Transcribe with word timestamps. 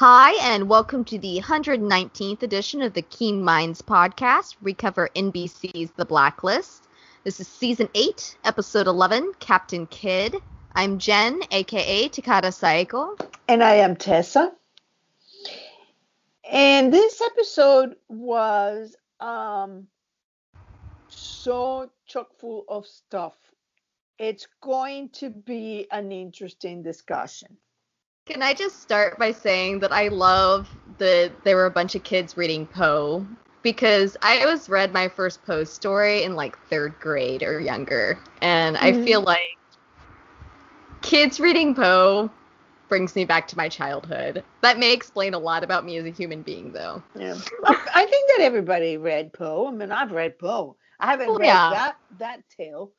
Hi, 0.00 0.34
and 0.52 0.68
welcome 0.68 1.04
to 1.06 1.18
the 1.18 1.40
119th 1.40 2.44
edition 2.44 2.82
of 2.82 2.94
the 2.94 3.02
Keen 3.02 3.42
Minds 3.42 3.82
podcast. 3.82 4.54
We 4.62 4.72
cover 4.72 5.10
NBC's 5.16 5.90
The 5.90 6.04
Blacklist. 6.04 6.86
This 7.24 7.40
is 7.40 7.48
season 7.48 7.88
8, 7.96 8.36
episode 8.44 8.86
11, 8.86 9.32
Captain 9.40 9.88
Kidd. 9.88 10.36
I'm 10.72 11.00
Jen, 11.00 11.40
aka 11.50 12.08
Takada 12.10 12.52
Saiko. 12.52 13.20
And 13.48 13.60
I 13.60 13.74
am 13.74 13.96
Tessa. 13.96 14.52
And 16.48 16.94
this 16.94 17.20
episode 17.20 17.96
was 18.08 18.94
um, 19.18 19.88
so 21.08 21.90
chock 22.06 22.28
full 22.38 22.64
of 22.68 22.86
stuff. 22.86 23.34
It's 24.16 24.46
going 24.60 25.08
to 25.14 25.28
be 25.28 25.88
an 25.90 26.12
interesting 26.12 26.84
discussion. 26.84 27.56
Can 28.28 28.42
I 28.42 28.52
just 28.52 28.82
start 28.82 29.18
by 29.18 29.32
saying 29.32 29.78
that 29.78 29.90
I 29.90 30.08
love 30.08 30.68
that 30.98 31.32
there 31.44 31.56
were 31.56 31.64
a 31.64 31.70
bunch 31.70 31.94
of 31.94 32.04
kids 32.04 32.36
reading 32.36 32.66
Poe 32.66 33.26
because 33.62 34.18
I 34.20 34.42
always 34.42 34.68
read 34.68 34.92
my 34.92 35.08
first 35.08 35.42
Poe 35.46 35.64
story 35.64 36.24
in 36.24 36.36
like 36.36 36.58
third 36.68 37.00
grade 37.00 37.42
or 37.42 37.58
younger, 37.58 38.18
and 38.42 38.76
mm-hmm. 38.76 38.84
I 38.84 38.92
feel 39.02 39.22
like 39.22 39.56
kids 41.00 41.40
reading 41.40 41.74
Poe 41.74 42.30
brings 42.90 43.16
me 43.16 43.24
back 43.24 43.48
to 43.48 43.56
my 43.56 43.66
childhood. 43.66 44.44
That 44.60 44.78
may 44.78 44.92
explain 44.92 45.32
a 45.32 45.38
lot 45.38 45.64
about 45.64 45.86
me 45.86 45.96
as 45.96 46.04
a 46.04 46.10
human 46.10 46.42
being, 46.42 46.70
though. 46.72 47.02
Yeah, 47.18 47.34
I 47.64 48.04
think 48.04 48.30
that 48.36 48.40
everybody 48.40 48.98
read 48.98 49.32
Poe. 49.32 49.68
I 49.68 49.70
mean, 49.70 49.90
I've 49.90 50.12
read 50.12 50.38
Poe. 50.38 50.76
I 51.00 51.06
haven't 51.12 51.30
read 51.34 51.46
yeah. 51.46 51.70
that 51.70 51.96
that 52.18 52.42
tale. 52.54 52.92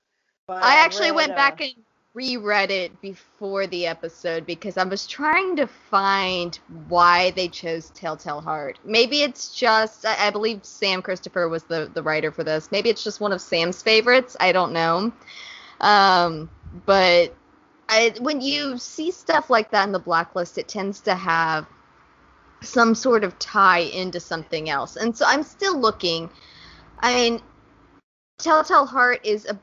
I 0.48 0.78
actually 0.78 1.12
read, 1.12 1.18
went 1.18 1.32
uh, 1.34 1.36
back 1.36 1.62
and 1.62 1.76
reread 2.20 2.70
it 2.70 3.00
before 3.00 3.66
the 3.66 3.88
episode 3.88 4.46
because 4.46 4.76
I 4.76 4.84
was 4.84 5.08
trying 5.08 5.56
to 5.56 5.68
find 5.68 6.60
why 6.90 7.32
they 7.32 7.48
chose 7.48 7.92
Telltale 7.92 8.42
Heart. 8.42 8.78
Maybe 8.84 9.22
it's 9.22 9.56
just 9.56 10.06
I, 10.06 10.28
I, 10.28 10.30
believe 10.30 10.66
Sam 10.66 11.02
Christopher 11.02 11.48
was 11.48 11.64
the 11.64 11.90
the 11.94 12.04
writer 12.04 12.30
for 12.30 12.44
this. 12.44 12.74
Maybe 12.74 12.90
it's 12.90 13.06
just 13.06 13.22
one 13.22 13.32
of 13.32 13.40
Sam's 13.40 13.82
favorites. 13.82 14.36
I 14.38 14.52
don't 14.52 14.74
know. 14.74 15.14
Um, 15.80 16.50
but 16.86 17.34
I 17.88 18.14
when 18.20 18.42
you 18.42 18.78
see 18.78 19.12
stuff 19.12 19.50
like 19.50 19.72
that 19.72 19.86
in 19.86 19.94
the 19.94 20.00
blacklist, 20.00 20.58
it 20.58 20.68
tends 20.68 21.00
to 21.02 21.16
have 21.16 21.68
some 22.62 22.96
sort 22.96 23.24
of 23.24 23.40
tie 23.40 23.80
into 23.80 24.20
something 24.20 24.70
else. 24.70 24.98
And 24.98 25.16
so 25.16 25.24
I'm 25.26 25.44
still 25.44 25.80
looking. 25.80 26.30
I 27.00 27.16
mean, 27.16 27.42
Telltale 28.40 28.86
Heart 28.86 29.26
is 29.26 29.46
a 29.46 29.58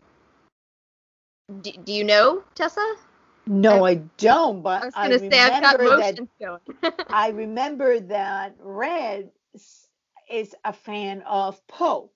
do, 1.61 1.73
do 1.85 1.93
you 1.93 2.05
know 2.05 2.43
Tessa? 2.55 2.95
No, 3.47 3.85
I, 3.85 3.91
I 3.91 3.95
don't. 4.17 4.63
But 4.63 4.83
I 4.83 4.87
was 4.87 4.95
going 4.95 5.11
to 5.11 5.19
say 5.37 5.41
I've 5.41 5.63
got 5.63 5.81
motions 5.81 6.29
that, 6.41 6.61
going. 6.83 6.93
I 7.09 7.29
remember 7.31 8.01
that 8.01 8.57
Red 8.59 9.31
is 10.31 10.55
a 10.65 10.73
fan 10.73 11.23
of 11.23 11.65
Poe. 11.69 12.11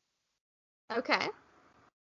Okay. 0.97 1.28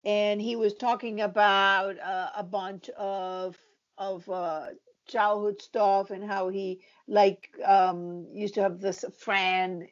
And 0.04 0.40
he 0.40 0.56
was 0.56 0.74
talking 0.74 1.20
about 1.20 1.98
uh, 2.00 2.30
a 2.36 2.42
bunch 2.42 2.88
of 2.90 3.56
of 3.98 4.28
uh, 4.28 4.68
childhood 5.06 5.60
stuff 5.60 6.10
and 6.10 6.24
how 6.24 6.48
he 6.48 6.80
like 7.06 7.50
um, 7.64 8.26
used 8.32 8.54
to 8.54 8.62
have 8.62 8.80
this 8.80 9.04
friend 9.18 9.86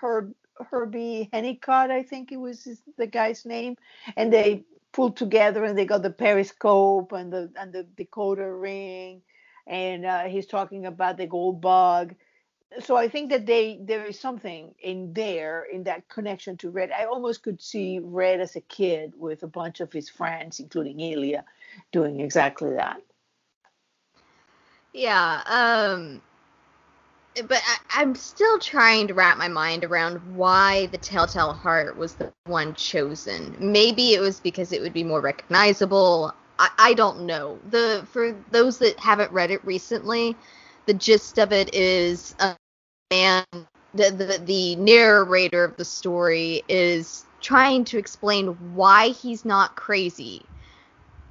Herb 0.00 0.34
Herbie 0.70 1.28
Hennicott, 1.32 1.90
I 1.90 2.02
think 2.02 2.32
it 2.32 2.36
was 2.36 2.64
his, 2.64 2.82
the 2.98 3.06
guy's 3.06 3.44
name, 3.44 3.76
and 4.16 4.32
they 4.32 4.64
pulled 4.92 5.16
together 5.16 5.64
and 5.64 5.76
they 5.76 5.84
got 5.84 6.02
the 6.02 6.10
periscope 6.10 7.12
and 7.12 7.32
the 7.32 7.50
and 7.56 7.72
the 7.72 7.86
decoder 7.96 8.60
ring 8.60 9.22
and 9.66 10.04
uh, 10.04 10.24
he's 10.24 10.46
talking 10.46 10.86
about 10.86 11.16
the 11.16 11.26
gold 11.26 11.60
bug. 11.60 12.14
So 12.80 12.96
i 12.96 13.08
think 13.08 13.30
that 13.30 13.44
they 13.46 13.80
there 13.82 14.04
is 14.06 14.18
something 14.18 14.74
in 14.82 15.12
there 15.12 15.66
in 15.72 15.84
that 15.84 16.08
connection 16.08 16.56
to 16.58 16.70
red. 16.70 16.90
I 16.90 17.04
almost 17.04 17.42
could 17.42 17.60
see 17.60 17.98
red 18.02 18.40
as 18.40 18.56
a 18.56 18.62
kid 18.62 19.12
with 19.16 19.42
a 19.42 19.46
bunch 19.46 19.80
of 19.80 19.92
his 19.92 20.08
friends 20.08 20.60
including 20.60 21.00
Ilya 21.00 21.44
doing 21.92 22.20
exactly 22.20 22.70
that. 22.74 23.02
Yeah 24.94 25.42
um 25.46 26.22
but 27.34 27.62
I, 27.94 28.02
am 28.02 28.14
still 28.14 28.58
trying 28.58 29.08
to 29.08 29.14
wrap 29.14 29.38
my 29.38 29.48
mind 29.48 29.84
around 29.84 30.18
why 30.36 30.86
the 30.86 30.98
Telltale 30.98 31.52
Heart 31.52 31.96
was 31.96 32.14
the 32.14 32.30
one 32.44 32.74
chosen. 32.74 33.56
Maybe 33.58 34.14
it 34.14 34.20
was 34.20 34.40
because 34.40 34.72
it 34.72 34.82
would 34.82 34.92
be 34.92 35.04
more 35.04 35.20
recognizable. 35.20 36.34
I, 36.58 36.70
I 36.78 36.94
don't 36.94 37.24
know. 37.26 37.58
The 37.70 38.06
for 38.10 38.36
those 38.50 38.78
that 38.78 38.98
haven't 38.98 39.32
read 39.32 39.50
it 39.50 39.64
recently, 39.64 40.36
the 40.86 40.94
gist 40.94 41.38
of 41.38 41.52
it 41.52 41.74
is 41.74 42.34
a 42.38 42.56
man, 43.10 43.44
the, 43.94 44.10
the 44.10 44.40
the 44.44 44.76
narrator 44.76 45.64
of 45.64 45.76
the 45.76 45.84
story 45.84 46.62
is 46.68 47.24
trying 47.40 47.84
to 47.84 47.98
explain 47.98 48.48
why 48.74 49.08
he's 49.08 49.44
not 49.44 49.74
crazy 49.76 50.42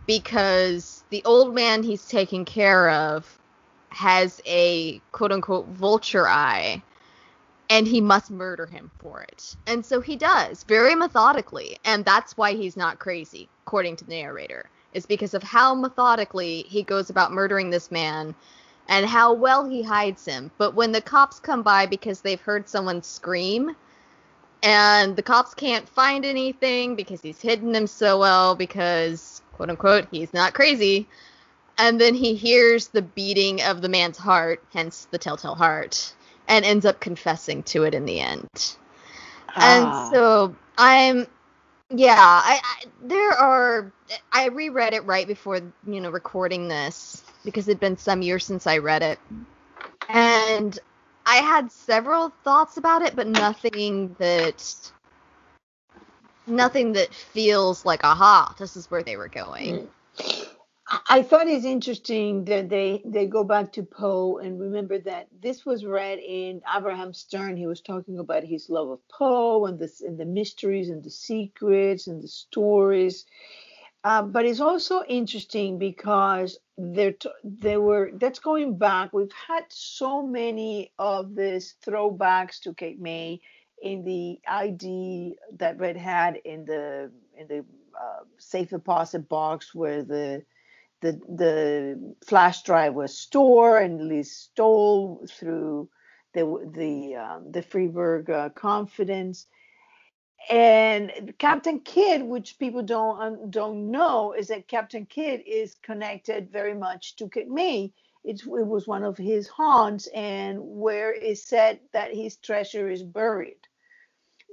because 0.08 1.04
the 1.10 1.24
old 1.26 1.54
man 1.56 1.84
he's 1.84 2.06
taking 2.08 2.44
care 2.44 2.90
of 2.90 3.40
has 3.92 4.42
a 4.46 5.00
quote 5.12 5.32
unquote 5.32 5.68
vulture 5.68 6.28
eye 6.28 6.82
and 7.70 7.88
he 7.88 8.02
must 8.02 8.32
murder 8.32 8.66
him 8.66 8.92
for 9.00 9.22
it. 9.22 9.56
And 9.66 9.86
so 9.86 10.02
he 10.02 10.18
does, 10.18 10.64
very 10.64 10.94
methodically. 10.94 11.78
And 11.86 12.04
that's 12.04 12.36
why 12.36 12.54
he's 12.54 12.76
not 12.76 13.00
crazy, 13.00 13.48
according 13.66 13.96
to 13.98 14.06
the 14.06 14.22
narrator, 14.22 14.70
is 14.94 15.06
because 15.06 15.34
of 15.34 15.42
how 15.42 15.74
methodically 15.74 16.64
he 16.64 16.84
goes 16.84 17.10
about 17.10 17.32
murdering 17.32 17.70
this 17.70 17.90
man 17.90 18.36
and 18.90 19.06
how 19.06 19.32
well 19.32 19.70
he 19.70 19.84
hides 19.84 20.26
him. 20.26 20.52
But 20.58 20.74
when 20.76 20.92
the 20.92 21.02
cops 21.02 21.40
come 21.40 21.64
by 21.64 21.86
because 21.86 22.20
they've 22.20 22.42
heard 22.42 22.68
someone 22.68 23.02
scream, 23.04 23.76
and 24.64 25.16
the 25.16 25.24
cops 25.24 25.54
can't 25.54 25.88
find 25.88 26.26
anything 26.26 26.96
because 26.96 27.22
he's 27.22 27.42
hidden 27.42 27.74
him 27.74 27.88
so 27.88 28.20
well 28.20 28.54
because, 28.54 29.42
quote 29.54 29.70
unquote, 29.70 30.08
he's 30.12 30.34
not 30.34 30.54
crazy 30.54 31.08
and 31.82 32.00
then 32.00 32.14
he 32.14 32.36
hears 32.36 32.90
the 32.90 33.02
beating 33.02 33.64
of 33.64 33.82
the 33.82 33.90
man's 33.90 34.18
heart, 34.18 34.64
hence 34.72 35.08
the 35.10 35.18
telltale 35.18 35.56
heart, 35.56 36.14
and 36.48 36.64
ends 36.64 36.86
up 36.86 37.00
confessing 37.00 37.64
to 37.64 37.84
it 37.84 37.96
in 37.96 38.06
the 38.06 38.20
end. 38.20 38.48
Ah. 39.56 40.06
And 40.06 40.14
so 40.14 40.56
I'm 40.78 41.28
yeah, 41.90 42.16
I, 42.18 42.62
I, 42.64 42.86
there 43.04 43.32
are 43.32 43.92
I 44.32 44.48
reread 44.50 44.94
it 44.94 45.06
right 45.06 45.26
before, 45.26 45.60
you 45.88 46.02
know, 46.02 46.12
recording 46.12 46.68
this 46.68 47.24
because 47.44 47.68
it'd 47.68 47.80
been 47.80 47.98
some 47.98 48.22
years 48.22 48.46
since 48.46 48.68
I 48.68 48.78
read 48.78 49.02
it. 49.02 49.20
And 50.08 50.78
I 51.26 51.38
had 51.38 51.72
several 51.72 52.32
thoughts 52.44 52.78
about 52.78 53.02
it, 53.02 53.16
but 53.16 53.26
nothing 53.26 54.16
that 54.20 54.92
nothing 56.46 56.94
that 56.94 57.12
feels 57.12 57.86
like 57.86 58.04
aha, 58.04 58.54
this 58.60 58.78
is 58.78 58.92
where 58.92 59.02
they 59.02 59.18
were 59.18 59.30
going. 59.30 59.90
I 61.08 61.22
thought 61.24 61.48
it's 61.48 61.66
interesting 61.66 62.46
that 62.46 62.70
they 62.70 63.02
they 63.06 63.26
go 63.26 63.44
back 63.44 63.72
to 63.74 63.84
Poe 63.84 64.40
and 64.40 64.60
remember 64.60 65.00
that 65.00 65.28
this 65.42 65.66
was 65.66 65.86
read 65.86 66.20
in 66.20 66.62
Abraham 66.76 67.14
Stern. 67.14 67.56
He 67.56 67.68
was 67.68 67.82
talking 67.82 68.20
about 68.20 68.44
his 68.44 68.70
love 68.70 68.90
of 68.90 69.08
Poe 69.08 69.66
and 69.66 69.80
the 69.80 69.90
and 70.06 70.18
the 70.18 70.26
mysteries 70.26 70.90
and 70.90 71.04
the 71.04 71.10
secrets 71.10 72.08
and 72.08 72.22
the 72.22 72.28
stories. 72.28 73.26
Uh, 74.04 74.24
but 74.24 74.46
it's 74.46 74.60
also 74.60 75.04
interesting 75.08 75.78
because 75.78 76.60
there 76.78 77.14
t- 77.14 77.30
there 77.44 77.80
were 77.80 78.12
that's 78.16 78.40
going 78.40 78.78
back. 78.78 79.14
We've 79.14 79.32
had 79.48 79.66
so 79.70 80.22
many 80.26 80.92
of 81.00 81.36
these 81.36 81.76
throwbacks 81.86 82.60
to 82.62 82.74
Cape 82.74 83.00
May 83.00 83.40
in 83.82 84.04
the 84.04 84.40
ID 84.48 85.38
that 85.58 85.80
Red 85.80 85.96
had 85.96 86.38
in 86.44 86.66
the 86.66 87.12
in 87.38 87.48
the 87.48 87.60
uh, 88.00 88.24
safe 88.40 88.70
deposit 88.72 89.30
box 89.30 89.74
where 89.74 90.04
the 90.04 90.44
the 91.02 91.14
the 91.28 92.16
flash 92.26 92.64
drive 92.64 92.94
was 92.94 93.18
stored 93.18 93.84
and 93.84 94.08
Liz 94.08 94.36
stole 94.36 95.26
through 95.30 95.90
the 96.34 96.44
the 96.74 97.16
um, 97.16 97.52
the 97.52 97.62
Freeburg 97.62 98.30
uh, 98.30 98.50
confidence. 98.50 99.48
And 100.50 101.36
Captain 101.38 101.80
Kidd, 101.82 102.24
which 102.24 102.58
people 102.58 102.82
don't 102.82 103.22
um, 103.22 103.50
don't 103.52 103.92
know, 103.92 104.34
is 104.34 104.48
that 104.48 104.68
Captain 104.68 105.06
Kidd 105.06 105.42
is 105.46 105.76
connected 105.84 106.52
very 106.52 106.74
much 106.74 107.16
to 107.18 107.30
Cape 107.30 107.50
May. 107.50 107.94
It's, 108.24 108.44
it 108.44 108.68
was 108.68 108.88
one 108.88 109.04
of 109.04 109.18
his 109.18 109.48
haunts, 109.48 110.08
and 110.14 110.60
where 110.62 111.12
is 111.12 111.44
said 111.44 111.80
that 111.94 112.14
his 112.14 112.38
treasure 112.38 112.90
is 112.90 113.02
buried. 113.04 113.58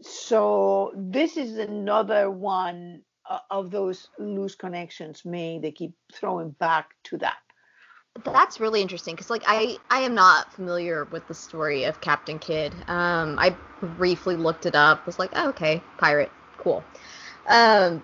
So 0.02 0.92
this 0.96 1.36
is 1.36 1.58
another 1.58 2.30
one 2.30 3.02
of 3.50 3.70
those 3.70 4.08
loose 4.18 4.54
connections 4.54 5.24
made 5.24 5.62
they 5.62 5.70
keep 5.70 5.92
throwing 6.12 6.50
back 6.50 6.94
to 7.04 7.16
that 7.18 7.38
that's 8.24 8.58
really 8.58 8.82
interesting 8.82 9.14
because 9.14 9.30
like 9.30 9.42
i 9.46 9.76
i 9.90 10.00
am 10.00 10.14
not 10.14 10.52
familiar 10.52 11.04
with 11.06 11.26
the 11.28 11.34
story 11.34 11.84
of 11.84 12.00
captain 12.00 12.38
kidd 12.38 12.72
um 12.88 13.38
i 13.38 13.54
briefly 13.96 14.36
looked 14.36 14.66
it 14.66 14.74
up 14.74 15.04
was 15.06 15.18
like 15.18 15.30
oh, 15.34 15.48
okay 15.48 15.80
pirate 15.98 16.30
cool 16.58 16.82
um 17.48 18.02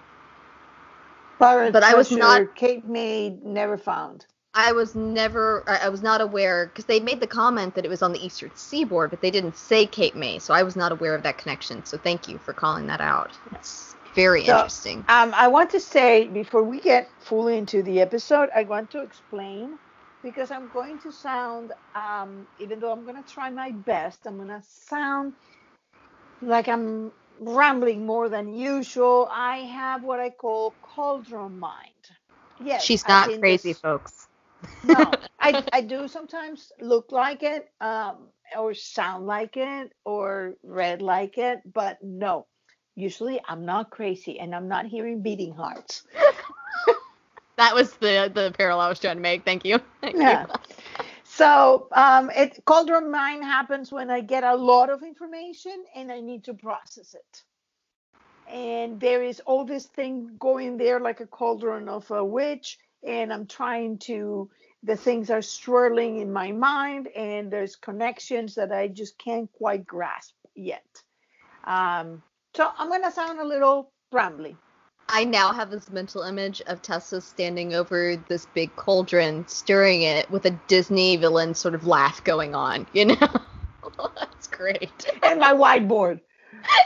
pirate 1.39 1.73
but 1.73 1.83
i 1.83 1.95
was 1.95 2.11
not 2.13 2.55
cape 2.55 2.85
may 2.85 3.31
never 3.43 3.77
found 3.77 4.27
I 4.55 4.71
was 4.73 4.95
never, 4.95 5.65
I 5.67 5.87
I 5.87 5.89
was 5.89 6.03
not 6.03 6.21
aware 6.21 6.67
because 6.67 6.85
they 6.85 7.01
made 7.01 7.21
the 7.21 7.27
comment 7.27 7.75
that 7.75 7.85
it 7.85 7.89
was 7.89 8.03
on 8.03 8.13
the 8.13 8.25
eastern 8.25 8.53
seaboard, 8.55 9.11
but 9.11 9.21
they 9.21 9.33
didn't 9.33 9.57
say 9.57 9.85
Cape 9.85 10.15
May, 10.15 10.39
so 10.39 10.55
I 10.55 10.63
was 10.63 10.77
not 10.77 10.93
aware 10.93 11.15
of 11.17 11.25
that 11.25 11.39
connection. 11.39 11.85
So 11.85 11.99
thank 11.99 12.29
you 12.29 12.39
for 12.39 12.53
calling 12.55 12.87
that 12.87 13.01
out. 13.01 13.37
It's 13.53 13.94
very 14.15 14.43
So, 14.45 14.55
interesting. 14.55 15.05
Um, 15.09 15.33
I 15.35 15.49
want 15.49 15.71
to 15.71 15.81
say 15.81 16.29
before 16.29 16.63
we 16.65 16.81
get 16.81 17.13
fully 17.19 17.57
into 17.59 17.83
the 17.83 18.01
episode, 18.01 18.51
I 18.55 18.65
want 18.65 18.91
to 18.91 19.03
explain 19.03 19.79
because 20.23 20.51
I'm 20.51 20.69
going 20.69 20.99
to 21.01 21.13
sound, 21.13 21.73
um, 21.95 22.49
even 22.59 22.81
though 22.81 22.93
I'm 22.93 23.05
going 23.05 23.23
to 23.23 23.33
try 23.33 23.51
my 23.51 23.73
best, 23.73 24.27
I'm 24.27 24.37
going 24.37 24.49
to 24.49 24.63
sound 24.63 25.35
like 26.41 26.69
I'm 26.69 27.13
rambling 27.39 28.07
more 28.07 28.29
than 28.29 28.49
usual. 28.53 29.29
I 29.31 29.59
have 29.59 30.03
what 30.03 30.21
I 30.21 30.31
call 30.31 30.79
cauldron 30.83 31.59
mind. 31.59 32.05
Yes, 32.59 32.91
She's 32.91 33.07
not 33.09 33.33
crazy, 33.39 33.73
this- 33.73 33.83
folks. 33.83 34.29
no, 34.83 35.19
I, 35.41 35.65
I 35.73 35.81
do 35.83 36.09
sometimes 36.09 36.73
look 36.81 37.13
like 37.13 37.43
it, 37.43 37.69
um, 37.81 38.31
or 38.57 38.75
sound 38.75 39.27
like 39.27 39.57
it, 39.57 39.93
or 40.05 40.55
read 40.63 41.03
like 41.03 41.39
it, 41.39 41.61
but 41.65 41.99
no. 42.03 42.47
Usually 42.97 43.41
I'm 43.49 43.65
not 43.67 43.91
crazy 43.91 44.39
and 44.41 44.55
I'm 44.55 44.69
not 44.69 44.87
hearing 44.87 45.23
beating 45.23 45.55
hearts. 45.55 46.05
That 47.57 47.75
was 47.75 47.95
the 47.95 48.31
the 48.35 48.53
parallel 48.57 48.81
I 48.83 48.89
was 48.91 49.01
trying 49.01 49.17
to 49.17 49.23
make. 49.23 49.45
Thank 49.45 49.65
you. 49.65 49.81
Thank 50.03 50.19
Yeah. 50.19 50.41
you. 50.41 50.47
So 51.25 51.89
um, 51.93 52.31
it 52.31 52.61
cauldron 52.67 53.11
mind 53.11 53.45
happens 53.45 53.93
when 53.93 54.11
I 54.11 54.21
get 54.21 54.45
a 54.45 54.57
lot 54.57 54.91
of 54.91 55.03
information 55.03 55.85
and 55.95 56.13
I 56.13 56.21
need 56.21 56.45
to 56.45 56.55
process 56.55 57.15
it. 57.15 57.43
And 58.47 59.01
there 59.01 59.23
is 59.23 59.41
all 59.47 59.65
this 59.65 59.87
thing 59.87 60.37
going 60.39 60.79
there 60.79 61.01
like 61.01 61.21
a 61.21 61.27
cauldron 61.27 61.89
of 61.89 62.11
a 62.11 62.25
witch, 62.25 62.79
and 63.03 63.33
I'm 63.33 63.47
trying 63.47 63.99
to. 64.01 64.51
The 64.85 64.97
things 64.97 65.31
are 65.31 65.43
swirling 65.43 66.19
in 66.21 66.33
my 66.33 66.53
mind, 66.53 67.09
and 67.09 67.51
there's 67.53 67.77
connections 67.77 68.57
that 68.57 68.73
I 68.73 68.89
just 68.89 69.19
can't 69.19 69.51
quite 69.53 69.87
grasp 69.87 70.35
yet. 70.57 70.85
Um, 71.65 72.23
so 72.55 72.71
I'm 72.79 72.89
gonna 72.89 73.13
sound 73.13 73.41
a 73.41 73.45
little 73.45 73.91
rambly. 74.13 74.57
I 75.09 75.25
now 75.25 75.53
have 75.53 75.71
this 75.71 75.91
mental 75.91 76.23
image 76.23 76.63
of 76.63 76.81
Tessa 76.81 77.21
standing 77.21 77.75
over 77.75 78.17
this 78.29 78.47
big 78.55 78.75
cauldron, 78.77 79.47
stirring 79.47 80.03
it 80.03 80.31
with 80.31 80.47
a 80.47 80.51
Disney 80.67 81.17
villain 81.17 81.55
sort 81.55 81.75
of 81.75 81.87
laugh 81.87 82.25
going 82.25 82.55
on. 82.55 82.87
You 82.95 83.07
know, 83.07 83.29
that's 84.19 84.47
great. 84.47 85.13
And 85.23 85.41
my 85.41 85.53
whiteboard. 85.53 86.21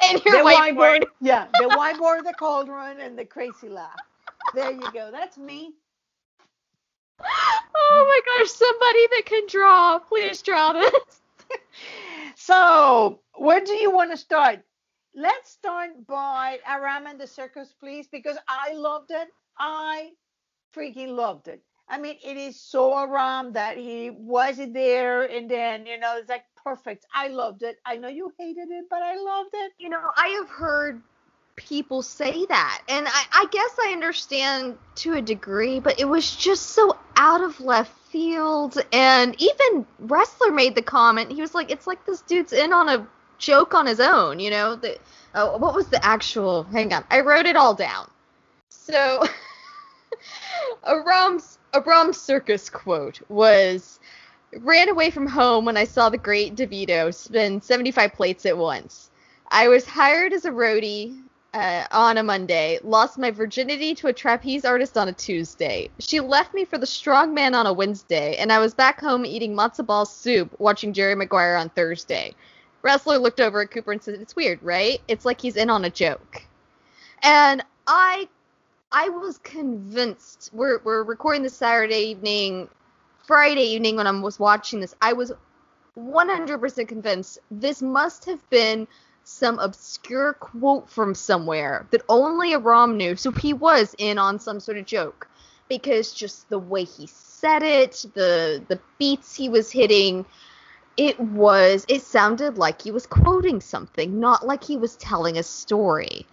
And 0.05 0.21
your 0.25 0.43
the 0.43 0.51
whiteboard. 0.51 1.05
Yeah, 1.21 1.47
the 1.53 1.69
whiteboard, 1.69 2.25
the 2.25 2.35
cauldron, 2.37 3.01
and 3.01 3.17
the 3.17 3.25
crazy 3.25 3.69
laugh. 3.69 3.97
There 4.53 4.73
you 4.73 4.91
go. 4.93 5.11
That's 5.13 5.39
me. 5.39 5.75
Oh 7.21 8.05
my 8.09 8.21
gosh, 8.27 8.51
somebody 8.51 9.07
that 9.13 9.23
can 9.27 9.47
draw, 9.49 9.99
please 10.01 10.43
draw 10.43 10.73
this. 10.73 10.93
So, 12.35 13.21
where 13.35 13.63
do 13.65 13.73
you 13.73 13.91
want 13.91 14.11
to 14.11 14.17
start? 14.17 14.61
Let's 15.15 15.51
start 15.51 16.07
by 16.07 16.61
Aram 16.67 17.07
and 17.07 17.21
the 17.21 17.27
circus, 17.27 17.75
please, 17.81 18.09
because 18.09 18.37
I 18.47 18.73
loved 18.75 19.11
it. 19.11 19.29
I 19.59 20.11
freaking 20.75 21.09
loved 21.09 21.49
it. 21.49 21.63
I 21.89 21.99
mean, 21.99 22.17
it 22.25 22.37
is 22.37 22.61
so 22.61 22.97
Aram 22.99 23.53
that 23.55 23.79
he 23.79 24.11
wasn't 24.11 24.75
there, 24.75 25.23
and 25.23 25.51
then 25.51 25.87
you 25.87 25.99
know 25.99 26.19
it's 26.19 26.29
like 26.29 26.45
perfect. 26.63 27.07
I 27.15 27.29
loved 27.29 27.63
it. 27.63 27.79
I 27.87 27.97
know 27.97 28.09
you 28.09 28.31
hated 28.39 28.69
it, 28.71 28.85
but 28.91 29.03
I 29.03 29.17
loved 29.17 29.51
it. 29.55 29.73
You 29.79 29.89
know, 29.89 30.01
I 30.17 30.29
have 30.29 30.51
heard 30.51 31.03
people 31.57 32.03
say 32.03 32.45
that, 32.47 32.83
and 32.89 33.09
I, 33.09 33.25
I 33.33 33.47
guess 33.51 33.71
I 33.81 33.93
understand 33.93 34.77
to 34.97 35.15
a 35.15 35.23
degree, 35.23 35.81
but 35.81 35.99
it 35.99 36.05
was 36.05 36.37
just 36.37 36.67
so 36.67 36.97
out 37.17 37.41
of 37.41 37.59
left 37.61 37.93
field. 38.11 38.79
And 38.93 39.35
even 39.41 39.87
Ressler 40.03 40.55
made 40.55 40.75
the 40.75 40.83
comment. 40.83 41.33
He 41.33 41.41
was 41.41 41.55
like, 41.55 41.71
"It's 41.71 41.87
like 41.87 42.05
this 42.05 42.21
dude's 42.23 42.53
in 42.53 42.73
on 42.75 42.89
a 42.91 43.09
joke 43.39 43.75
on 43.75 43.87
his 43.87 44.01
own." 44.01 44.41
You 44.41 44.51
know, 44.51 44.77
the 44.77 44.99
oh, 45.35 45.57
what 45.57 45.75
was 45.75 45.89
the 45.89 46.05
actual? 46.05 46.65
Hang 46.65 46.93
on, 46.93 47.05
I 47.11 47.21
wrote 47.21 47.47
it 47.47 47.57
all 47.57 47.75
down. 47.75 48.11
So, 48.71 49.25
Aram's 50.85 51.59
Aram's 51.75 52.21
circus 52.21 52.71
quote 52.71 53.21
was 53.29 54.01
ran 54.61 54.89
away 54.89 55.11
from 55.11 55.27
home 55.27 55.65
when 55.65 55.77
I 55.77 55.85
saw 55.85 56.09
the 56.09 56.19
great 56.19 56.55
DeVito 56.55 57.13
spin 57.13 57.61
75 57.61 58.13
plates 58.15 58.47
at 58.47 58.57
once. 58.57 59.11
I 59.51 59.69
was 59.69 59.87
hired 59.87 60.33
as 60.33 60.45
a 60.45 60.51
roadie 60.51 61.23
uh, 61.55 61.87
on 61.91 62.19
a 62.19 62.23
Monday, 62.23 62.79
lost 62.83 63.19
my 63.19 63.31
virginity 63.31 63.95
to 63.97 64.09
a 64.09 64.13
trapeze 64.13 64.65
artist 64.65 64.97
on 64.99 65.09
a 65.09 65.13
Tuesday. 65.13 65.91
She 65.99 66.21
left 66.21 66.55
me 66.55 66.65
for 66.65 66.79
the 66.79 66.87
strongman 66.87 67.55
on 67.55 67.67
a 67.67 67.73
Wednesday, 67.73 68.37
and 68.37 68.53
I 68.53 68.59
was 68.59 68.75
back 68.75 69.01
home 69.01 69.25
eating 69.25 69.55
matzo 69.55 69.85
ball 69.85 70.05
soup 70.05 70.55
watching 70.59 70.93
Jerry 70.93 71.15
Maguire 71.15 71.57
on 71.57 71.71
Thursday. 71.71 72.35
Ressler 72.83 73.21
looked 73.21 73.41
over 73.41 73.63
at 73.63 73.71
Cooper 73.71 73.93
and 73.93 74.03
said, 74.03 74.15
It's 74.15 74.37
weird, 74.37 74.63
right? 74.63 75.01
It's 75.09 75.25
like 75.25 75.41
he's 75.41 75.57
in 75.57 75.71
on 75.71 75.85
a 75.85 75.91
joke. 75.91 76.43
And 77.23 77.63
I 77.87 78.29
I 78.93 79.09
was 79.09 79.39
convinced 79.39 80.51
we're 80.53 80.79
we're 80.85 81.03
recording 81.03 81.43
this 81.43 81.57
Saturday 81.57 82.11
evening, 82.11 82.69
Friday 83.27 83.63
evening 83.63 83.97
when 83.97 84.07
I 84.07 84.11
was 84.13 84.39
watching 84.39 84.81
this, 84.81 84.95
I 85.03 85.13
was 85.13 85.33
100% 85.99 86.89
convinced 86.89 87.39
this 87.51 87.83
must 87.83 88.25
have 88.27 88.49
been 88.51 88.87
some 89.25 89.59
obscure 89.59 90.33
quote 90.35 90.89
from 90.89 91.15
somewhere 91.15 91.87
that 91.91 92.03
only 92.09 92.55
Aram 92.55 92.97
knew. 92.97 93.15
So 93.17 93.31
he 93.31 93.53
was 93.53 93.95
in 93.99 94.17
on 94.17 94.39
some 94.39 94.61
sort 94.61 94.79
of 94.79 94.87
joke 94.87 95.29
because 95.69 96.13
just 96.13 96.49
the 96.49 96.59
way 96.59 96.85
he 96.85 97.07
said 97.07 97.63
it, 97.63 98.07
the 98.15 98.63
the 98.69 98.81
beats 98.99 99.35
he 99.35 99.49
was 99.49 99.71
hitting, 99.71 100.25
it 100.99 101.19
was 101.21 101.87
it 101.89 102.03
sounded 102.03 102.59
like 102.59 102.83
he 102.83 102.91
was 102.91 103.07
quoting 103.07 103.61
something, 103.61 104.19
not 104.19 104.45
like 104.45 104.65
he 104.65 104.77
was 104.77 104.97
telling 104.97 105.39
a 105.39 105.43
story. 105.45 106.27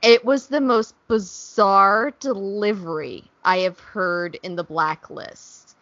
It 0.00 0.24
was 0.24 0.46
the 0.46 0.60
most 0.60 0.94
bizarre 1.08 2.12
delivery 2.20 3.24
I 3.44 3.58
have 3.58 3.80
heard 3.80 4.38
in 4.42 4.54
the 4.54 4.62
blacklist. 4.62 5.76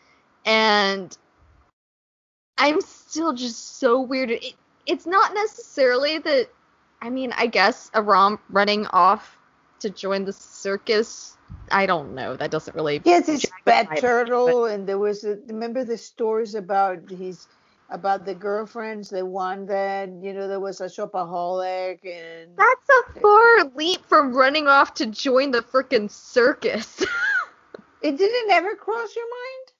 And 0.47 1.17
I'm 2.57 2.81
still 2.81 3.35
just 3.35 3.79
so 3.79 4.07
weirded. 4.07 4.43
It, 4.43 4.55
it's 4.87 5.07
not 5.07 5.35
necessarily 5.35 6.19
that 6.19 6.49
I 7.03 7.11
mean, 7.11 7.33
I 7.37 7.47
guess 7.47 7.91
Aram 7.95 8.39
running 8.49 8.87
off 8.87 9.37
to 9.81 9.91
join 9.91 10.25
the 10.25 10.33
circus. 10.33 11.37
I 11.71 11.85
don't 11.85 12.15
know. 12.15 12.37
That 12.37 12.51
doesn't 12.51 12.75
really 12.75 13.03
Yes, 13.05 13.29
it's 13.29 13.45
Bad 13.67 13.99
Turtle, 13.99 14.65
and 14.65 14.89
there 14.89 14.99
was 14.99 15.25
a, 15.25 15.39
remember 15.47 15.85
the 15.85 15.99
stories 15.99 16.55
about 16.55 17.11
his 17.11 17.47
about 17.91 18.25
the 18.25 18.35
girlfriends, 18.35 19.11
the 19.11 19.25
one 19.25 19.67
that 19.67 20.09
you 20.21 20.33
know 20.33 20.49
there 20.49 20.61
was 20.61 20.81
a 20.81 20.87
shopaholic, 20.87 22.05
and 22.05 22.57
That's 22.57 22.89
a 22.89 23.21
far 23.21 23.65
leap 23.75 24.05
from 24.07 24.35
running 24.35 24.69
off 24.69 24.95
to 24.95 25.07
join 25.07 25.51
the 25.51 25.61
freaking 25.61 26.11
circus. 26.11 27.05
it 28.03 28.17
didn't 28.17 28.51
ever 28.51 28.75
cross 28.75 29.15
your 29.15 29.27
mind. 29.27 29.73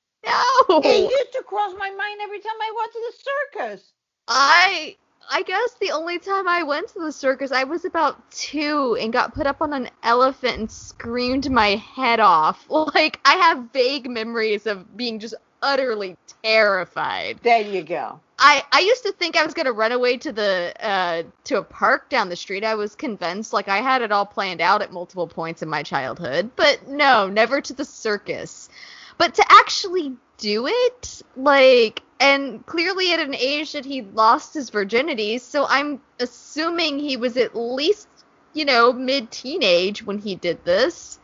no. 0.69 0.81
It 0.81 1.11
used 1.11 1.33
to 1.33 1.43
cross 1.43 1.75
my 1.79 1.91
mind 1.91 2.21
every 2.23 2.41
time 2.41 2.57
I 2.61 2.73
went 2.77 2.93
to 2.93 3.01
the 3.07 3.63
circus. 3.63 3.93
I 4.29 4.97
I 5.31 5.43
guess 5.43 5.75
the 5.81 5.91
only 5.91 6.19
time 6.19 6.47
I 6.49 6.63
went 6.63 6.89
to 6.89 7.01
the 7.01 7.13
circus, 7.13 7.51
I 7.51 7.65
was 7.65 7.85
about 7.85 8.31
two 8.31 8.97
and 9.01 9.13
got 9.13 9.35
put 9.35 9.47
up 9.47 9.63
on 9.63 9.73
an 9.73 9.89
elephant 10.03 10.59
and 10.59 10.71
screamed 10.71 11.51
my 11.51 11.77
head 11.77 12.21
off. 12.21 12.67
Like 12.95 13.21
I 13.25 13.35
have 13.37 13.73
vague 13.73 14.09
memories 14.09 14.67
of 14.67 14.97
being 14.97 15.19
just 15.19 15.35
utterly 15.65 16.17
terrified. 16.43 17.41
There 17.43 17.61
you 17.61 17.83
go. 17.83 18.21
I 18.39 18.63
I 18.71 18.81
used 18.81 19.03
to 19.05 19.13
think 19.13 19.37
I 19.37 19.45
was 19.45 19.55
gonna 19.55 19.73
run 19.73 19.93
away 19.93 20.19
to 20.19 20.33
the 20.33 20.75
uh 20.81 21.23
to 21.45 21.59
a 21.59 21.63
park 21.63 22.11
down 22.11 22.29
the 22.29 22.37
street. 22.37 22.65
I 22.65 22.75
was 22.75 22.95
convinced, 22.95 23.53
like 23.53 23.69
I 23.69 23.79
had 23.79 24.03
it 24.03 24.13
all 24.13 24.27
planned 24.27 24.61
out 24.61 24.83
at 24.83 24.93
multiple 24.93 25.27
points 25.27 25.63
in 25.63 25.69
my 25.69 25.83
childhood, 25.83 26.51
but 26.55 26.87
no, 26.87 27.29
never 27.29 27.61
to 27.61 27.73
the 27.73 27.85
circus. 27.85 28.69
But 29.17 29.35
to 29.35 29.45
actually 29.49 30.17
do 30.39 30.67
it, 30.67 31.23
like, 31.37 32.03
and 32.21 32.67
clearly 32.67 33.13
at 33.13 33.21
an 33.21 33.35
age 33.35 33.73
that 33.73 33.85
he 33.85 34.03
lost 34.03 34.55
his 34.55 34.71
virginity, 34.71 35.39
so 35.39 35.67
I'm 35.69 36.01
assuming 36.19 36.99
he 36.99 37.17
was 37.17 37.37
at 37.37 37.57
least, 37.57 38.09
you 38.53 38.65
know, 38.65 38.93
mid 38.93 39.31
teenage 39.31 40.03
when 40.05 40.19
he 40.19 40.35
did 40.35 40.65
this. 40.65 41.19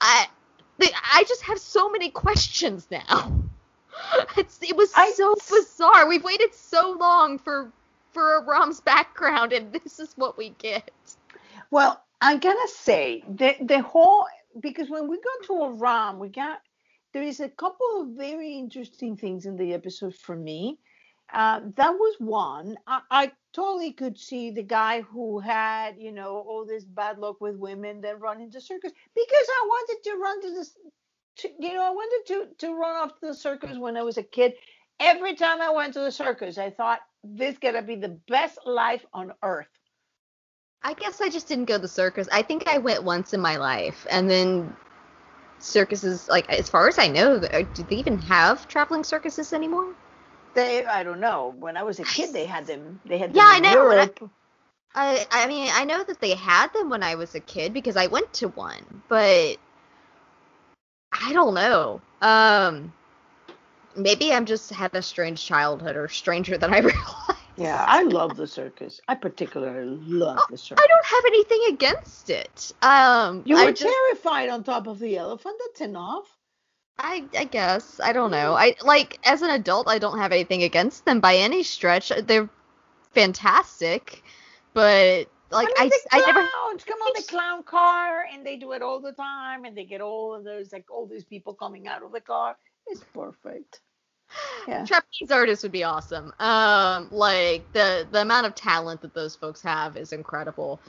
I 0.00 0.28
the, 0.78 0.90
I 1.12 1.24
just 1.28 1.42
have 1.42 1.58
so 1.58 1.88
many 1.90 2.10
questions 2.10 2.88
now. 2.90 3.32
It's, 4.36 4.60
it 4.62 4.76
was 4.76 4.92
I- 4.94 5.10
so 5.12 5.34
bizarre. 5.50 6.08
We've 6.08 6.22
waited 6.22 6.54
so 6.54 6.96
long 6.98 7.38
for 7.38 7.72
for 8.12 8.44
Aram's 8.46 8.80
background, 8.80 9.52
and 9.52 9.72
this 9.72 9.98
is 9.98 10.12
what 10.16 10.38
we 10.38 10.50
get. 10.50 10.90
Well, 11.70 12.02
I'm 12.20 12.38
gonna 12.38 12.68
say 12.68 13.24
the 13.28 13.56
the 13.60 13.80
whole 13.82 14.24
because 14.60 14.88
when 14.88 15.08
we 15.08 15.16
go 15.16 15.46
to 15.46 15.64
Aram, 15.64 16.18
we 16.20 16.28
got 16.28 16.60
there 17.12 17.22
is 17.22 17.40
a 17.40 17.48
couple 17.48 18.02
of 18.02 18.08
very 18.16 18.54
interesting 18.54 19.16
things 19.16 19.46
in 19.46 19.56
the 19.56 19.74
episode 19.74 20.14
for 20.14 20.36
me. 20.36 20.78
Uh, 21.32 21.60
that 21.76 21.90
was 21.90 22.16
one. 22.20 22.76
I, 22.86 23.00
I 23.10 23.32
totally 23.58 23.90
could 23.92 24.16
see 24.16 24.52
the 24.52 24.62
guy 24.62 25.00
who 25.00 25.40
had, 25.40 25.96
you 25.98 26.12
know, 26.12 26.44
all 26.48 26.64
this 26.64 26.84
bad 26.84 27.18
luck 27.18 27.40
with 27.40 27.56
women 27.56 28.00
that 28.02 28.20
run 28.20 28.40
into 28.40 28.60
circus 28.60 28.92
because 29.14 29.46
I 29.48 29.66
wanted 29.66 30.04
to 30.04 30.16
run 30.16 30.42
to 30.42 30.50
this 30.50 30.76
to, 31.38 31.48
you 31.58 31.74
know, 31.74 31.82
I 31.82 31.90
wanted 31.90 32.26
to 32.28 32.66
to 32.66 32.74
run 32.74 32.96
off 32.96 33.18
to 33.18 33.26
the 33.26 33.34
circus 33.34 33.76
when 33.76 33.96
I 33.96 34.02
was 34.02 34.16
a 34.16 34.22
kid. 34.22 34.54
Every 35.00 35.34
time 35.34 35.60
I 35.60 35.70
went 35.70 35.94
to 35.94 36.00
the 36.00 36.12
circus, 36.12 36.56
I 36.56 36.70
thought 36.70 37.00
this 37.24 37.58
gotta 37.58 37.82
be 37.82 37.96
the 37.96 38.16
best 38.28 38.58
life 38.64 39.04
on 39.12 39.32
earth. 39.42 39.66
I 40.84 40.94
guess 40.94 41.20
I 41.20 41.28
just 41.28 41.48
didn't 41.48 41.64
go 41.64 41.76
to 41.76 41.82
the 41.82 41.88
circus. 41.88 42.28
I 42.30 42.42
think 42.42 42.68
I 42.68 42.78
went 42.78 43.02
once 43.02 43.34
in 43.34 43.40
my 43.40 43.56
life, 43.56 44.06
and 44.08 44.30
then 44.30 44.76
circuses, 45.58 46.28
like 46.28 46.48
as 46.48 46.68
far 46.68 46.86
as 46.86 46.98
I 46.98 47.08
know, 47.08 47.36
uh, 47.36 47.62
do 47.74 47.82
they 47.82 47.96
even 47.96 48.18
have 48.18 48.68
traveling 48.68 49.02
circuses 49.02 49.52
anymore? 49.52 49.94
They, 50.58 50.84
I 50.84 51.04
don't 51.04 51.20
know. 51.20 51.54
When 51.56 51.76
I 51.76 51.84
was 51.84 52.00
a 52.00 52.04
kid, 52.04 52.32
they 52.32 52.44
had 52.44 52.66
them. 52.66 53.00
They 53.06 53.16
had 53.18 53.30
them 53.30 53.36
Yeah, 53.36 53.44
I 53.46 53.60
know, 53.60 53.90
I- 53.90 54.10
I 54.92 55.26
I 55.30 55.46
mean 55.46 55.70
I 55.72 55.84
know 55.84 56.02
that 56.02 56.20
they 56.20 56.34
had 56.34 56.72
them 56.72 56.90
when 56.90 57.04
I 57.04 57.14
was 57.14 57.36
a 57.36 57.40
kid 57.40 57.72
because 57.72 57.96
I 57.96 58.08
went 58.08 58.32
to 58.34 58.48
one, 58.48 59.02
but 59.08 59.56
I 61.12 61.32
don't 61.32 61.54
know. 61.54 62.00
Um, 62.20 62.92
maybe 63.94 64.32
I'm 64.32 64.46
just 64.46 64.70
had 64.70 64.92
a 64.96 65.02
strange 65.02 65.44
childhood 65.44 65.94
or 65.94 66.08
stranger 66.08 66.58
than 66.58 66.74
I 66.74 66.78
realized. 66.90 67.38
Yeah, 67.56 67.84
I 67.86 68.02
love 68.02 68.36
the 68.36 68.48
circus. 68.48 69.00
I 69.06 69.14
particularly 69.14 70.00
love 70.04 70.40
the 70.50 70.58
circus. 70.58 70.84
I 70.84 70.88
don't 70.88 71.06
have 71.06 71.24
anything 71.26 71.74
against 71.74 72.30
it. 72.30 72.72
Um, 72.82 73.42
You 73.46 73.56
I 73.56 73.66
were 73.66 73.72
just, 73.72 73.82
terrified 73.82 74.48
on 74.48 74.64
top 74.64 74.88
of 74.88 74.98
the 74.98 75.18
elephant. 75.18 75.54
That's 75.66 75.82
enough. 75.82 76.37
I 76.98 77.24
I 77.36 77.44
guess 77.44 78.00
I 78.00 78.12
don't 78.12 78.30
know. 78.30 78.54
I 78.54 78.74
like 78.82 79.18
as 79.24 79.42
an 79.42 79.50
adult, 79.50 79.88
I 79.88 79.98
don't 79.98 80.18
have 80.18 80.32
anything 80.32 80.64
against 80.64 81.04
them 81.04 81.20
by 81.20 81.36
any 81.36 81.62
stretch. 81.62 82.10
They're 82.26 82.48
fantastic, 83.12 84.22
but 84.74 85.28
like 85.50 85.68
I, 85.68 85.74
I 85.78 85.82
mean, 85.82 85.90
the 85.90 86.08
I 86.12 86.18
never 86.20 86.48
come 86.84 86.98
on 87.00 87.12
the 87.14 87.22
clown 87.28 87.62
car, 87.62 88.24
and 88.32 88.44
they 88.44 88.56
do 88.56 88.72
it 88.72 88.82
all 88.82 89.00
the 89.00 89.12
time, 89.12 89.64
and 89.64 89.76
they 89.76 89.84
get 89.84 90.00
all 90.00 90.34
of 90.34 90.44
those 90.44 90.72
like 90.72 90.90
all 90.90 91.06
these 91.06 91.24
people 91.24 91.54
coming 91.54 91.86
out 91.88 92.02
of 92.02 92.12
the 92.12 92.20
car. 92.20 92.56
It's 92.86 93.04
perfect. 93.14 93.80
Yeah. 94.66 94.84
trapeze 94.84 95.30
artists 95.30 95.62
would 95.62 95.72
be 95.72 95.84
awesome. 95.84 96.32
Um, 96.38 97.08
like 97.10 97.70
the 97.72 98.06
the 98.10 98.22
amount 98.22 98.46
of 98.46 98.54
talent 98.54 99.00
that 99.02 99.14
those 99.14 99.34
folks 99.34 99.62
have 99.62 99.96
is 99.96 100.12
incredible. 100.12 100.80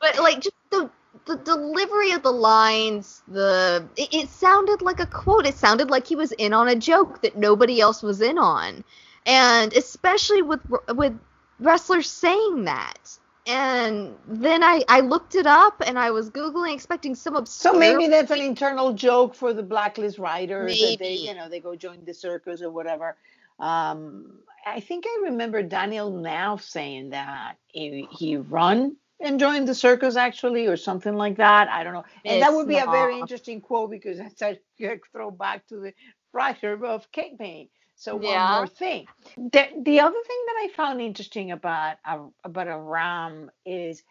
But 0.00 0.18
like 0.18 0.40
just 0.40 0.56
the 0.70 0.90
the 1.26 1.36
delivery 1.36 2.12
of 2.12 2.22
the 2.22 2.32
lines, 2.32 3.22
the 3.28 3.86
it, 3.96 4.14
it 4.14 4.28
sounded 4.28 4.82
like 4.82 5.00
a 5.00 5.06
quote. 5.06 5.46
It 5.46 5.56
sounded 5.56 5.90
like 5.90 6.06
he 6.06 6.16
was 6.16 6.32
in 6.32 6.52
on 6.52 6.68
a 6.68 6.76
joke 6.76 7.22
that 7.22 7.36
nobody 7.36 7.80
else 7.80 8.02
was 8.02 8.20
in 8.20 8.38
on, 8.38 8.84
and 9.26 9.72
especially 9.74 10.42
with 10.42 10.60
with 10.94 11.18
Ressler's 11.60 12.10
saying 12.10 12.64
that. 12.64 13.18
And 13.46 14.14
then 14.26 14.62
I 14.62 14.82
I 14.88 15.00
looked 15.00 15.34
it 15.34 15.46
up 15.46 15.82
and 15.86 15.98
I 15.98 16.10
was 16.10 16.30
googling 16.30 16.74
expecting 16.74 17.14
some 17.14 17.36
obscure. 17.36 17.72
So 17.72 17.78
maybe 17.78 18.08
that's 18.08 18.30
an 18.30 18.40
internal 18.40 18.92
joke 18.92 19.34
for 19.34 19.54
the 19.54 19.62
blacklist 19.62 20.18
riders 20.18 20.80
that 20.80 20.98
they, 20.98 21.14
Maybe. 21.14 21.26
you 21.28 21.34
know, 21.34 21.48
they 21.48 21.60
go 21.60 21.74
join 21.74 22.04
the 22.04 22.12
circus 22.12 22.60
or 22.60 22.70
whatever. 22.70 23.16
Um, 23.58 24.40
I 24.66 24.80
think 24.80 25.04
I 25.06 25.20
remember 25.24 25.62
Daniel 25.62 26.12
Knauf 26.12 26.60
saying 26.60 27.10
that 27.10 27.56
he, 27.68 28.06
he 28.10 28.36
run 28.36 28.96
and 29.20 29.40
joined 29.40 29.68
the 29.68 29.74
circus 29.74 30.16
actually, 30.16 30.66
or 30.66 30.76
something 30.76 31.14
like 31.14 31.38
that. 31.38 31.68
I 31.68 31.84
don't 31.84 31.94
know. 31.94 32.04
And 32.26 32.42
that 32.42 32.54
would 32.54 32.68
be 32.68 32.78
a 32.78 32.86
very 32.86 33.18
interesting 33.18 33.60
quote 33.60 33.90
because 33.90 34.18
that's 34.18 34.42
a 34.42 34.60
good 34.78 35.00
throw 35.12 35.30
back 35.30 35.66
to 35.68 35.76
the 35.80 35.94
writer 36.32 36.84
of 36.86 37.10
Cape 37.12 37.38
May. 37.40 37.70
So 37.96 38.16
Yeah. 38.16 38.16
one 38.16 38.48
more 38.48 38.68
thing. 38.68 39.08
The, 39.36 39.68
the 39.82 40.00
other 40.00 40.16
thing 40.26 40.44
that 40.46 40.56
I 40.64 40.68
found 40.76 41.00
interesting 41.00 41.52
about 41.52 41.96
a, 42.06 42.20
about 42.44 42.68
Aram 42.68 43.50
is 43.66 44.02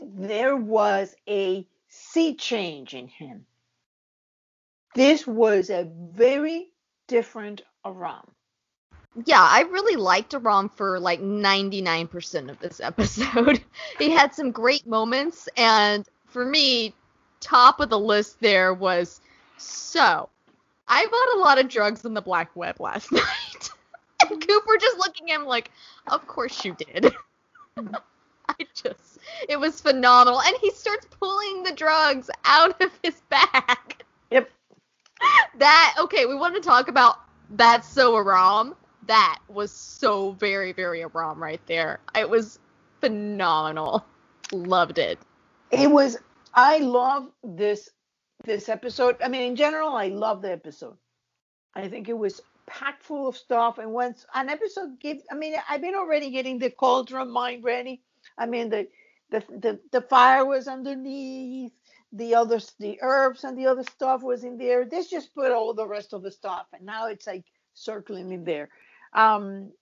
there 0.00 0.56
was 0.56 1.14
a 1.28 1.66
sea 1.88 2.36
change 2.36 2.94
in 2.94 3.08
him. 3.08 3.46
This 4.94 5.26
was 5.26 5.70
a 5.70 5.90
very 6.14 6.68
different 7.08 7.62
Aram. 7.86 8.30
Yeah, 9.26 9.42
I 9.42 9.62
really 9.70 9.96
liked 9.96 10.34
Aram 10.34 10.68
for 10.68 10.98
like 10.98 11.20
99% 11.20 12.50
of 12.50 12.58
this 12.58 12.80
episode. 12.80 13.62
he 13.98 14.10
had 14.10 14.34
some 14.34 14.50
great 14.50 14.86
moments, 14.86 15.48
and 15.56 16.06
for 16.26 16.44
me, 16.44 16.94
top 17.40 17.80
of 17.80 17.90
the 17.90 17.98
list 17.98 18.40
there 18.40 18.74
was 18.74 19.20
so. 19.56 20.28
I 20.88 21.06
bought 21.06 21.38
a 21.38 21.40
lot 21.40 21.58
of 21.58 21.68
drugs 21.68 22.04
on 22.04 22.14
the 22.14 22.22
black 22.22 22.54
web 22.56 22.80
last 22.80 23.12
night. 23.12 23.70
and 24.28 24.46
Cooper 24.46 24.76
just 24.80 24.98
looking 24.98 25.30
at 25.30 25.40
him 25.40 25.46
like, 25.46 25.70
of 26.08 26.26
course 26.26 26.64
you 26.64 26.74
did. 26.74 27.14
I 28.48 28.66
just, 28.74 29.18
it 29.48 29.58
was 29.58 29.80
phenomenal. 29.80 30.40
And 30.40 30.54
he 30.60 30.70
starts 30.72 31.06
pulling 31.18 31.62
the 31.62 31.72
drugs 31.72 32.28
out 32.44 32.80
of 32.82 32.90
his 33.02 33.14
bag. 33.30 34.04
Yep. 34.30 34.50
That, 35.58 35.94
okay, 36.00 36.26
we 36.26 36.34
want 36.34 36.54
to 36.54 36.60
talk 36.60 36.88
about 36.88 37.20
that's 37.50 37.88
so 37.88 38.16
Aram. 38.16 38.74
That 39.06 39.38
was 39.48 39.70
so 39.70 40.32
very, 40.32 40.72
very 40.72 41.02
Aram 41.02 41.42
right 41.42 41.60
there. 41.66 42.00
It 42.16 42.28
was 42.28 42.58
phenomenal. 43.00 44.04
Loved 44.52 44.98
it. 44.98 45.18
It 45.70 45.90
was 45.90 46.16
I 46.54 46.78
love 46.78 47.30
this 47.42 47.90
this 48.44 48.68
episode. 48.68 49.16
I 49.22 49.28
mean 49.28 49.42
in 49.42 49.56
general 49.56 49.90
I 49.90 50.08
love 50.08 50.42
the 50.42 50.52
episode. 50.52 50.96
I 51.74 51.88
think 51.88 52.08
it 52.08 52.16
was 52.16 52.40
packed 52.66 53.02
full 53.02 53.28
of 53.28 53.36
stuff 53.36 53.78
and 53.78 53.92
once 53.92 54.24
an 54.34 54.48
episode 54.48 54.98
gives 55.00 55.24
I 55.30 55.34
mean 55.34 55.54
I've 55.68 55.80
been 55.80 55.94
already 55.94 56.30
getting 56.30 56.58
the 56.58 56.70
cauldron 56.70 57.30
mind 57.30 57.64
ready. 57.64 58.02
I 58.38 58.46
mean 58.46 58.70
the 58.70 58.88
the 59.30 59.40
the, 59.50 59.80
the 59.90 60.00
fire 60.02 60.46
was 60.46 60.68
underneath 60.68 61.72
the 62.12 62.34
others 62.34 62.72
the 62.78 62.98
herbs 63.02 63.44
and 63.44 63.58
the 63.58 63.66
other 63.66 63.82
stuff 63.82 64.22
was 64.22 64.44
in 64.44 64.56
there. 64.56 64.84
This 64.84 65.10
just 65.10 65.34
put 65.34 65.50
all 65.52 65.74
the 65.74 65.86
rest 65.86 66.12
of 66.12 66.22
the 66.22 66.30
stuff 66.30 66.66
and 66.72 66.86
now 66.86 67.08
it's 67.08 67.26
like 67.26 67.44
circling 67.74 68.30
in 68.32 68.44
there. 68.44 68.68
Um 69.14 69.72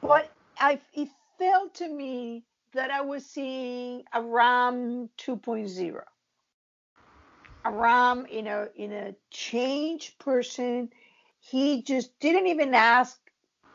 but 0.00 0.32
I 0.58 0.80
it 0.94 1.08
felt 1.38 1.74
to 1.76 1.88
me 1.88 2.44
that 2.74 2.90
I 2.90 3.02
was 3.02 3.26
seeing 3.26 4.04
Aram 4.14 5.10
2.0. 5.18 6.00
Aram 7.64 8.26
in 8.26 8.46
a 8.46 8.68
in 8.76 8.92
a 8.92 9.14
changed 9.30 10.18
person. 10.18 10.90
He 11.40 11.82
just 11.82 12.18
didn't 12.20 12.46
even 12.48 12.74
ask 12.74 13.18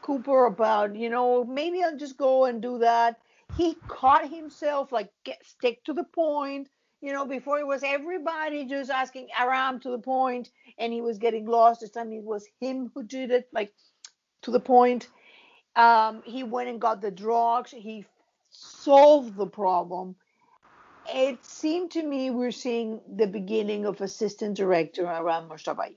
Cooper 0.01 0.45
about, 0.45 0.95
you 0.95 1.09
know, 1.09 1.43
maybe 1.43 1.83
I'll 1.83 1.97
just 1.97 2.17
go 2.17 2.45
and 2.45 2.61
do 2.61 2.79
that. 2.79 3.19
He 3.55 3.75
caught 3.87 4.29
himself 4.29 4.91
like 4.91 5.11
get 5.25 5.45
stick 5.45 5.83
to 5.85 5.93
the 5.93 6.03
point. 6.05 6.69
You 7.01 7.13
know, 7.13 7.25
before 7.25 7.59
it 7.59 7.67
was 7.67 7.83
everybody 7.83 8.65
just 8.65 8.89
asking 8.89 9.27
Aram 9.39 9.79
to 9.81 9.91
the 9.91 9.99
point, 9.99 10.49
and 10.79 10.91
he 10.91 11.01
was 11.01 11.19
getting 11.19 11.45
lost. 11.45 11.81
This 11.81 11.91
time 11.91 12.11
it 12.11 12.23
was 12.23 12.47
him 12.59 12.91
who 12.95 13.03
did 13.03 13.31
it, 13.31 13.47
like 13.53 13.73
to 14.47 14.51
the 14.51 14.59
point. 14.61 15.09
Um, 15.75 16.23
he 16.25 16.43
went 16.43 16.69
and 16.69 16.79
got 16.81 17.01
the 17.01 17.11
drugs. 17.11 17.71
He 17.71 18.05
solved 18.49 19.35
the 19.35 19.45
problem. 19.45 20.15
It 21.13 21.45
seemed 21.45 21.91
to 21.91 22.03
me 22.03 22.29
we're 22.29 22.51
seeing 22.51 23.01
the 23.13 23.27
beginning 23.27 23.85
of 23.85 23.99
assistant 24.01 24.55
director 24.55 25.05
Aram 25.05 25.49
Mojtabai. 25.49 25.95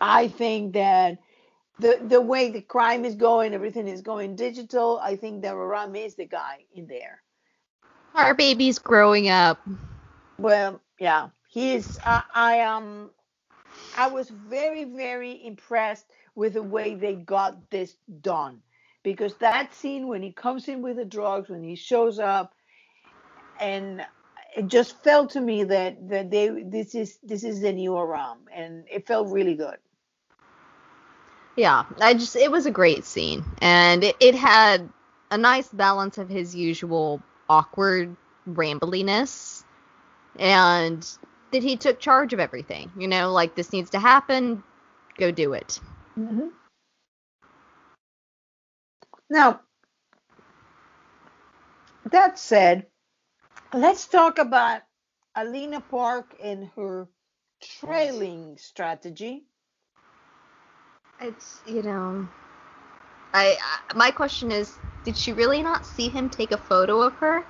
I 0.00 0.28
think 0.28 0.74
that 0.74 1.18
the 1.80 1.98
the 2.06 2.20
way 2.20 2.50
the 2.50 2.60
crime 2.62 3.04
is 3.04 3.16
going, 3.16 3.52
everything 3.52 3.88
is 3.88 4.00
going 4.00 4.36
digital. 4.36 5.00
I 5.02 5.16
think 5.16 5.42
that 5.42 5.54
Aram 5.54 5.96
is 5.96 6.14
the 6.14 6.26
guy 6.26 6.64
in 6.72 6.86
there. 6.86 7.20
Our 8.14 8.34
baby's 8.34 8.78
growing 8.78 9.28
up. 9.28 9.58
Well, 10.38 10.80
yeah, 11.00 11.30
he's. 11.48 11.98
I, 12.04 12.22
I 12.32 12.60
um, 12.60 13.10
I 13.96 14.06
was 14.06 14.30
very 14.30 14.84
very 14.84 15.44
impressed 15.44 16.06
with 16.38 16.52
the 16.52 16.62
way 16.62 16.94
they 16.94 17.16
got 17.16 17.68
this 17.68 17.96
done, 18.20 18.62
because 19.02 19.34
that 19.38 19.74
scene 19.74 20.06
when 20.06 20.22
he 20.22 20.30
comes 20.30 20.68
in 20.68 20.82
with 20.82 20.96
the 20.96 21.04
drugs, 21.04 21.48
when 21.48 21.64
he 21.64 21.74
shows 21.74 22.20
up, 22.20 22.54
and 23.58 24.06
it 24.56 24.68
just 24.68 25.02
felt 25.02 25.30
to 25.30 25.40
me 25.40 25.64
that 25.64 26.08
that 26.08 26.30
they 26.30 26.48
this 26.62 26.94
is 26.94 27.18
this 27.24 27.42
is 27.42 27.60
the 27.60 27.72
new 27.72 27.98
Aram, 27.98 28.38
and 28.54 28.84
it 28.88 29.04
felt 29.04 29.32
really 29.32 29.56
good. 29.56 29.78
Yeah, 31.56 31.86
I 32.00 32.14
just 32.14 32.36
it 32.36 32.52
was 32.52 32.66
a 32.66 32.70
great 32.70 33.04
scene, 33.04 33.44
and 33.60 34.04
it, 34.04 34.14
it 34.20 34.36
had 34.36 34.88
a 35.32 35.36
nice 35.36 35.66
balance 35.66 36.18
of 36.18 36.28
his 36.28 36.54
usual 36.54 37.20
awkward 37.48 38.16
rambliness, 38.46 39.64
and 40.38 41.04
that 41.50 41.64
he 41.64 41.76
took 41.76 41.98
charge 41.98 42.32
of 42.32 42.38
everything. 42.38 42.92
You 42.96 43.08
know, 43.08 43.32
like 43.32 43.56
this 43.56 43.72
needs 43.72 43.90
to 43.90 43.98
happen, 43.98 44.62
go 45.16 45.32
do 45.32 45.54
it. 45.54 45.80
Mhm. 46.18 46.50
Now, 49.30 49.62
that 52.10 52.38
said, 52.38 52.86
let's 53.74 54.06
talk 54.08 54.38
about 54.38 54.82
Alina 55.36 55.80
Park 55.80 56.34
and 56.42 56.70
her 56.76 57.08
trailing 57.62 58.58
strategy. 58.58 59.46
It's 61.20 61.62
you 61.66 61.82
know, 61.82 62.28
I, 63.34 63.58
I 63.90 63.94
my 63.94 64.10
question 64.12 64.52
is, 64.52 64.80
did 65.04 65.16
she 65.16 65.32
really 65.32 65.62
not 65.62 65.86
see 65.86 66.08
him 66.10 66.30
take 66.30 66.52
a 66.52 66.58
photo 66.58 67.02
of 67.02 67.14
her 67.16 67.44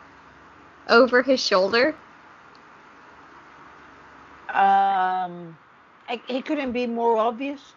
over 0.89 1.23
his 1.23 1.41
shoulder? 1.45 2.01
Um, 4.49 5.59
I, 6.09 6.23
it 6.29 6.47
couldn't 6.47 6.73
be 6.73 6.87
more 6.87 7.19
obvious. 7.19 7.77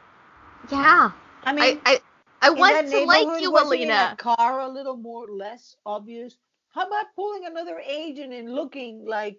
Yeah. 0.70 1.12
I 1.44 1.54
mean, 1.54 1.80
I, 1.86 1.94
I, 1.94 2.00
I 2.42 2.50
want 2.52 2.88
to 2.88 3.00
like 3.06 3.42
you, 3.42 3.58
Alina. 3.58 4.16
car 4.18 4.60
a 4.60 4.68
little 4.68 4.98
more 4.98 5.28
less 5.28 5.76
obvious. 5.86 6.38
How 6.74 6.88
about 6.88 7.08
pulling 7.16 7.46
another 7.46 7.80
agent 7.86 8.34
and 8.34 8.54
looking 8.54 9.06
like 9.06 9.38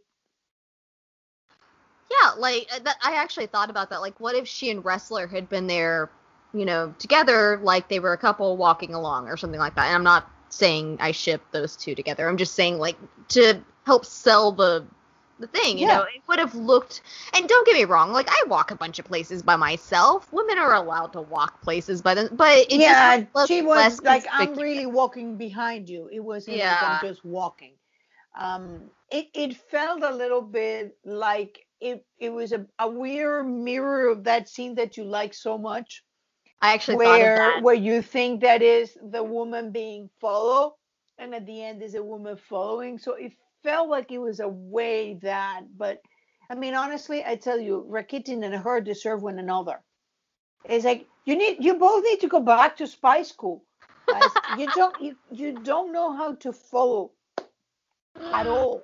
Yeah, 2.10 2.32
like 2.38 2.68
uh, 2.74 2.80
that, 2.84 2.96
I 3.02 3.14
actually 3.14 3.46
thought 3.46 3.70
about 3.70 3.90
that. 3.90 4.00
Like, 4.00 4.20
what 4.20 4.34
if 4.34 4.46
she 4.46 4.70
and 4.70 4.84
Ressler 4.84 5.30
had 5.30 5.48
been 5.48 5.66
there, 5.66 6.10
you 6.52 6.64
know, 6.64 6.94
together, 6.98 7.58
like 7.62 7.88
they 7.88 8.00
were 8.00 8.12
a 8.12 8.18
couple 8.18 8.56
walking 8.56 8.94
along 8.94 9.28
or 9.28 9.36
something 9.36 9.60
like 9.60 9.74
that. 9.76 9.86
And 9.86 9.94
I'm 9.94 10.04
not 10.04 10.30
saying 10.50 10.98
I 11.00 11.12
ship 11.12 11.42
those 11.52 11.76
two 11.76 11.94
together. 11.94 12.28
I'm 12.28 12.36
just 12.36 12.54
saying 12.54 12.78
like 12.78 12.96
to 13.28 13.62
help 13.84 14.04
sell 14.04 14.52
the 14.52 14.84
the 15.42 15.48
thing. 15.48 15.78
You 15.78 15.86
Yeah. 15.86 15.98
know, 15.98 16.02
it 16.02 16.22
would 16.28 16.38
have 16.40 16.54
looked. 16.54 17.02
And 17.34 17.48
don't 17.48 17.66
get 17.66 17.76
me 17.76 17.84
wrong, 17.84 18.12
like 18.12 18.28
I 18.30 18.44
walk 18.48 18.70
a 18.72 18.76
bunch 18.76 18.98
of 19.00 19.06
places 19.06 19.42
by 19.42 19.56
myself. 19.56 20.32
Women 20.32 20.58
are 20.58 20.74
allowed 20.74 21.12
to 21.14 21.22
walk 21.22 21.62
places 21.62 22.02
by 22.02 22.14
them, 22.14 22.28
but 22.32 22.66
it 22.70 22.84
yeah, 22.84 23.24
she 23.34 23.62
was 23.62 24.00
like 24.02 24.26
I'm 24.30 24.56
really 24.56 24.86
walking 24.86 25.36
behind 25.38 25.88
you. 25.88 26.08
It 26.12 26.20
wasn't 26.20 26.62
like 26.62 26.82
Yeah. 26.82 26.82
I'm 26.82 26.98
just 26.98 27.24
walking. 27.24 27.74
Um, 28.38 28.90
it 29.10 29.26
it 29.34 29.56
felt 29.56 30.02
a 30.02 30.14
little 30.14 30.42
bit 30.42 30.96
like 31.04 31.66
it 31.80 32.04
it 32.18 32.30
was 32.30 32.52
a, 32.52 32.66
a 32.78 32.88
weird 32.88 33.46
mirror 33.48 34.08
of 34.08 34.24
that 34.24 34.48
scene 34.48 34.74
that 34.76 34.96
you 34.96 35.04
like 35.04 35.34
so 35.34 35.58
much, 35.58 36.04
I 36.62 36.74
actually 36.74 36.96
where 36.96 37.52
where 37.56 37.74
you 37.74 38.02
think 38.02 38.40
that 38.42 38.62
is 38.62 38.96
the 39.02 39.22
woman 39.22 39.72
being 39.72 40.08
followed, 40.20 40.74
and 41.18 41.34
at 41.34 41.46
the 41.46 41.62
end 41.62 41.82
is 41.82 41.94
a 41.94 42.02
woman 42.02 42.36
following. 42.36 42.98
So 42.98 43.14
it 43.14 43.32
felt 43.62 43.88
like 43.88 44.10
it 44.12 44.18
was 44.18 44.40
a 44.40 44.48
way 44.48 45.14
that, 45.22 45.62
but 45.76 46.02
I 46.50 46.54
mean 46.54 46.74
honestly, 46.74 47.24
I 47.24 47.36
tell 47.36 47.58
you, 47.60 47.86
Rakitin 47.90 48.44
and 48.44 48.54
her 48.54 48.80
deserve 48.80 49.22
one 49.22 49.38
another. 49.38 49.80
It's 50.64 50.84
like 50.84 51.06
you 51.24 51.36
need 51.36 51.64
you 51.64 51.74
both 51.74 52.04
need 52.04 52.20
to 52.20 52.28
go 52.28 52.40
back 52.40 52.76
to 52.78 52.86
spy 52.86 53.22
school. 53.22 53.64
you 54.58 54.70
don't 54.70 55.00
you, 55.00 55.16
you 55.30 55.52
don't 55.64 55.92
know 55.92 56.12
how 56.16 56.34
to 56.36 56.52
follow 56.52 57.12
at 58.32 58.46
all. 58.46 58.82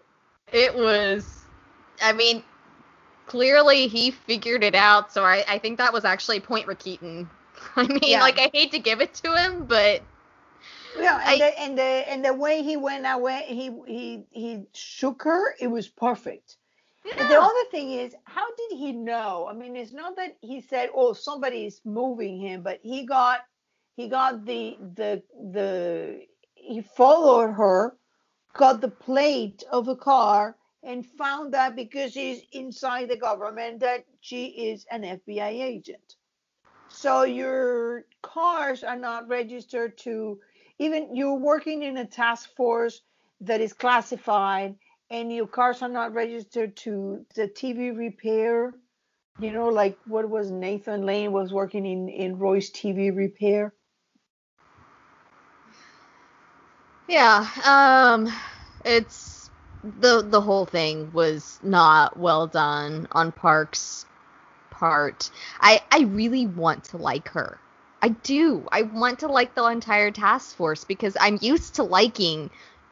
It 0.52 0.74
was, 0.74 1.44
I 2.02 2.12
mean, 2.12 2.42
clearly 3.26 3.88
he 3.88 4.10
figured 4.10 4.64
it 4.64 4.74
out. 4.74 5.12
So 5.12 5.24
I, 5.24 5.44
I 5.48 5.58
think 5.58 5.78
that 5.78 5.92
was 5.92 6.04
actually 6.04 6.40
Point 6.40 6.66
Rakitin. 6.66 7.28
I 7.76 7.86
mean, 7.86 8.00
Yeah. 8.02 8.20
like 8.20 8.38
I 8.38 8.50
hate 8.52 8.72
to 8.72 8.78
give 8.78 9.00
it 9.00 9.14
to 9.14 9.36
him, 9.36 9.66
but 9.66 10.02
No, 10.98 11.18
and 11.18 11.28
I- 11.30 11.38
the 11.38 11.60
and 11.60 11.78
the 11.78 11.82
and 12.10 12.24
the 12.24 12.34
way 12.34 12.62
he 12.62 12.76
went 12.76 13.06
away, 13.06 13.44
he 13.48 13.70
he 13.86 14.24
he 14.30 14.66
shook 14.74 15.22
her. 15.24 15.54
It 15.60 15.68
was 15.68 15.88
perfect. 15.88 16.56
But 17.16 17.28
the 17.28 17.40
other 17.40 17.64
thing 17.70 17.92
is, 17.92 18.14
how 18.24 18.46
did 18.56 18.78
he 18.78 18.92
know? 18.92 19.48
I 19.50 19.54
mean, 19.54 19.76
it's 19.76 19.92
not 19.92 20.16
that 20.16 20.36
he 20.40 20.60
said, 20.60 20.90
"Oh, 20.94 21.12
somebody's 21.14 21.80
moving 21.84 22.38
him," 22.40 22.62
but 22.62 22.80
he 22.82 23.06
got 23.06 23.40
he 23.96 24.08
got 24.08 24.44
the 24.44 24.76
the 24.96 25.22
the 25.52 26.26
he 26.54 26.82
followed 26.82 27.52
her, 27.52 27.96
got 28.54 28.80
the 28.80 28.90
plate 28.90 29.64
of 29.70 29.88
a 29.88 29.96
car, 29.96 30.56
and 30.82 31.06
found 31.06 31.54
out 31.54 31.76
because 31.76 32.14
he's 32.14 32.42
inside 32.52 33.08
the 33.08 33.16
government 33.16 33.80
that 33.80 34.04
she 34.20 34.46
is 34.70 34.86
an 34.90 35.02
FBI 35.04 35.50
agent. 35.62 36.16
So 36.88 37.22
your 37.24 38.06
cars 38.22 38.84
are 38.84 38.96
not 38.96 39.28
registered 39.28 39.96
to 39.98 40.40
even 40.78 41.14
you're 41.14 41.38
working 41.38 41.82
in 41.82 41.96
a 41.96 42.06
task 42.06 42.54
force 42.56 43.02
that 43.40 43.60
is 43.60 43.72
classified 43.72 44.76
and 45.10 45.32
your 45.32 45.46
cars 45.46 45.82
are 45.82 45.88
not 45.88 46.12
registered 46.14 46.76
to 46.76 47.24
the 47.34 47.48
TV 47.48 47.90
repair. 47.90 48.74
You 49.38 49.52
know, 49.52 49.68
like 49.68 49.98
what 50.04 50.28
was 50.28 50.50
Nathan 50.50 51.04
Lane 51.06 51.32
was 51.32 51.52
working 51.52 51.86
in 51.86 52.08
in 52.08 52.38
Roy's 52.38 52.70
TV 52.70 53.10
repair. 53.10 53.74
Yeah, 57.08 57.46
um 57.64 58.28
it's 58.84 59.50
the 59.82 60.22
the 60.22 60.40
whole 60.40 60.66
thing 60.66 61.12
was 61.12 61.58
not 61.62 62.16
well 62.18 62.46
done 62.46 63.08
on 63.12 63.32
Park's 63.32 64.06
part. 64.70 65.30
I 65.60 65.82
I 65.90 66.00
really 66.00 66.46
want 66.46 66.84
to 66.84 66.96
like 66.98 67.28
her. 67.30 67.58
I 68.00 68.10
do. 68.10 68.66
I 68.70 68.82
want 68.82 69.20
to 69.20 69.26
like 69.26 69.54
the 69.54 69.64
entire 69.64 70.10
task 70.10 70.56
force 70.56 70.84
because 70.84 71.16
I'm 71.20 71.38
used 71.40 71.74
to 71.76 71.82
liking 71.82 72.50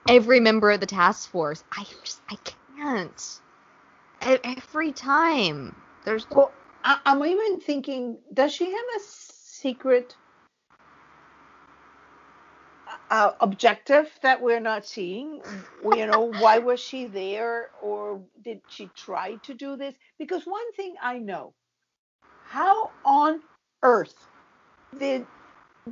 every 0.09 0.41
member 0.41 0.71
of 0.71 0.81
the 0.81 0.87
task 0.87 1.31
force. 1.31 1.63
I 1.73 1.85
just 2.03 2.21
I 2.29 2.37
can't. 2.77 3.41
Every 4.23 4.93
time. 4.93 5.77
There's 6.05 6.27
Well, 6.31 6.53
I, 6.85 6.99
I'm 7.07 7.25
even 7.25 7.61
thinking, 7.61 8.19
does 8.33 8.53
she 8.53 8.65
have 8.65 8.85
a 8.97 9.01
secret 9.01 10.17
uh, 13.11 13.33
objective 13.41 14.11
that 14.23 14.41
we're 14.43 14.61
not 14.61 14.87
seeing? 14.87 15.41
You 15.85 16.07
know, 16.07 16.33
why 16.41 16.59
was 16.61 16.81
she 16.81 17.07
there, 17.07 17.71
or 17.83 18.23
did 18.43 18.61
she 18.69 18.89
try 18.97 19.37
to 19.45 19.55
do 19.55 19.77
this? 19.77 19.95
Because 20.19 20.45
one 20.45 20.73
thing 20.73 20.95
I 21.01 21.19
know, 21.19 21.55
how 22.49 22.91
on 23.05 23.41
earth 23.83 24.29
did 24.99 25.27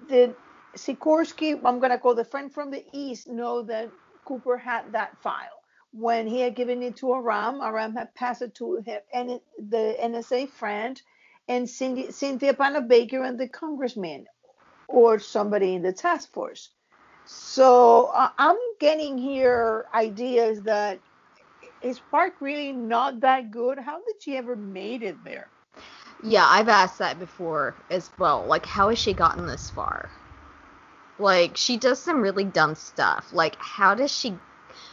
did 0.08 0.34
Sikorsky, 0.76 1.60
I'm 1.64 1.78
gonna 1.78 1.98
call 1.98 2.14
the 2.14 2.24
friend 2.24 2.52
from 2.52 2.70
the 2.70 2.84
east, 2.92 3.28
know 3.28 3.62
that 3.62 3.90
Cooper 4.24 4.56
had 4.56 4.92
that 4.92 5.16
file? 5.22 5.62
When 5.92 6.26
he 6.26 6.40
had 6.40 6.56
given 6.56 6.82
it 6.82 6.96
to 6.96 7.12
Aram, 7.12 7.60
Aram 7.60 7.94
had 7.94 8.14
passed 8.14 8.42
it 8.42 8.54
to 8.56 8.76
him 8.84 9.00
and 9.12 9.40
the 9.70 9.96
NSA 10.02 10.48
friend 10.50 11.00
and 11.46 11.68
Cynthia 11.68 12.54
Panabaker 12.54 13.26
and 13.26 13.38
the 13.38 13.48
congressman 13.48 14.26
or 14.88 15.18
somebody 15.18 15.74
in 15.74 15.82
the 15.82 15.92
task 15.92 16.32
force. 16.32 16.70
So 17.26 18.06
uh, 18.06 18.30
I'm 18.38 18.56
getting 18.80 19.16
here 19.18 19.86
ideas 19.94 20.62
that 20.62 20.98
is 21.82 22.00
Park 22.10 22.34
really 22.40 22.72
not 22.72 23.20
that 23.20 23.50
good? 23.50 23.78
How 23.78 23.98
did 23.98 24.16
she 24.20 24.36
ever 24.36 24.56
made 24.56 25.02
it 25.02 25.22
there? 25.24 25.48
Yeah, 26.24 26.46
I've 26.48 26.70
asked 26.70 26.98
that 27.00 27.20
before 27.20 27.76
as 27.90 28.10
well. 28.18 28.46
Like, 28.46 28.66
how 28.66 28.90
has 28.90 28.98
she 28.98 29.14
gotten 29.14 29.46
this 29.46 29.70
far? 29.70 30.10
Like, 31.18 31.56
she 31.56 31.76
does 31.78 32.00
some 32.00 32.22
really 32.22 32.44
dumb 32.44 32.74
stuff. 32.76 33.28
Like, 33.32 33.56
how 33.60 33.94
does 33.94 34.12
she? 34.12 34.40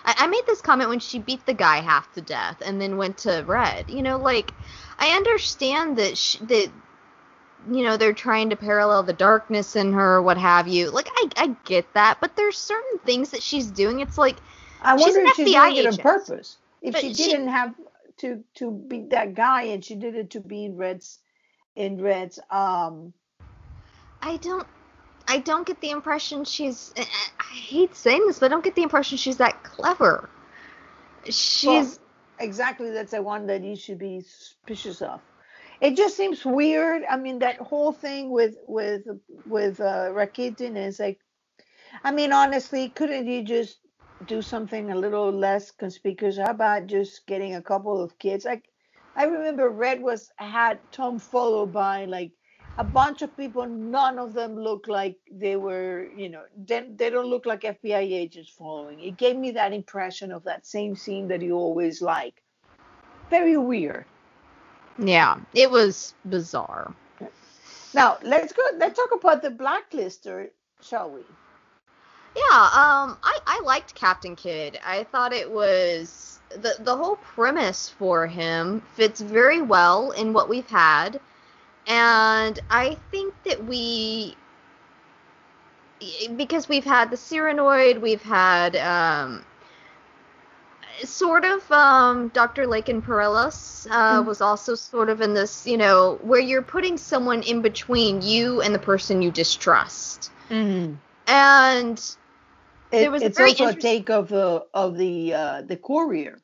I, 0.06 0.16
I 0.20 0.28
made 0.28 0.44
this 0.48 0.62
comment 0.62 0.90
when 0.90 1.00
she 1.00 1.20
beat 1.20 1.46
the 1.48 1.54
guy 1.56 1.78
half 1.82 2.14
to 2.14 2.22
death 2.22 2.58
and 2.66 2.82
then 2.82 2.98
went 2.98 3.20
to 3.20 3.44
Red. 3.48 3.90
You 3.90 4.04
know, 4.04 4.18
like, 4.18 4.54
I 5.00 5.16
understand 5.18 5.98
that 5.98 6.18
sh 6.18 6.38
that 6.42 6.70
you 7.72 7.84
know 7.84 7.98
they're 7.98 8.14
trying 8.14 8.50
to 8.52 8.58
parallel 8.58 9.04
the 9.04 9.14
darkness 9.14 9.76
in 9.76 9.94
her, 9.94 10.22
what 10.22 10.38
have 10.38 10.68
you. 10.68 10.92
Like, 10.92 11.10
I 11.16 11.30
I 11.38 11.58
get 11.66 11.94
that, 11.96 12.20
but 12.22 12.36
there's 12.36 12.58
certain 12.58 13.00
things 13.06 13.32
that 13.32 13.44
she's 13.44 13.72
doing. 13.72 14.02
It's 14.02 14.18
like, 14.20 14.38
I 14.82 14.96
She's 14.96 15.06
wonder 15.06 15.22
an 15.22 15.28
if 15.28 15.36
she's 15.36 15.56
FBI 15.56 15.56
doing 15.56 15.78
it 15.78 15.88
on 15.88 15.98
purpose. 15.98 16.58
If 16.82 16.94
But 16.94 17.02
she 17.02 17.14
she- 17.14 17.32
didn't 17.32 17.48
have 17.50 17.76
to 18.18 18.44
to 18.56 18.72
beat 18.72 19.12
that 19.12 19.34
guy 19.34 19.64
and 19.64 19.86
she 19.86 19.96
did 19.96 20.16
it 20.16 20.32
to 20.32 20.42
be 20.42 20.66
in 20.66 20.78
Red's 20.78 21.21
in 21.76 22.02
Red's 22.02 22.40
um 22.50 23.14
I 24.22 24.38
don't 24.38 24.68
I 25.28 25.40
don't 25.40 25.66
get 25.66 25.80
the 25.82 25.92
impression 25.92 26.44
she's 26.44 26.94
I 26.98 27.06
I 27.40 27.56
hate 27.56 27.96
saying 27.96 28.26
this, 28.28 28.40
but 28.40 28.48
I 28.48 28.50
don't 28.50 28.64
get 28.64 28.76
the 28.76 28.84
impression 28.84 29.18
she's 29.18 29.38
that 29.38 29.64
clever. 29.64 30.30
She's 31.26 31.66
well, 31.66 31.98
exactly 32.40 32.92
that's 32.92 33.12
the 33.12 33.22
one 33.22 33.48
that 33.48 33.64
you 33.64 33.76
should 33.76 34.00
be 34.00 34.22
suspicious 34.22 35.02
of. 35.02 35.22
It 35.80 35.96
just 35.96 36.16
seems 36.16 36.46
weird. 36.46 37.04
I 37.10 37.18
mean 37.18 37.40
that 37.40 37.58
whole 37.58 37.92
thing 37.92 38.30
with 38.30 38.56
with 38.68 39.04
with 39.46 39.80
uh, 39.80 40.10
Rakitin 40.12 40.76
is 40.78 41.00
like 41.00 41.20
I 42.04 42.12
mean 42.12 42.32
honestly, 42.34 42.90
couldn't 42.90 43.28
you 43.28 43.44
just 43.44 43.78
do 44.28 44.42
something 44.42 44.92
a 44.92 44.96
little 44.96 45.32
less 45.32 45.72
conspicuous? 45.72 46.38
How 46.38 46.52
about 46.52 46.88
just 46.88 47.26
getting 47.26 47.56
a 47.56 47.62
couple 47.62 48.02
of 48.02 48.18
kids? 48.20 48.46
Like 48.46 48.71
I 49.16 49.26
remember 49.26 49.70
Red 49.70 50.02
was 50.02 50.32
had 50.38 50.80
Tom 50.92 51.20
followed 51.20 51.72
by 51.74 52.06
like 52.06 52.32
a 52.78 52.84
bunch 52.84 53.22
of 53.22 53.36
people. 53.38 53.66
None 53.68 54.18
of 54.20 54.34
them 54.34 54.56
look 54.58 54.88
like 54.88 55.18
they 55.32 55.56
were, 55.58 56.08
you 56.16 56.30
know, 56.30 56.44
they, 56.58 56.88
they 56.96 57.10
don't 57.10 57.28
look 57.28 57.46
like 57.46 57.62
FBI 57.62 58.00
agents 58.00 58.50
following. 58.50 59.00
It 59.02 59.18
gave 59.18 59.36
me 59.38 59.52
that 59.52 59.74
impression 59.74 60.32
of 60.32 60.44
that 60.46 60.66
same 60.66 60.96
scene 60.96 61.28
that 61.30 61.42
you 61.42 61.56
always 61.56 62.02
like. 62.02 62.42
Very 63.30 63.58
weird. 63.58 64.06
yeah, 64.98 65.40
it 65.54 65.70
was 65.70 66.14
bizarre. 66.26 66.94
Now 67.94 68.18
let's 68.24 68.54
go. 68.54 68.62
Let's 68.78 68.98
talk 68.98 69.12
about 69.14 69.42
the 69.42 69.50
blacklister, 69.50 70.50
shall 70.82 71.12
we? 71.12 71.22
Yeah, 72.36 72.70
um 72.74 73.18
I 73.24 73.40
I 73.46 73.62
liked 73.66 73.94
Captain 73.96 74.36
Kidd. 74.36 74.80
I 74.86 75.04
thought 75.04 75.34
it 75.34 75.50
was 75.52 76.31
the 76.56 76.76
the 76.80 76.96
whole 76.96 77.16
premise 77.18 77.90
for 77.90 78.28
him 78.28 78.82
fits 78.96 79.22
very 79.22 79.62
well 79.62 80.12
in 80.12 80.34
what 80.34 80.50
we've 80.50 80.70
had. 80.70 81.20
And 81.88 82.60
I 82.70 82.98
think 83.12 83.34
that 83.44 83.64
we 83.64 84.36
because 86.36 86.68
we've 86.68 86.84
had 86.84 87.12
the 87.12 87.18
Cyranoid, 87.18 88.02
we've 88.02 88.24
had 88.24 88.76
um 88.76 89.46
sort 91.04 91.46
of 91.46 91.70
um, 91.72 92.30
Dr. 92.30 92.66
Laken 92.66 93.02
Perillos 93.02 93.88
uh, 93.90 94.22
mm. 94.22 94.26
was 94.26 94.42
also 94.42 94.76
sort 94.76 95.10
of 95.10 95.22
in 95.22 95.34
this, 95.34 95.66
you 95.66 95.78
know, 95.78 96.20
where 96.22 96.40
you're 96.40 96.62
putting 96.62 96.98
someone 96.98 97.42
in 97.44 97.62
between 97.62 98.22
you 98.22 98.62
and 98.62 98.74
the 98.74 98.80
person 98.80 99.22
you 99.22 99.32
distrust. 99.32 100.32
Mm-hmm. 100.50 100.96
And 101.28 102.16
it, 102.92 103.02
there 103.02 103.12
was 103.12 103.24
it's 103.24 103.40
a 103.40 103.44
also 103.44 103.68
a 103.68 103.74
take 103.74 104.10
of 104.10 104.30
the 104.30 104.66
of 104.74 104.98
the 104.98 105.34
uh, 105.34 105.62
the 105.62 105.78
courier. 105.78 106.40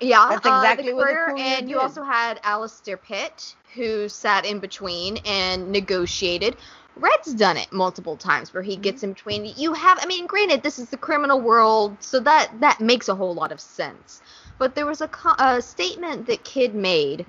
Yeah, 0.00 0.26
that's 0.28 0.46
exactly 0.46 0.92
uh, 0.92 0.96
the 0.96 1.02
courier, 1.02 1.26
what 1.26 1.28
the 1.28 1.32
courier 1.32 1.46
and 1.46 1.60
did. 1.66 1.70
you 1.70 1.78
also 1.78 2.02
had 2.02 2.40
Alistair 2.42 2.96
Pitt, 2.96 3.54
who 3.74 4.08
sat 4.08 4.44
in 4.44 4.58
between 4.58 5.18
and 5.24 5.70
negotiated. 5.70 6.56
Red's 6.96 7.34
done 7.34 7.56
it 7.56 7.72
multiple 7.72 8.16
times 8.16 8.54
where 8.54 8.62
he 8.62 8.76
gets 8.76 9.02
in 9.02 9.14
between. 9.14 9.52
You 9.56 9.72
have, 9.72 9.98
I 10.00 10.06
mean, 10.06 10.26
granted, 10.26 10.62
this 10.62 10.78
is 10.78 10.90
the 10.90 10.96
criminal 10.96 11.40
world, 11.40 11.96
so 12.00 12.20
that 12.20 12.52
that 12.60 12.80
makes 12.80 13.08
a 13.08 13.14
whole 13.14 13.34
lot 13.34 13.50
of 13.50 13.60
sense. 13.60 14.22
But 14.58 14.76
there 14.76 14.86
was 14.86 15.00
a, 15.00 15.10
a 15.38 15.60
statement 15.60 16.26
that 16.26 16.44
Kidd 16.44 16.74
made 16.74 17.26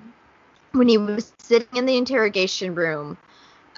when 0.72 0.88
he 0.88 0.98
was 0.98 1.32
sitting 1.40 1.76
in 1.76 1.86
the 1.86 1.96
interrogation 1.96 2.74
room 2.74 3.16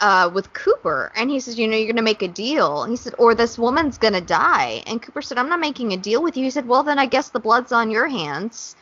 uh, 0.01 0.31
with 0.33 0.53
Cooper, 0.53 1.13
and 1.17 1.31
he 1.31 1.41
says, 1.41 1.59
"You 1.59 1.67
know, 1.67 1.77
you're 1.77 1.87
to 1.97 2.03
make 2.03 2.23
a 2.23 2.29
deal." 2.29 2.85
he 2.85 2.97
said, 2.97 3.15
"Or 3.19 3.35
this 3.35 3.59
woman's 3.59 3.99
to 4.15 4.21
die." 4.21 4.83
And 4.87 5.03
Cooper 5.03 5.23
said, 5.23 5.39
"I'm 5.39 5.49
not 5.49 5.61
making 5.61 5.93
a 5.93 5.97
deal 5.97 6.23
with 6.23 6.37
you." 6.37 6.45
He 6.45 6.51
said, 6.51 6.69
"Well, 6.69 6.83
then 6.83 6.99
I 6.99 7.07
guess 7.07 7.29
the 7.31 7.41
blood's 7.41 7.73
on 7.73 7.91
your 7.91 8.09
hands." 8.09 8.77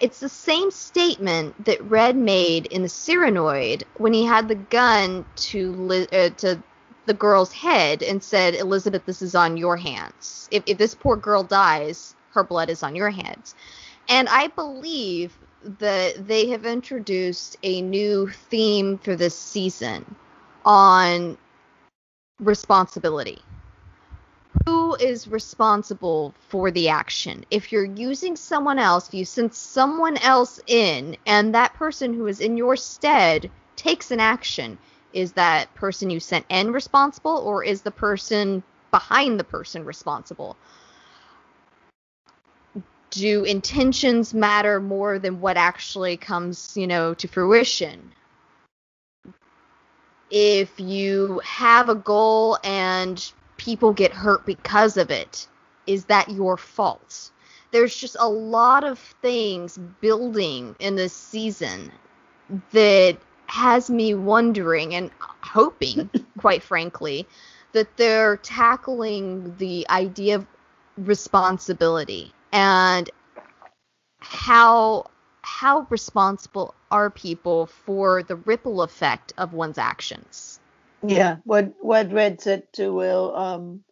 It's 0.00 0.20
the 0.20 0.28
same 0.28 0.70
statement 0.70 1.64
that 1.66 1.82
Red 1.90 2.16
made 2.16 2.66
in 2.66 2.82
the 2.82 2.88
Cyranoid 2.88 3.84
when 3.98 4.12
he 4.12 4.24
had 4.24 4.48
the 4.48 4.54
gun 4.54 5.24
to 5.36 6.06
uh, 6.12 6.30
to 6.38 6.62
the 7.06 7.14
girl's 7.14 7.52
head 7.52 8.02
and 8.02 8.22
said, 8.22 8.54
"Elizabeth, 8.54 9.04
this 9.06 9.22
is 9.22 9.34
on 9.34 9.56
your 9.56 9.76
hands. 9.76 10.48
If, 10.50 10.62
if 10.66 10.78
this 10.78 10.94
poor 10.94 11.16
girl 11.16 11.42
dies, 11.42 12.14
her 12.32 12.44
blood 12.44 12.70
is 12.70 12.82
on 12.82 12.96
your 12.96 13.10
hands." 13.10 13.54
And 14.08 14.28
I 14.28 14.48
believe 14.48 15.38
that 15.78 16.26
they 16.26 16.48
have 16.48 16.64
introduced 16.66 17.56
a 17.62 17.82
new 17.82 18.28
theme 18.28 18.98
for 18.98 19.14
this 19.14 19.38
season 19.38 20.16
on 20.64 21.36
responsibility 22.38 23.42
who 24.66 24.94
is 24.96 25.28
responsible 25.28 26.34
for 26.48 26.70
the 26.70 26.88
action. 26.88 27.44
If 27.50 27.72
you're 27.72 27.84
using 27.84 28.36
someone 28.36 28.78
else, 28.78 29.08
if 29.08 29.14
you 29.14 29.24
send 29.24 29.54
someone 29.54 30.16
else 30.18 30.60
in 30.66 31.16
and 31.26 31.54
that 31.54 31.74
person 31.74 32.12
who 32.12 32.26
is 32.26 32.40
in 32.40 32.56
your 32.56 32.76
stead 32.76 33.50
takes 33.76 34.10
an 34.10 34.20
action, 34.20 34.78
is 35.12 35.32
that 35.32 35.72
person 35.74 36.10
you 36.10 36.20
sent 36.20 36.46
in 36.48 36.72
responsible 36.72 37.38
or 37.38 37.64
is 37.64 37.82
the 37.82 37.90
person 37.90 38.62
behind 38.90 39.38
the 39.38 39.44
person 39.44 39.84
responsible? 39.84 40.56
Do 43.10 43.44
intentions 43.44 44.32
matter 44.34 44.80
more 44.80 45.18
than 45.18 45.40
what 45.40 45.56
actually 45.56 46.16
comes, 46.16 46.76
you 46.76 46.86
know, 46.86 47.14
to 47.14 47.26
fruition? 47.26 48.12
If 50.30 50.78
you 50.78 51.40
have 51.44 51.88
a 51.88 51.94
goal 51.94 52.58
and 52.62 53.32
people 53.60 53.92
get 53.92 54.10
hurt 54.10 54.46
because 54.46 54.96
of 54.96 55.10
it. 55.10 55.46
Is 55.86 56.06
that 56.06 56.30
your 56.30 56.56
fault? 56.56 57.30
There's 57.72 57.94
just 57.94 58.16
a 58.18 58.28
lot 58.28 58.84
of 58.84 58.98
things 59.20 59.78
building 60.00 60.74
in 60.78 60.96
this 60.96 61.12
season 61.12 61.92
that 62.72 63.18
has 63.48 63.90
me 63.90 64.14
wondering 64.14 64.94
and 64.94 65.10
hoping, 65.42 66.08
quite 66.38 66.62
frankly, 66.62 67.28
that 67.72 67.94
they're 67.98 68.38
tackling 68.38 69.54
the 69.58 69.86
idea 69.90 70.36
of 70.36 70.46
responsibility 70.96 72.32
and 72.52 73.10
how 74.20 75.09
how 75.58 75.86
responsible 75.90 76.74
are 76.90 77.10
people 77.10 77.66
for 77.66 78.22
the 78.22 78.36
ripple 78.36 78.82
effect 78.82 79.32
of 79.36 79.52
one's 79.52 79.78
actions 79.78 80.60
yeah, 81.06 81.36
what 81.44 81.72
what 81.80 82.12
Red 82.12 82.40
said 82.40 82.72
to 82.74 82.92
Will 82.92 83.34
um, 83.34 83.84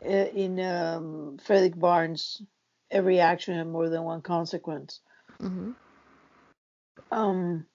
in 0.00 0.58
um, 0.60 1.38
Frederick 1.44 1.78
Barnes, 1.78 2.42
every 2.90 3.20
action 3.20 3.56
had 3.56 3.68
more 3.68 3.88
than 3.88 4.02
one 4.02 4.22
consequence. 4.22 5.00
Mm-hmm. 5.40 5.70
Um, 7.12 7.66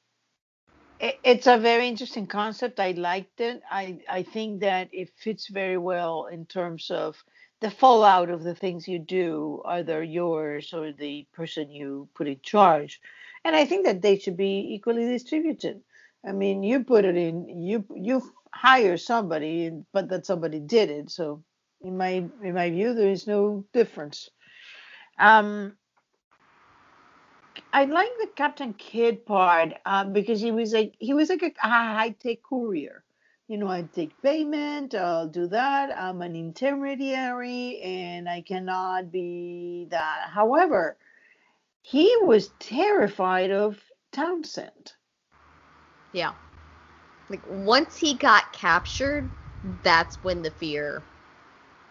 it, 1.00 1.20
it's 1.24 1.48
a 1.48 1.58
very 1.58 1.88
interesting 1.88 2.28
concept. 2.28 2.80
I 2.80 2.92
liked 2.92 3.40
it. 3.40 3.62
I 3.72 4.00
I 4.10 4.24
think 4.24 4.62
that 4.62 4.90
it 4.92 5.12
fits 5.18 5.48
very 5.48 5.78
well 5.78 6.26
in 6.26 6.46
terms 6.46 6.92
of 6.92 7.16
the 7.64 7.72
fallout 7.72 8.30
of 8.30 8.44
the 8.44 8.54
things 8.54 8.90
you 8.90 9.00
do, 9.00 9.62
either 9.66 10.04
yours 10.04 10.74
or 10.74 10.92
the 10.92 11.26
person 11.34 11.72
you 11.72 12.10
put 12.14 12.28
in 12.28 12.40
charge. 12.44 13.00
And 13.46 13.56
I 13.56 13.66
think 13.66 13.86
that 13.86 14.02
they 14.02 14.20
should 14.20 14.36
be 14.38 14.74
equally 14.76 15.08
distributed. 15.08 15.82
I 16.28 16.34
mean, 16.34 16.64
you 16.64 16.84
put 16.84 17.06
it 17.06 17.16
in, 17.16 17.48
you 17.64 17.86
you 17.96 18.22
hire 18.54 18.98
somebody, 18.98 19.72
but 19.94 20.10
that 20.10 20.26
somebody 20.26 20.60
did 20.60 20.90
it. 20.90 21.10
So 21.10 21.42
in 21.82 21.98
my 21.98 22.26
in 22.44 22.54
my 22.54 22.70
view, 22.70 22.94
there 22.94 23.10
is 23.10 23.28
no 23.28 23.66
difference. 23.72 24.30
Um, 25.18 25.78
I 27.72 27.86
like 27.86 28.12
the 28.20 28.28
Captain 28.36 28.74
Kidd 28.74 29.26
part 29.26 29.74
uh, 29.86 30.04
because 30.04 30.42
he 30.42 30.52
was 30.52 30.74
like 30.74 30.96
he 31.00 31.14
was 31.14 31.30
like 31.30 31.44
a 31.44 31.68
high 31.68 32.10
tech 32.10 32.40
courier. 32.44 33.04
You 33.54 33.60
know, 33.60 33.68
I 33.68 33.84
take 33.84 34.20
payment, 34.24 34.96
I'll 34.96 35.28
do 35.28 35.46
that. 35.46 35.96
I'm 35.96 36.24
an 36.24 36.36
intermediary, 36.36 37.80
and 37.84 38.28
I 38.28 38.42
cannot 38.42 39.12
be 39.12 39.86
that. 39.92 40.30
However, 40.32 40.98
he 41.84 42.12
was 42.24 42.50
terrified 42.58 43.52
of 43.52 43.78
Townsend. 44.12 44.94
Yeah. 46.14 46.34
Like 47.30 47.44
once 47.48 47.96
he 47.96 48.16
got 48.16 48.54
captured, 48.54 49.30
that's 49.84 50.16
when 50.24 50.42
the 50.42 50.50
fear 50.50 51.04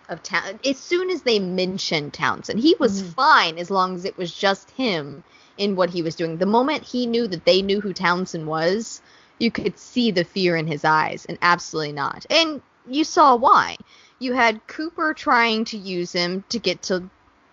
of 0.09 0.21
town. 0.25 0.59
As 0.67 0.81
soon 0.81 1.11
as 1.11 1.23
they 1.23 1.39
mentioned 1.39 2.13
Townsend, 2.13 2.59
he 2.59 2.75
was 2.81 3.05
mm. 3.05 3.15
fine 3.15 3.59
as 3.59 3.71
long 3.71 3.95
as 3.95 4.05
it 4.05 4.19
was 4.19 4.35
just 4.35 4.73
him 4.73 5.23
in 5.59 5.77
what 5.77 5.91
he 5.91 6.03
was 6.03 6.17
doing. 6.17 6.39
The 6.39 6.45
moment 6.45 6.83
he 6.83 7.07
knew 7.07 7.29
that 7.29 7.45
they 7.45 7.63
knew 7.63 7.81
who 7.81 7.93
Townsend 7.93 8.49
was, 8.49 9.01
you 9.43 9.51
could 9.51 9.77
see 9.77 10.13
the 10.13 10.25
fear 10.25 10.57
in 10.57 10.69
his 10.69 10.85
eyes, 10.85 11.27
and 11.27 11.37
absolutely 11.43 11.93
not. 11.93 12.25
And 12.31 12.63
you 12.89 13.03
saw 13.03 13.35
why. 13.35 13.77
You 14.21 14.35
had 14.35 14.65
Cooper 14.69 15.15
trying 15.15 15.65
to 15.67 15.77
use 15.77 16.13
him 16.13 16.45
to 16.51 16.61
get 16.61 16.83
to 16.83 17.11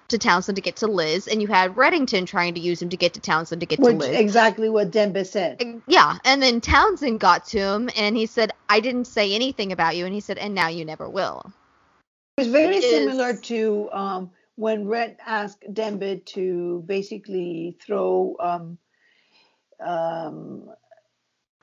to 0.10 0.18
Townsend 0.18 0.56
to 0.56 0.62
get 0.62 0.78
to 0.78 0.88
Liz, 0.88 1.28
and 1.28 1.40
you 1.40 1.48
had 1.48 1.76
Reddington 1.76 2.26
trying 2.26 2.56
to 2.56 2.60
use 2.60 2.82
him 2.82 2.90
to 2.90 2.98
get 2.98 3.14
to 3.14 3.20
Townsend 3.20 3.60
to 3.62 3.68
get 3.68 3.80
Which, 3.80 3.92
to 3.92 3.98
Liz. 3.98 4.20
Exactly 4.20 4.68
what 4.68 4.90
Dembe 4.90 5.24
said. 5.26 5.82
Yeah, 5.88 6.18
and 6.26 6.42
then 6.42 6.62
Townsend 6.62 7.20
got 7.20 7.46
to 7.48 7.60
him, 7.60 7.90
and 7.96 8.16
he 8.16 8.26
said, 8.26 8.52
"I 8.70 8.80
didn't 8.80 9.06
say 9.06 9.34
anything 9.34 9.72
about 9.72 9.96
you," 9.96 10.06
and 10.06 10.14
he 10.14 10.20
said, 10.20 10.38
"And 10.38 10.54
now 10.54 10.68
you 10.68 10.86
never 10.86 11.10
will." 11.10 11.52
It 12.38 12.42
was 12.42 12.48
very 12.48 12.78
it 12.78 12.84
similar 12.84 13.32
is... 13.32 13.42
to 13.42 13.90
um, 13.92 14.32
when 14.56 14.88
Red 14.88 15.18
asked 15.26 15.64
Dembe 15.74 16.24
to 16.26 16.84
basically 16.86 17.78
throw 17.80 18.36
um, 18.40 18.78
um, 19.80 20.70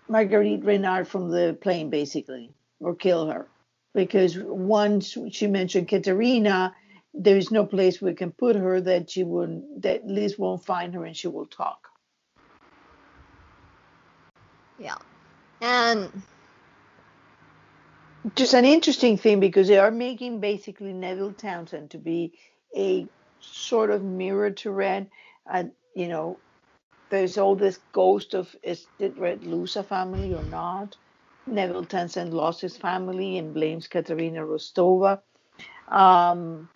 Marguerite 0.08 0.64
Renard 0.64 1.08
from 1.08 1.30
the 1.30 1.56
plane, 1.60 1.90
basically, 1.90 2.52
or 2.80 2.94
kill 2.94 3.26
her, 3.26 3.46
because 3.94 4.38
once 4.38 5.16
she 5.30 5.46
mentioned 5.46 5.88
Katerina 5.88 6.74
there 7.16 7.36
is 7.36 7.50
no 7.50 7.64
place 7.64 8.00
we 8.00 8.14
can 8.14 8.30
put 8.30 8.56
her 8.56 8.80
that 8.80 9.10
she 9.10 9.24
will 9.24 9.62
that 9.78 10.06
Liz 10.06 10.38
won't 10.38 10.64
find 10.64 10.94
her 10.94 11.04
and 11.04 11.16
she 11.16 11.28
will 11.28 11.46
talk. 11.46 11.88
Yeah. 14.78 14.96
And 15.62 16.10
just 18.34 18.52
an 18.52 18.66
interesting 18.66 19.16
thing 19.16 19.40
because 19.40 19.68
they 19.68 19.78
are 19.78 19.90
making 19.90 20.40
basically 20.40 20.92
Neville 20.92 21.32
Townsend 21.32 21.90
to 21.90 21.98
be 21.98 22.38
a 22.76 23.06
sort 23.40 23.90
of 23.90 24.02
mirror 24.04 24.50
to 24.50 24.70
Red. 24.70 25.08
And 25.50 25.72
you 25.94 26.08
know, 26.08 26.38
there's 27.10 27.38
all 27.38 27.54
this 27.54 27.78
ghost 27.92 28.34
of 28.34 28.54
is 28.62 28.86
did 28.98 29.18
Red 29.18 29.44
lose 29.44 29.76
a 29.76 29.82
family 29.82 30.34
or 30.34 30.42
not? 30.44 30.96
Neville 31.46 31.84
Townsend 31.84 32.34
lost 32.34 32.60
his 32.60 32.76
family 32.76 33.38
and 33.38 33.54
blames 33.54 33.86
Katerina 33.86 34.40
Rostova. 34.40 35.20
Um, 35.88 36.68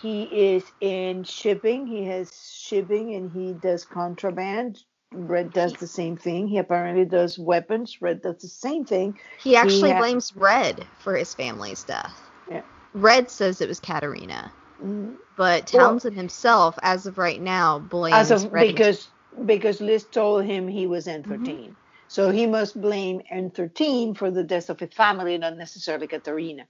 he 0.00 0.22
is 0.54 0.64
in 0.80 1.24
shipping. 1.24 1.86
He 1.86 2.04
has 2.04 2.30
shipping 2.56 3.14
and 3.14 3.30
he 3.32 3.52
does 3.52 3.84
contraband. 3.84 4.78
Red 5.12 5.52
does 5.52 5.72
the 5.74 5.88
same 5.88 6.16
thing. 6.16 6.46
He 6.46 6.58
apparently 6.58 7.04
does 7.04 7.36
weapons. 7.36 8.00
Red 8.00 8.22
does 8.22 8.40
the 8.40 8.48
same 8.48 8.84
thing. 8.84 9.18
He 9.42 9.56
actually 9.56 9.88
he 9.88 9.94
ha- 9.94 9.98
blames 9.98 10.34
Red 10.36 10.86
for 11.00 11.16
his 11.16 11.34
family's 11.34 11.82
death. 11.82 12.16
Yeah. 12.48 12.62
Red 12.94 13.28
says 13.28 13.60
it 13.60 13.68
was 13.68 13.80
Katerina. 13.80 14.52
Mm-hmm. 14.80 15.14
But 15.36 15.66
Townsend 15.66 16.14
well, 16.14 16.20
himself, 16.20 16.78
as 16.82 17.06
of 17.06 17.18
right 17.18 17.40
now, 17.40 17.80
blames 17.80 18.30
of, 18.30 18.52
because 18.52 19.08
because 19.46 19.80
Liz 19.80 20.04
told 20.04 20.44
him 20.44 20.68
he 20.68 20.86
was 20.86 21.06
N13. 21.06 21.26
Mm-hmm. 21.26 21.72
So 22.08 22.30
he 22.30 22.46
must 22.46 22.80
blame 22.80 23.22
N13 23.32 24.16
for 24.16 24.30
the 24.30 24.42
death 24.42 24.68
of 24.68 24.80
his 24.80 24.92
family, 24.92 25.38
not 25.38 25.56
necessarily 25.56 26.08
Katerina. 26.08 26.66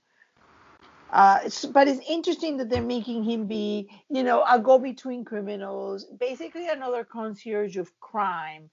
Uh, 1.12 1.40
it's, 1.44 1.64
but 1.64 1.88
it's 1.88 2.00
interesting 2.09 2.59
that 2.59 2.68
they're 2.68 2.83
making 2.83 3.24
him 3.24 3.46
be, 3.46 3.88
you 4.09 4.22
know, 4.22 4.44
a 4.48 4.59
go-between 4.61 5.24
criminals, 5.24 6.04
basically 6.04 6.68
another 6.68 7.04
concierge 7.04 7.76
of 7.76 7.90
crime, 8.00 8.70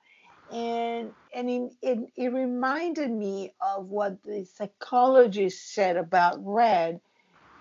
and 0.51 1.11
and 1.33 1.49
it, 1.49 1.71
it, 1.81 1.99
it 2.15 2.33
reminded 2.33 3.09
me 3.09 3.53
of 3.59 3.87
what 3.87 4.21
the 4.23 4.45
psychologist 4.55 5.73
said 5.73 5.97
about 5.97 6.37
Red, 6.39 7.01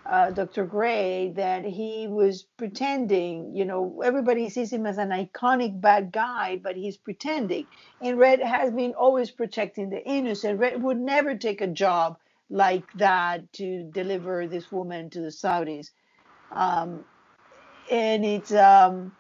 uh, 0.09 0.31
Dr. 0.31 0.65
Gray, 0.65 1.33
that 1.37 1.65
he 1.65 2.07
was 2.09 2.45
pretending. 2.57 3.55
You 3.55 3.65
know, 3.65 4.03
everybody 4.05 4.49
sees 4.49 4.73
him 4.73 4.87
as 4.87 4.99
an 4.99 5.11
iconic 5.11 5.81
bad 5.81 6.13
guy, 6.13 6.61
but 6.63 6.77
he's 6.77 6.97
pretending. 6.97 7.67
And 8.01 8.19
Red 8.19 8.41
has 8.41 8.73
been 8.73 8.95
always 8.95 9.31
protecting 9.31 9.91
the 9.91 10.05
innocent. 10.05 10.59
Red 10.59 10.83
would 10.83 10.99
never 10.99 11.37
take 11.37 11.61
a 11.61 11.67
job 11.67 12.19
like 12.51 12.93
that 12.95 13.53
to 13.55 13.85
deliver 13.93 14.47
this 14.47 14.71
woman 14.71 15.11
to 15.11 15.21
the 15.21 15.29
Saudis. 15.29 15.91
Um, 16.53 17.05
and 17.91 18.25
it's 18.25 18.53
um, 18.53 19.13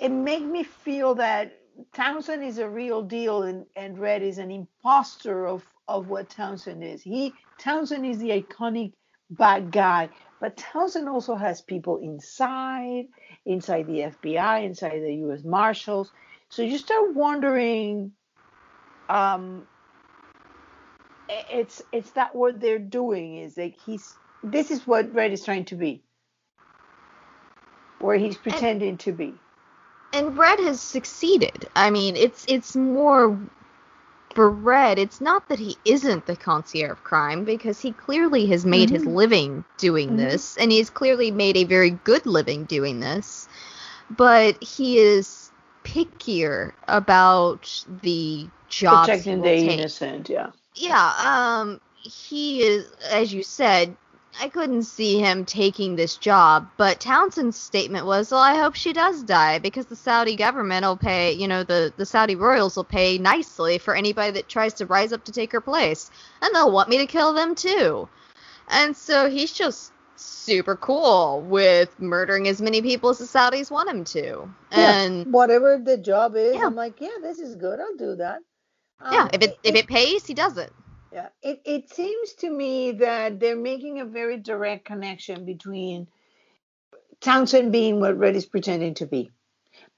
it 0.00 0.10
made 0.10 0.44
me 0.44 0.62
feel 0.62 1.14
that 1.16 1.58
Townsend 1.92 2.44
is 2.44 2.58
a 2.58 2.68
real 2.68 3.02
deal 3.02 3.42
and, 3.44 3.66
and 3.76 3.98
Red 3.98 4.22
is 4.22 4.38
an 4.38 4.50
imposter 4.50 5.46
of, 5.46 5.64
of 5.88 6.08
what 6.08 6.28
Townsend 6.28 6.84
is. 6.84 7.02
He 7.02 7.34
Townsend 7.58 8.04
is 8.06 8.18
the 8.18 8.30
iconic 8.30 8.92
bad 9.36 9.70
guy, 9.70 10.08
but 10.40 10.56
Townsend 10.56 11.08
also 11.08 11.34
has 11.34 11.60
people 11.60 11.98
inside, 11.98 13.08
inside 13.44 13.86
the 13.86 14.12
FBI, 14.12 14.64
inside 14.64 15.00
the 15.00 15.14
US 15.26 15.44
Marshals. 15.44 16.10
So 16.48 16.62
you 16.62 16.78
start 16.78 17.14
wondering 17.14 18.12
um, 19.08 19.66
it's 21.50 21.82
it's 21.92 22.10
that 22.12 22.34
what 22.34 22.60
they're 22.60 22.78
doing 22.78 23.36
is 23.38 23.56
like 23.56 23.78
he's 23.80 24.14
this 24.42 24.70
is 24.70 24.86
what 24.86 25.14
Red 25.14 25.32
is 25.32 25.44
trying 25.44 25.64
to 25.66 25.76
be, 25.76 26.02
where 28.00 28.16
he's 28.16 28.36
pretending 28.36 28.90
and, 28.90 29.00
to 29.00 29.12
be. 29.12 29.34
And 30.12 30.36
Red 30.36 30.58
has 30.60 30.80
succeeded. 30.80 31.68
I 31.74 31.90
mean, 31.90 32.16
it's 32.16 32.44
it's 32.48 32.74
more 32.74 33.38
for 34.34 34.50
Red. 34.50 34.98
It's 34.98 35.20
not 35.20 35.48
that 35.48 35.58
he 35.58 35.76
isn't 35.84 36.26
the 36.26 36.36
concierge 36.36 36.90
of 36.92 37.04
crime 37.04 37.44
because 37.44 37.80
he 37.80 37.92
clearly 37.92 38.46
has 38.46 38.64
made 38.64 38.88
mm-hmm. 38.88 38.96
his 38.96 39.06
living 39.06 39.64
doing 39.78 40.08
mm-hmm. 40.08 40.18
this, 40.18 40.56
and 40.56 40.72
he's 40.72 40.90
clearly 40.90 41.30
made 41.30 41.56
a 41.56 41.64
very 41.64 41.90
good 41.90 42.26
living 42.26 42.64
doing 42.64 43.00
this. 43.00 43.48
But 44.10 44.62
he 44.62 44.98
is 44.98 45.50
pickier 45.84 46.72
about 46.88 47.84
the 48.02 48.48
jobs 48.68 49.08
protecting 49.08 49.42
the 49.42 49.48
take. 49.48 49.70
innocent. 49.70 50.28
Yeah 50.28 50.50
yeah, 50.74 51.12
um, 51.60 51.80
he 51.94 52.62
is, 52.62 52.90
as 53.10 53.32
you 53.32 53.42
said, 53.42 53.96
I 54.40 54.48
couldn't 54.48 54.84
see 54.84 55.18
him 55.18 55.44
taking 55.44 55.94
this 55.94 56.16
job, 56.16 56.68
but 56.76 57.00
Townsend's 57.00 57.56
statement 57.56 58.06
was, 58.06 58.30
well, 58.30 58.40
I 58.40 58.54
hope 58.54 58.74
she 58.74 58.92
does 58.92 59.22
die 59.22 59.58
because 59.58 59.86
the 59.86 59.96
Saudi 59.96 60.36
government 60.36 60.84
will 60.84 60.96
pay, 60.96 61.32
you 61.32 61.46
know, 61.46 61.64
the, 61.64 61.92
the 61.96 62.06
Saudi 62.06 62.34
royals 62.34 62.76
will 62.76 62.84
pay 62.84 63.18
nicely 63.18 63.78
for 63.78 63.94
anybody 63.94 64.32
that 64.32 64.48
tries 64.48 64.74
to 64.74 64.86
rise 64.86 65.12
up 65.12 65.24
to 65.24 65.32
take 65.32 65.52
her 65.52 65.60
place. 65.60 66.10
And 66.40 66.54
they'll 66.54 66.72
want 66.72 66.88
me 66.88 66.98
to 66.98 67.06
kill 67.06 67.34
them 67.34 67.54
too. 67.54 68.08
And 68.68 68.96
so 68.96 69.28
he's 69.28 69.52
just 69.52 69.92
super 70.16 70.76
cool 70.76 71.42
with 71.42 71.98
murdering 72.00 72.48
as 72.48 72.62
many 72.62 72.80
people 72.80 73.10
as 73.10 73.18
the 73.18 73.24
Saudis 73.24 73.70
want 73.70 73.88
him 73.88 74.04
to. 74.04 74.48
And 74.70 75.26
yeah, 75.26 75.30
whatever 75.30 75.78
the 75.78 75.98
job 75.98 76.36
is, 76.36 76.56
yeah. 76.56 76.66
I'm 76.66 76.74
like, 76.74 77.00
yeah, 77.00 77.18
this 77.20 77.38
is 77.38 77.54
good. 77.56 77.80
I'll 77.80 77.96
do 77.96 78.16
that. 78.16 78.40
Yeah, 79.10 79.22
um, 79.22 79.30
if 79.32 79.42
it, 79.42 79.50
it 79.50 79.58
if 79.64 79.74
it 79.74 79.86
pays, 79.88 80.26
he 80.26 80.34
does 80.34 80.56
it. 80.56 80.72
Yeah, 81.12 81.28
it 81.42 81.60
it 81.64 81.90
seems 81.90 82.32
to 82.34 82.50
me 82.50 82.92
that 82.92 83.38
they're 83.38 83.56
making 83.56 84.00
a 84.00 84.04
very 84.06 84.38
direct 84.38 84.86
connection 84.86 85.44
between 85.44 86.08
Townsend 87.20 87.70
being 87.72 88.00
what 88.00 88.18
Red 88.18 88.36
is 88.36 88.46
pretending 88.46 88.94
to 88.94 89.06
be. 89.06 89.30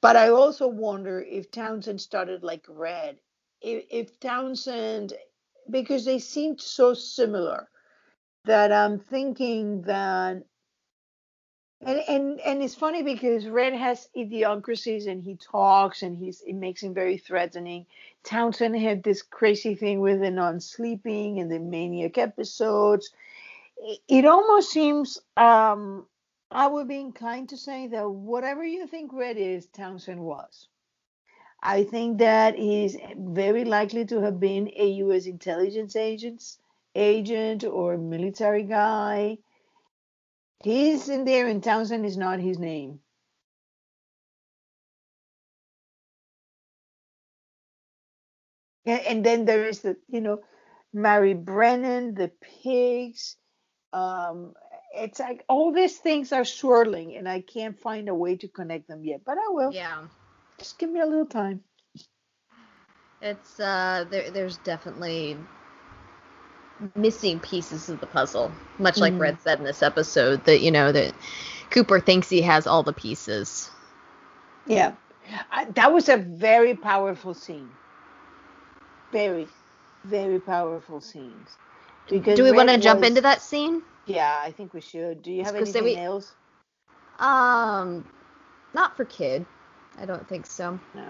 But 0.01 0.17
I 0.17 0.29
also 0.29 0.69
wonder 0.69 1.21
if 1.21 1.51
Townsend 1.51 2.01
started 2.01 2.43
like 2.43 2.67
Red, 2.69 3.19
if, 3.63 3.85
if 3.91 4.21
Townsend, 4.21 5.15
because 5.71 6.05
they 6.05 6.19
seemed 6.19 6.61
so 6.61 6.95
similar, 6.95 7.69
that 8.45 8.73
I'm 8.73 8.99
thinking 8.99 9.83
that 9.83 10.43
and, 11.81 12.01
and 12.09 12.41
and 12.41 12.63
it's 12.63 12.75
funny 12.75 13.03
because 13.03 13.47
Red 13.47 13.75
has 13.75 14.09
idiosyncrasies 14.17 15.07
and 15.07 15.23
he 15.23 15.37
talks 15.37 16.03
and 16.03 16.17
he's 16.17 16.41
it 16.43 16.55
makes 16.55 16.83
him 16.83 16.95
very 16.95 17.19
threatening. 17.19 17.87
Townsend 18.25 18.77
had 18.77 19.03
this 19.03 19.23
crazy 19.23 19.75
thing 19.75 20.01
with 20.01 20.21
the 20.21 20.31
non-sleeping 20.31 21.41
and 21.41 21.51
the 21.51 21.59
maniac 21.59 22.17
episodes. 22.17 23.11
It, 23.77 24.01
it 24.09 24.25
almost 24.25 24.71
seems 24.71 25.19
um, 25.37 26.07
I 26.51 26.67
would 26.67 26.89
be 26.89 27.01
inclined 27.01 27.51
to 27.51 27.57
say 27.57 27.89
that 27.89 28.09
whatever 28.09 28.65
you 28.65 28.87
think 28.87 29.13
Red 29.13 29.37
is, 29.37 29.67
Townsend 29.67 30.21
was. 30.21 30.69
I 31.63 31.85
think 31.85 32.19
that 32.19 32.57
he's 32.57 32.97
very 33.17 33.65
likely 33.65 34.05
to 34.07 34.21
have 34.21 34.39
been 34.39 34.71
a 34.77 34.87
U.S. 35.05 35.27
intelligence 35.27 35.97
agent, 35.97 36.59
agent 36.95 37.65
or 37.65 37.97
military 37.97 38.65
guy 38.65 39.39
He's 40.63 41.09
in 41.09 41.25
there, 41.25 41.47
and 41.47 41.63
Townsend 41.63 42.07
is 42.07 42.17
not 42.17 42.41
his 42.41 42.59
name. 42.59 43.01
And, 48.87 49.25
then 49.25 49.47
there 49.47 49.67
is 49.67 49.81
the, 49.81 49.97
you 50.09 50.21
know, 50.21 50.41
Mary 50.93 51.35
Brennan, 51.35 52.15
the 52.15 52.31
pigs. 52.63 53.37
Um, 53.93 54.53
it's 54.95 55.19
like 55.19 55.45
all 55.49 55.73
these 55.73 55.99
things 55.99 56.33
are 56.33 56.45
swirling, 56.45 57.17
and 57.17 57.29
I 57.29 57.41
can't 57.41 57.79
find 57.79 58.09
a 58.09 58.15
way 58.15 58.37
to 58.37 58.49
connect 58.49 58.89
them 58.89 59.03
yet, 59.03 59.23
but 59.25 59.39
I 59.39 59.49
will. 59.49 59.73
Yeah. 59.73 60.05
Just 60.59 60.79
give 60.79 60.91
me 60.91 61.01
a 61.01 61.07
little 61.07 61.27
time. 61.27 61.61
It's 63.21 63.59
uh, 63.59 64.05
there. 64.11 64.31
There's 64.31 64.59
definitely 64.59 65.37
missing 66.95 67.41
pieces 67.41 67.89
of 67.89 68.01
the 68.01 68.07
puzzle, 68.07 68.53
much 68.79 68.99
like 68.99 69.13
mm. 69.13 69.21
Red 69.21 69.41
said 69.41 69.59
in 69.59 69.65
this 69.65 69.83
episode 69.83 70.45
that 70.45 70.61
you 70.61 70.71
know 70.71 70.93
that 70.93 71.15
Cooper 71.71 72.01
thinks 72.01 72.29
he 72.29 72.43
has 72.43 72.67
all 72.67 72.83
the 72.83 72.93
pieces. 72.93 73.71
Yeah, 74.67 74.93
I, 75.51 75.67
that 75.67 75.93
was 75.93 76.09
a 76.09 76.17
very 76.17 76.75
powerful 76.75 77.35
scene. 77.35 77.71
Very, 79.13 79.47
very 80.05 80.41
powerful 80.41 81.01
scenes. 81.01 81.57
Because 82.09 82.37
Do 82.37 82.45
we 82.45 82.53
want 82.53 82.69
to 82.69 82.79
jump 82.79 83.03
into 83.05 83.21
that 83.23 83.41
scene? 83.41 83.83
Yeah, 84.07 84.39
I 84.43 84.51
think 84.51 84.75
we 84.75 84.81
should. 84.81 85.23
Do 85.23 85.33
you 85.33 85.45
have 85.45 85.55
anything 85.55 85.85
we, 85.85 85.97
else? 85.97 86.35
Um, 87.19 88.07
not 88.75 88.97
for 88.97 89.05
Kidd. 89.05 89.47
I 89.99 90.05
don't 90.05 90.29
think 90.29 90.47
so. 90.47 90.79
No. 90.95 91.07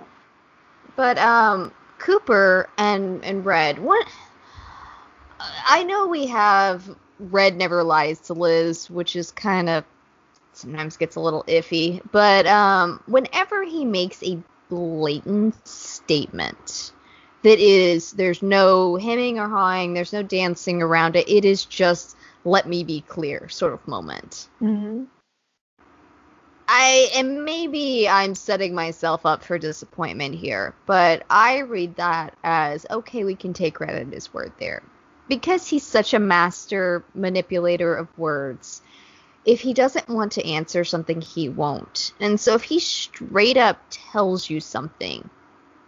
But 0.96 1.18
um, 1.18 1.72
Cooper 1.98 2.68
and 2.78 3.24
and 3.24 3.44
Red. 3.44 3.78
What 3.78 4.06
I 5.40 5.84
know 5.84 6.06
we 6.06 6.26
have 6.26 6.96
Red 7.18 7.56
Never 7.56 7.82
Lies 7.82 8.20
to 8.20 8.34
Liz, 8.34 8.90
which 8.90 9.16
is 9.16 9.30
kind 9.30 9.68
of 9.68 9.84
sometimes 10.52 10.96
gets 10.96 11.16
a 11.16 11.20
little 11.20 11.44
iffy, 11.44 12.00
but 12.12 12.46
um, 12.46 13.02
whenever 13.06 13.64
he 13.64 13.84
makes 13.84 14.22
a 14.22 14.38
blatant 14.68 15.66
statement 15.66 16.92
that 17.42 17.58
is 17.58 18.12
there's 18.12 18.42
no 18.42 18.96
hemming 18.96 19.38
or 19.38 19.48
hawing, 19.48 19.94
there's 19.94 20.12
no 20.12 20.22
dancing 20.22 20.82
around 20.82 21.16
it, 21.16 21.28
it 21.28 21.44
is 21.44 21.64
just 21.64 22.16
let 22.44 22.68
me 22.68 22.84
be 22.84 23.00
clear 23.00 23.48
sort 23.48 23.72
of 23.72 23.86
moment. 23.88 24.48
Mm-hmm. 24.60 25.04
I 26.66 27.10
and 27.14 27.44
maybe 27.44 28.08
I'm 28.08 28.34
setting 28.34 28.74
myself 28.74 29.26
up 29.26 29.44
for 29.44 29.58
disappointment 29.58 30.34
here, 30.34 30.74
but 30.86 31.24
I 31.28 31.58
read 31.58 31.96
that 31.96 32.36
as 32.42 32.86
okay, 32.90 33.24
we 33.24 33.34
can 33.34 33.52
take 33.52 33.80
Red 33.80 33.94
at 33.96 34.12
his 34.12 34.32
word 34.32 34.52
there 34.58 34.82
because 35.28 35.66
he's 35.66 35.86
such 35.86 36.14
a 36.14 36.18
master 36.18 37.04
manipulator 37.14 37.94
of 37.94 38.18
words, 38.18 38.82
if 39.44 39.60
he 39.60 39.74
doesn't 39.74 40.08
want 40.08 40.32
to 40.32 40.46
answer 40.46 40.84
something, 40.84 41.20
he 41.20 41.48
won't. 41.48 42.12
And 42.20 42.38
so 42.40 42.54
if 42.54 42.62
he 42.62 42.78
straight 42.78 43.56
up 43.56 43.78
tells 43.90 44.48
you 44.48 44.60
something, 44.60 45.28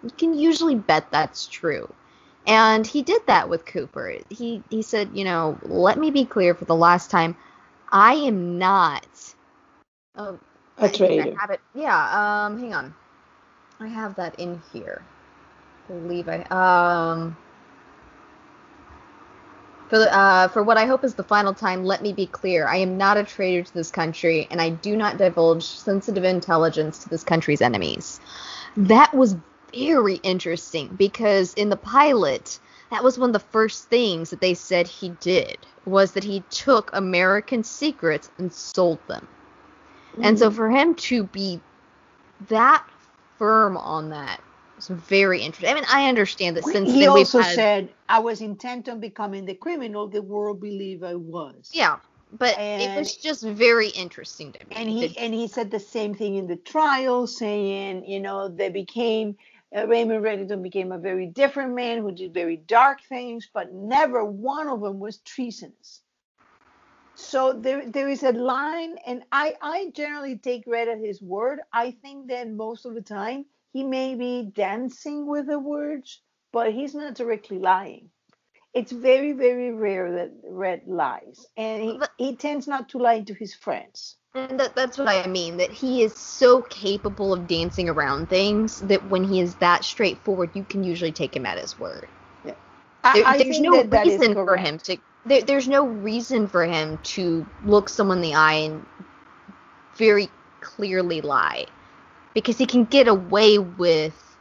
you 0.03 0.11
can 0.11 0.38
usually 0.38 0.75
bet 0.75 1.11
that's 1.11 1.46
true. 1.46 1.92
And 2.46 2.87
he 2.87 3.03
did 3.03 3.27
that 3.27 3.49
with 3.49 3.66
Cooper. 3.66 4.18
He 4.31 4.62
he 4.70 4.83
said, 4.83 5.11
you 5.12 5.25
know, 5.25 5.59
let 5.62 5.99
me 5.99 6.11
be 6.11 6.25
clear 6.25 6.55
for 6.55 6.64
the 6.64 6.77
last 6.77 7.11
time, 7.11 7.37
I 7.90 8.14
am 8.14 8.59
not 8.59 9.35
oh, 10.16 10.38
a 10.79 10.88
traitor. 10.88 11.35
I 11.37 11.40
have 11.40 11.51
it. 11.51 11.61
Yeah. 11.75 12.46
Um. 12.46 12.59
Hang 12.59 12.75
on. 12.75 12.94
I 13.81 13.88
have 13.88 14.14
that 14.16 14.38
in 14.38 14.61
here. 14.72 15.03
I 15.88 15.92
believe 15.92 16.29
I 16.29 16.42
um. 16.51 17.37
For, 19.88 20.07
uh, 20.11 20.49
for 20.49 20.62
what 20.62 20.77
I 20.77 20.87
hope 20.87 21.05
is 21.05 21.14
the 21.14 21.22
final 21.22 21.55
time, 21.55 21.85
let 21.85 22.03
me 22.03 22.12
be 22.12 22.27
clear. 22.27 22.66
I 22.66 22.77
am 22.77 22.99
not 22.99 23.16
a 23.16 23.25
traitor 23.25 23.62
to 23.62 23.75
this 23.75 23.90
country, 23.90 24.49
and 24.51 24.61
I 24.61 24.70
do 24.70 24.96
not 24.96 25.16
divulge 25.16 25.64
sensitive 25.64 26.25
intelligence 26.25 26.99
to 27.05 27.09
this 27.09 27.22
country's 27.22 27.61
enemies. 27.61 28.20
That 28.77 29.14
was 29.14 29.37
very 29.72 30.16
interesting 30.16 30.88
because 30.96 31.55
in 31.55 31.68
the 31.68 31.77
pilot, 31.77 32.59
that 32.90 33.05
was 33.05 33.18
one 33.18 33.31
of 33.31 33.33
the 33.33 33.38
first 33.38 33.88
things 33.88 34.31
that 34.31 34.40
they 34.40 34.55
said 34.55 34.88
he 34.88 35.11
did 35.20 35.59
was 35.85 36.12
that 36.12 36.25
he 36.25 36.40
took 36.51 36.90
American 36.92 37.62
secrets 37.62 38.31
and 38.38 38.53
sold 38.53 38.99
them. 39.07 39.27
Mm-hmm. 40.12 40.25
And 40.25 40.38
so 40.38 40.51
mm. 40.51 40.55
for 40.55 40.70
him 40.70 40.94
to 40.94 41.25
be 41.25 41.61
that 42.49 42.85
firm 43.38 43.77
on 43.77 44.11
that 44.11 44.40
was 44.76 44.88
very 44.88 45.42
interesting. 45.42 45.70
I 45.70 45.74
mean, 45.74 45.84
I 45.88 46.08
understand 46.08 46.56
that 46.56 46.64
since 46.64 46.92
he 46.92 47.06
also 47.06 47.40
had, 47.40 47.54
said 47.54 47.94
I 48.08 48.20
was 48.20 48.40
intent 48.40 48.88
on 48.88 49.00
becoming 49.00 49.44
the 49.44 49.54
criminal 49.54 50.06
the 50.08 50.22
world 50.22 50.60
believed 50.60 51.02
I 51.02 51.14
was. 51.14 51.70
Yeah, 51.72 51.98
but 52.38 52.56
and, 52.58 52.82
it 52.82 52.98
was 52.98 53.16
just 53.16 53.42
very 53.44 53.88
interesting 53.88 54.52
to 54.52 54.66
me. 54.66 54.76
And 54.76 54.88
he 54.88 55.16
and 55.18 55.32
he 55.32 55.48
said 55.48 55.70
the 55.70 55.80
same 55.80 56.14
thing 56.14 56.36
in 56.36 56.46
the 56.46 56.56
trial, 56.56 57.26
saying 57.26 58.04
you 58.06 58.20
know 58.20 58.48
they 58.48 58.68
became 58.68 59.36
uh, 59.76 59.86
Raymond 59.86 60.22
Reddington 60.22 60.62
became 60.62 60.92
a 60.92 60.98
very 60.98 61.26
different 61.26 61.74
man 61.74 61.98
who 61.98 62.12
did 62.12 62.32
very 62.32 62.56
dark 62.56 63.00
things, 63.08 63.48
but 63.52 63.72
never 63.72 64.24
one 64.24 64.68
of 64.68 64.80
them 64.80 64.98
was 64.98 65.18
treasonous. 65.18 66.02
So 67.14 67.54
there, 67.54 67.88
there 67.90 68.08
is 68.08 68.22
a 68.22 68.32
line, 68.32 68.96
and 69.06 69.22
I, 69.32 69.54
I 69.62 69.90
generally 69.94 70.36
take 70.36 70.64
Red 70.66 70.88
at 70.88 70.98
his 70.98 71.22
word. 71.22 71.60
I 71.72 71.90
think 71.90 72.28
that 72.28 72.50
most 72.50 72.84
of 72.84 72.94
the 72.94 73.00
time 73.00 73.46
he 73.76 73.84
may 73.84 74.14
be 74.14 74.50
dancing 74.54 75.26
with 75.26 75.46
the 75.46 75.58
words, 75.58 76.22
but 76.50 76.72
he's 76.72 76.94
not 76.94 77.14
directly 77.14 77.58
lying. 77.58 78.08
It's 78.72 78.90
very, 78.90 79.32
very 79.32 79.70
rare 79.70 80.12
that 80.12 80.30
Red 80.48 80.84
lies, 80.86 81.44
and 81.58 81.82
he, 81.82 82.00
he 82.16 82.36
tends 82.36 82.66
not 82.66 82.88
to 82.90 82.98
lie 82.98 83.20
to 83.20 83.34
his 83.34 83.54
friends. 83.54 84.16
And 84.34 84.58
that, 84.60 84.74
that's 84.74 84.96
what 84.96 85.08
I 85.08 85.26
mean, 85.26 85.58
that 85.58 85.70
he 85.70 86.02
is 86.02 86.14
so 86.14 86.62
capable 86.62 87.34
of 87.34 87.46
dancing 87.46 87.90
around 87.90 88.30
things 88.30 88.80
that 88.80 89.10
when 89.10 89.24
he 89.24 89.40
is 89.40 89.54
that 89.56 89.84
straightforward, 89.84 90.52
you 90.54 90.64
can 90.64 90.82
usually 90.82 91.12
take 91.12 91.36
him 91.36 91.44
at 91.44 91.58
his 91.58 91.78
word. 91.78 92.08
Yeah. 92.46 92.54
There, 93.12 93.26
I, 93.26 93.36
there's 93.36 93.60
no 93.60 93.82
that 93.82 94.06
reason 94.06 94.32
for 94.32 94.56
him 94.56 94.78
to 94.78 94.96
there, 95.26 95.42
there's 95.42 95.68
no 95.68 95.86
reason 95.86 96.48
for 96.48 96.64
him 96.64 96.98
to 97.16 97.46
look 97.66 97.90
someone 97.90 98.18
in 98.18 98.22
the 98.22 98.34
eye 98.34 98.54
and 98.54 98.86
very 99.96 100.30
clearly 100.62 101.20
lie 101.20 101.66
because 102.37 102.59
he 102.59 102.66
can 102.66 102.85
get 102.85 103.09
away 103.09 103.57
with 103.59 104.37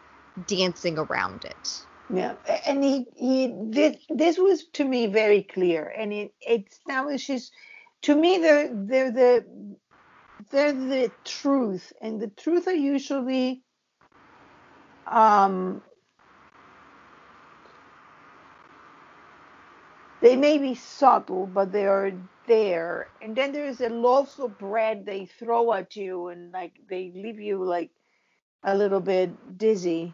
dancing 0.48 0.98
around 0.98 1.46
it. 1.46 1.80
Yeah, 2.14 2.36
and 2.68 2.84
he 2.84 3.08
he 3.16 3.56
this 3.70 3.96
this 4.10 4.38
was 4.38 4.66
to 4.74 4.84
me 4.84 5.08
very 5.08 5.44
clear, 5.44 5.94
and 5.98 6.12
it 6.12 6.34
it 6.42 6.68
establishes 6.70 7.52
to 8.02 8.14
me 8.14 8.38
they're 8.40 8.70
they're 8.74 9.12
the 9.12 9.46
they're 10.52 10.74
the 10.74 11.10
truth, 11.24 11.94
and 12.02 12.20
the 12.20 12.28
truth 12.28 12.68
are 12.68 12.74
usually 12.74 13.64
um, 15.08 15.82
they 20.22 20.36
may 20.36 20.58
be 20.58 20.76
subtle, 20.76 21.48
but 21.48 21.72
they 21.72 21.86
are 21.88 22.12
there. 22.48 23.10
And 23.22 23.36
then 23.36 23.52
there's 23.52 23.82
a 23.82 23.90
loaf 23.90 24.40
of 24.40 24.58
bread 24.58 25.06
they 25.06 25.26
throw 25.26 25.74
at 25.74 25.96
you, 25.96 26.28
and 26.30 26.52
like 26.52 26.74
they 26.90 27.12
leave 27.16 27.40
you 27.40 27.64
like 27.64 27.92
a 28.64 28.76
little 28.78 29.02
bit 29.02 29.58
dizzy 29.58 30.14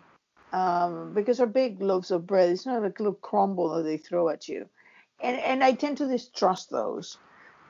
um, 0.53 1.13
because 1.13 1.37
they're 1.37 1.47
big 1.47 1.81
loaves 1.81 2.11
of 2.11 2.27
bread. 2.27 2.49
It's 2.49 2.65
not 2.65 2.83
like 2.83 2.99
a 2.99 3.03
little 3.03 3.19
crumble 3.19 3.75
that 3.75 3.83
they 3.83 3.97
throw 3.97 4.29
at 4.29 4.47
you, 4.47 4.67
and 5.21 5.37
and 5.39 5.63
I 5.63 5.73
tend 5.73 5.97
to 5.99 6.07
distrust 6.07 6.69
those 6.69 7.17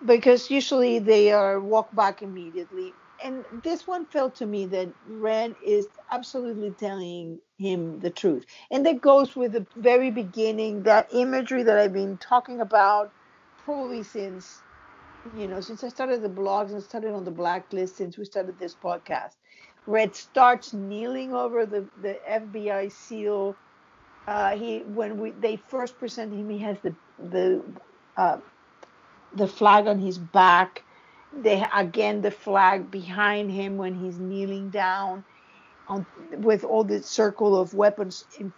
because 0.06 0.50
usually 0.50 1.00
they 1.00 1.32
are 1.32 1.60
walk 1.60 1.96
back 1.96 2.22
immediately. 2.22 2.94
And 3.24 3.46
this 3.64 3.86
one 3.86 4.08
felt 4.08 4.36
to 4.38 4.48
me 4.48 4.66
that 4.68 4.96
Red 5.06 5.56
is 5.64 5.88
absolutely 6.12 6.72
telling 6.72 7.40
him 7.58 8.00
the 8.00 8.10
truth. 8.10 8.46
And 8.72 8.86
that 8.88 9.02
goes 9.02 9.36
with 9.36 9.52
the 9.54 9.68
very 9.76 10.10
beginning, 10.10 10.84
that 10.84 11.10
imagery 11.14 11.64
that 11.64 11.78
I've 11.78 11.94
been 11.94 12.18
talking 12.18 12.62
about 12.62 13.14
probably 13.66 14.04
since, 14.04 14.62
you 15.38 15.48
know, 15.48 15.62
since 15.62 15.84
I 15.84 15.90
started 15.90 16.22
the 16.22 16.30
blogs 16.30 16.72
and 16.72 16.82
started 16.84 17.14
on 17.14 17.24
the 17.26 17.32
blacklist, 17.32 17.98
since 17.98 18.18
we 18.18 18.26
started 18.26 18.60
this 18.60 18.76
podcast. 18.76 19.36
Red 19.88 20.16
starts 20.16 20.74
kneeling 20.74 21.34
over 21.34 21.66
the, 21.66 21.88
the 22.02 22.20
FBI 22.30 22.92
seal. 22.92 23.56
Uh, 24.28 24.56
he 24.56 24.80
when 24.80 25.20
we 25.20 25.32
they 25.32 25.56
first 25.56 25.98
present 25.98 26.32
him, 26.34 26.50
he 26.50 26.60
has 26.60 26.78
the 26.84 26.96
the 27.18 27.64
uh, 28.16 28.38
the 29.36 29.48
flag 29.48 29.88
on 29.88 30.00
his 30.00 30.18
back. 30.18 30.84
They 31.34 31.64
again 31.76 32.22
the 32.22 32.32
flag 32.32 32.92
behind 32.92 33.52
him 33.52 33.78
when 33.78 33.96
he's 33.96 34.20
kneeling 34.20 34.70
down, 34.70 35.24
on, 35.88 36.06
with 36.38 36.64
all 36.64 36.84
the 36.84 37.02
circle 37.02 37.60
of 37.60 37.74
weapons 37.74 38.26
in, 38.40 38.54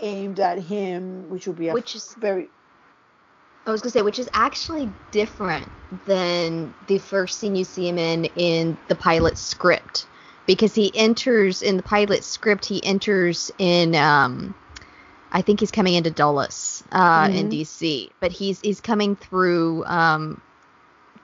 aimed 0.00 0.40
at 0.40 0.58
him, 0.58 1.30
which 1.30 1.46
would 1.46 1.56
be 1.56 1.70
which 1.70 1.94
is 1.94 2.14
very. 2.18 2.48
I 3.68 3.72
was 3.72 3.82
gonna 3.82 3.90
say, 3.90 4.02
which 4.02 4.18
is 4.18 4.28
actually 4.32 4.90
different 5.10 5.70
than 6.06 6.74
the 6.86 6.98
first 6.98 7.38
scene 7.38 7.54
you 7.54 7.64
see 7.64 7.88
him 7.88 7.98
in 7.98 8.24
in 8.36 8.78
the 8.88 8.94
pilot 8.94 9.36
script, 9.36 10.06
because 10.46 10.74
he 10.74 10.90
enters 10.94 11.62
in 11.62 11.76
the 11.76 11.82
pilot 11.82 12.24
script. 12.24 12.64
He 12.64 12.82
enters 12.82 13.50
in, 13.58 13.94
um, 13.94 14.54
I 15.30 15.42
think 15.42 15.60
he's 15.60 15.70
coming 15.70 15.94
into 15.94 16.10
Dulles 16.10 16.82
uh, 16.90 17.26
mm-hmm. 17.26 17.36
in 17.36 17.50
DC, 17.50 18.10
but 18.20 18.32
he's 18.32 18.60
he's 18.60 18.80
coming 18.80 19.16
through 19.16 19.84
um, 19.84 20.40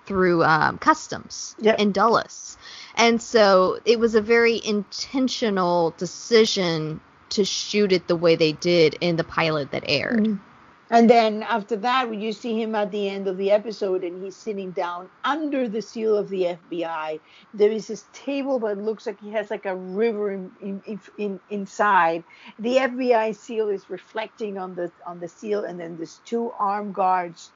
through 0.04 0.44
um, 0.44 0.76
customs 0.76 1.56
yep. 1.58 1.78
in 1.78 1.92
Dulles, 1.92 2.58
and 2.94 3.22
so 3.22 3.78
it 3.86 3.98
was 3.98 4.14
a 4.14 4.20
very 4.20 4.60
intentional 4.62 5.94
decision 5.96 7.00
to 7.30 7.44
shoot 7.44 7.90
it 7.90 8.06
the 8.06 8.16
way 8.16 8.36
they 8.36 8.52
did 8.52 8.98
in 9.00 9.16
the 9.16 9.24
pilot 9.24 9.70
that 9.70 9.84
aired. 9.86 10.24
Mm-hmm. 10.24 10.53
And 10.94 11.10
then 11.10 11.42
after 11.42 11.74
that, 11.78 12.08
when 12.08 12.20
you 12.20 12.32
see 12.32 12.62
him 12.62 12.76
at 12.76 12.92
the 12.92 13.08
end 13.08 13.26
of 13.26 13.36
the 13.36 13.50
episode, 13.50 14.04
and 14.04 14.22
he's 14.22 14.36
sitting 14.36 14.70
down 14.70 15.10
under 15.24 15.68
the 15.68 15.82
seal 15.82 16.16
of 16.16 16.28
the 16.28 16.56
FBI. 16.70 17.18
There 17.52 17.72
is 17.72 17.88
this 17.88 18.04
table, 18.12 18.60
but 18.60 18.78
it 18.78 18.80
looks 18.80 19.04
like 19.04 19.20
he 19.20 19.32
has 19.32 19.50
like 19.50 19.66
a 19.66 19.74
river 19.74 20.30
in, 20.30 20.52
in, 20.62 21.00
in, 21.18 21.40
inside. 21.50 22.22
The 22.60 22.76
FBI 22.76 23.34
seal 23.34 23.70
is 23.70 23.90
reflecting 23.90 24.56
on 24.56 24.76
the 24.76 24.92
on 25.04 25.18
the 25.18 25.26
seal, 25.26 25.64
and 25.64 25.80
then 25.80 25.96
there's 25.96 26.20
two 26.24 26.52
armed 26.60 26.94
guards, 26.94 27.50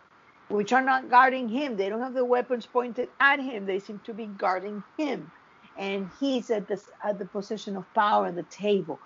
which 0.48 0.72
are 0.72 0.82
not 0.82 1.08
guarding 1.08 1.48
him. 1.48 1.76
They 1.76 1.88
don't 1.88 2.00
have 2.00 2.14
the 2.14 2.24
weapons 2.24 2.66
pointed 2.66 3.08
at 3.20 3.38
him. 3.38 3.66
They 3.66 3.78
seem 3.78 4.00
to 4.00 4.12
be 4.12 4.26
guarding 4.26 4.82
him, 4.96 5.30
and 5.76 6.10
he's 6.18 6.50
at 6.50 6.66
the 6.66 6.82
at 7.04 7.20
the 7.20 7.26
position 7.26 7.76
of 7.76 7.84
power 7.94 8.26
at 8.26 8.34
the 8.34 8.42
table 8.42 8.98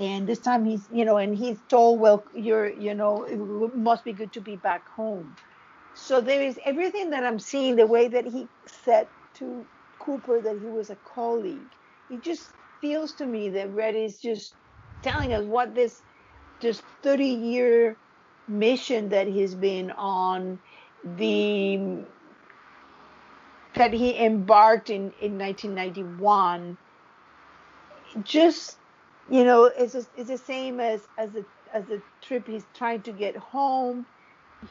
and 0.00 0.28
this 0.28 0.40
time 0.40 0.66
he's 0.66 0.88
you 0.92 1.06
know 1.06 1.18
and 1.18 1.36
he's 1.36 1.62
told 1.70 2.00
well 2.00 2.26
you're 2.34 2.70
you 2.72 2.94
know 2.94 3.24
it 3.24 3.38
must 3.76 4.04
be 4.04 4.14
good 4.14 4.34
to 4.34 4.42
be 4.42 4.56
back 4.56 4.88
home. 4.88 5.38
So 5.94 6.20
there 6.22 6.42
is 6.42 6.58
everything 6.66 7.10
that 7.10 7.24
i'm 7.24 7.40
seeing 7.40 7.76
the 7.76 7.86
way 7.88 8.08
that 8.08 8.26
he 8.26 8.50
said 8.66 9.08
to 9.36 9.68
cooper 10.00 10.42
that 10.42 10.58
he 10.58 10.68
was 10.70 10.90
a 10.90 10.98
colleague. 11.04 11.72
It 12.10 12.22
just 12.22 12.54
feels 12.82 13.14
to 13.16 13.26
me 13.26 13.50
that 13.50 13.72
red 13.72 13.96
is 13.96 14.20
just 14.20 14.56
telling 15.02 15.34
us 15.34 15.44
what 15.46 15.74
this 15.76 16.02
just 16.60 16.84
30 17.02 17.26
year 17.26 17.98
mission 18.48 19.10
that 19.10 19.28
he's 19.28 19.54
been 19.56 19.90
on 19.92 20.60
the 21.04 22.06
that 23.74 23.92
he 23.94 24.18
embarked 24.18 24.90
in 24.90 25.12
in 25.20 25.38
1991 25.38 26.78
just 28.24 28.79
you 29.30 29.44
know, 29.44 29.66
it's 29.66 29.94
just, 29.94 30.10
it's 30.16 30.30
the 30.30 30.38
same 30.38 30.80
as 30.80 31.08
as 31.18 31.36
a 31.36 31.44
as 31.74 31.90
a 31.90 32.02
trip. 32.22 32.48
He's 32.48 32.66
trying 32.74 33.02
to 33.04 33.12
get 33.12 33.36
home. 33.36 34.06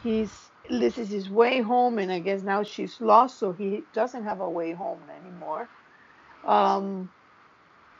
He's 0.03 0.51
this 0.69 0.99
is 0.99 1.09
his 1.09 1.29
way 1.29 1.61
home, 1.61 1.99
and 1.99 2.11
I 2.11 2.19
guess 2.19 2.43
now 2.43 2.63
she's 2.63 3.01
lost, 3.01 3.39
so 3.39 3.53
he 3.53 3.83
doesn't 3.93 4.25
have 4.25 4.41
a 4.41 4.49
way 4.49 4.73
home 4.73 5.01
anymore. 5.09 5.69
Um, 6.45 7.11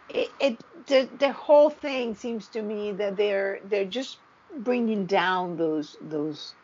it, 0.10 0.30
it 0.40 0.64
the 0.88 1.10
the 1.20 1.34
whole 1.34 1.72
thing 1.72 2.16
seems 2.16 2.50
to 2.50 2.62
me 2.64 2.94
that 2.94 3.18
they're 3.18 3.62
they're 3.66 3.86
just 3.86 4.20
bringing 4.58 5.08
down 5.08 5.58
those 5.58 5.98
those 6.02 6.56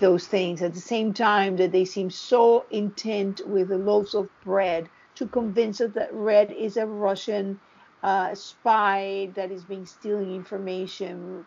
those 0.00 0.26
things 0.26 0.62
at 0.62 0.74
the 0.74 0.80
same 0.80 1.14
time 1.14 1.56
that 1.56 1.72
they 1.72 1.84
seem 1.84 2.10
so 2.10 2.66
intent 2.70 3.40
with 3.46 3.68
the 3.68 3.78
loaves 3.78 4.14
of 4.14 4.28
bread 4.44 4.88
to 5.16 5.26
convince 5.28 5.80
us 5.80 5.92
that 5.94 6.12
red 6.14 6.52
is 6.52 6.76
a 6.76 6.86
Russian 6.86 7.60
uh, 8.02 8.34
spy 8.34 9.28
that 9.34 9.50
is 9.50 9.62
being 9.62 9.86
stealing 9.86 10.34
information, 10.34 11.44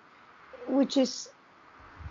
which 0.70 0.98
is, 0.98 1.30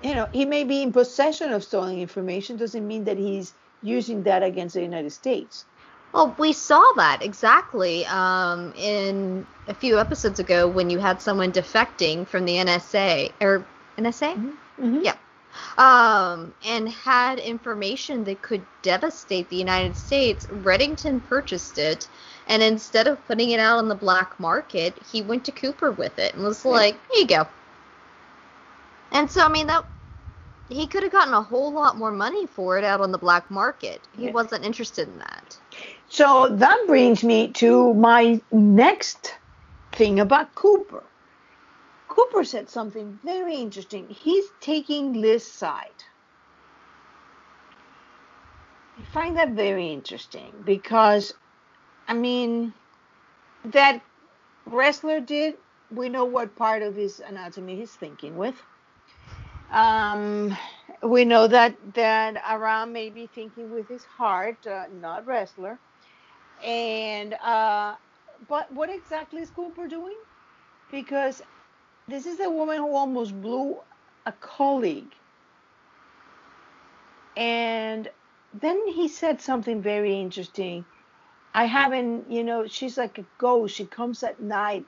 you 0.02 0.14
know, 0.14 0.28
he 0.32 0.44
may 0.44 0.64
be 0.64 0.82
in 0.82 0.92
possession 0.92 1.52
of 1.52 1.62
stolen 1.62 1.98
information, 1.98 2.56
doesn't 2.56 2.86
mean 2.86 3.04
that 3.04 3.18
he's 3.18 3.52
using 3.82 4.22
that 4.24 4.42
against 4.42 4.74
the 4.74 4.82
United 4.82 5.10
States. 5.10 5.64
Well, 6.12 6.34
we 6.38 6.52
saw 6.52 6.82
that 6.96 7.22
exactly 7.22 8.04
um, 8.06 8.72
in 8.76 9.46
a 9.68 9.74
few 9.74 9.98
episodes 9.98 10.40
ago 10.40 10.66
when 10.66 10.90
you 10.90 10.98
had 10.98 11.22
someone 11.22 11.52
defecting 11.52 12.26
from 12.26 12.44
the 12.46 12.54
NSA 12.54 13.32
or 13.40 13.64
NSA. 13.96 14.34
Mm-hmm. 14.34 14.84
Mm-hmm. 14.84 15.00
Yeah 15.02 15.16
um, 15.78 16.54
and 16.64 16.88
had 16.88 17.38
information 17.38 18.24
that 18.24 18.42
could 18.42 18.64
devastate 18.82 19.48
the 19.48 19.56
United 19.56 19.96
States, 19.96 20.46
Reddington 20.46 21.26
purchased 21.28 21.78
it. 21.78 22.08
And 22.48 22.62
instead 22.62 23.06
of 23.06 23.24
putting 23.26 23.50
it 23.50 23.60
out 23.60 23.78
on 23.78 23.88
the 23.88 23.94
black 23.94 24.38
market, 24.40 24.94
he 25.10 25.22
went 25.22 25.44
to 25.44 25.52
Cooper 25.52 25.92
with 25.92 26.18
it 26.18 26.34
and 26.34 26.42
was 26.42 26.64
like, 26.64 26.94
here 27.12 27.20
you 27.20 27.26
go. 27.26 27.46
And 29.12 29.30
so 29.30 29.44
I 29.44 29.48
mean 29.48 29.66
that 29.68 29.84
he 30.68 30.86
could 30.86 31.02
have 31.02 31.12
gotten 31.12 31.34
a 31.34 31.42
whole 31.42 31.72
lot 31.72 31.96
more 31.96 32.12
money 32.12 32.46
for 32.46 32.78
it 32.78 32.84
out 32.84 33.00
on 33.00 33.12
the 33.12 33.18
black 33.18 33.50
market. 33.50 34.00
He 34.16 34.26
Yeah. 34.26 34.32
wasn't 34.32 34.64
interested 34.64 35.08
in 35.08 35.18
that. 35.18 35.56
So 36.08 36.48
that 36.48 36.86
brings 36.86 37.22
me 37.22 37.48
to 37.54 37.94
my 37.94 38.40
next 38.50 39.34
thing 39.92 40.20
about 40.20 40.54
Cooper. 40.54 41.02
Cooper 42.08 42.44
said 42.44 42.68
something 42.68 43.18
very 43.24 43.54
interesting. 43.56 44.08
He's 44.08 44.46
taking 44.60 45.12
Liz's 45.12 45.50
side. 45.50 46.04
I 48.98 49.02
find 49.12 49.36
that 49.36 49.50
very 49.50 49.92
interesting 49.92 50.52
because, 50.64 51.32
I 52.08 52.14
mean, 52.14 52.72
that 53.64 54.02
Ressler 54.68 55.24
did, 55.24 55.56
we 55.90 56.08
know 56.08 56.24
what 56.24 56.56
part 56.56 56.82
of 56.82 56.96
his 56.96 57.20
anatomy 57.20 57.76
he's 57.76 57.94
thinking 57.94 58.36
with. 58.36 58.60
Um, 59.72 60.56
we 61.02 61.24
know 61.24 61.46
that 61.46 61.76
that 61.94 62.42
Aram 62.46 62.92
may 62.92 63.10
be 63.10 63.26
thinking 63.26 63.70
with 63.70 63.88
his 63.88 64.04
heart, 64.04 64.66
uh, 64.66 64.86
not 64.92 65.26
Ressler. 65.26 65.78
And 66.64 67.34
uh, 67.34 67.94
but 68.48 68.72
what 68.72 68.90
exactly 68.90 69.42
is 69.42 69.50
Cooper 69.50 69.86
doing? 69.88 70.16
Because 70.90 71.42
this 72.08 72.26
is 72.26 72.40
a 72.40 72.50
woman 72.50 72.78
who 72.78 72.94
almost 72.94 73.40
blew 73.40 73.78
a 74.26 74.32
colleague. 74.32 75.14
And 77.36 78.10
then 78.52 78.86
he 78.88 79.08
said 79.08 79.40
something 79.40 79.82
very 79.82 80.20
interesting. 80.20 80.84
I 81.54 81.66
haven't, 81.66 82.30
you 82.30 82.44
know, 82.44 82.66
she's 82.66 82.98
like 82.98 83.18
a 83.18 83.26
ghost. 83.38 83.74
She 83.76 83.86
comes 83.86 84.22
at 84.22 84.40
night, 84.40 84.86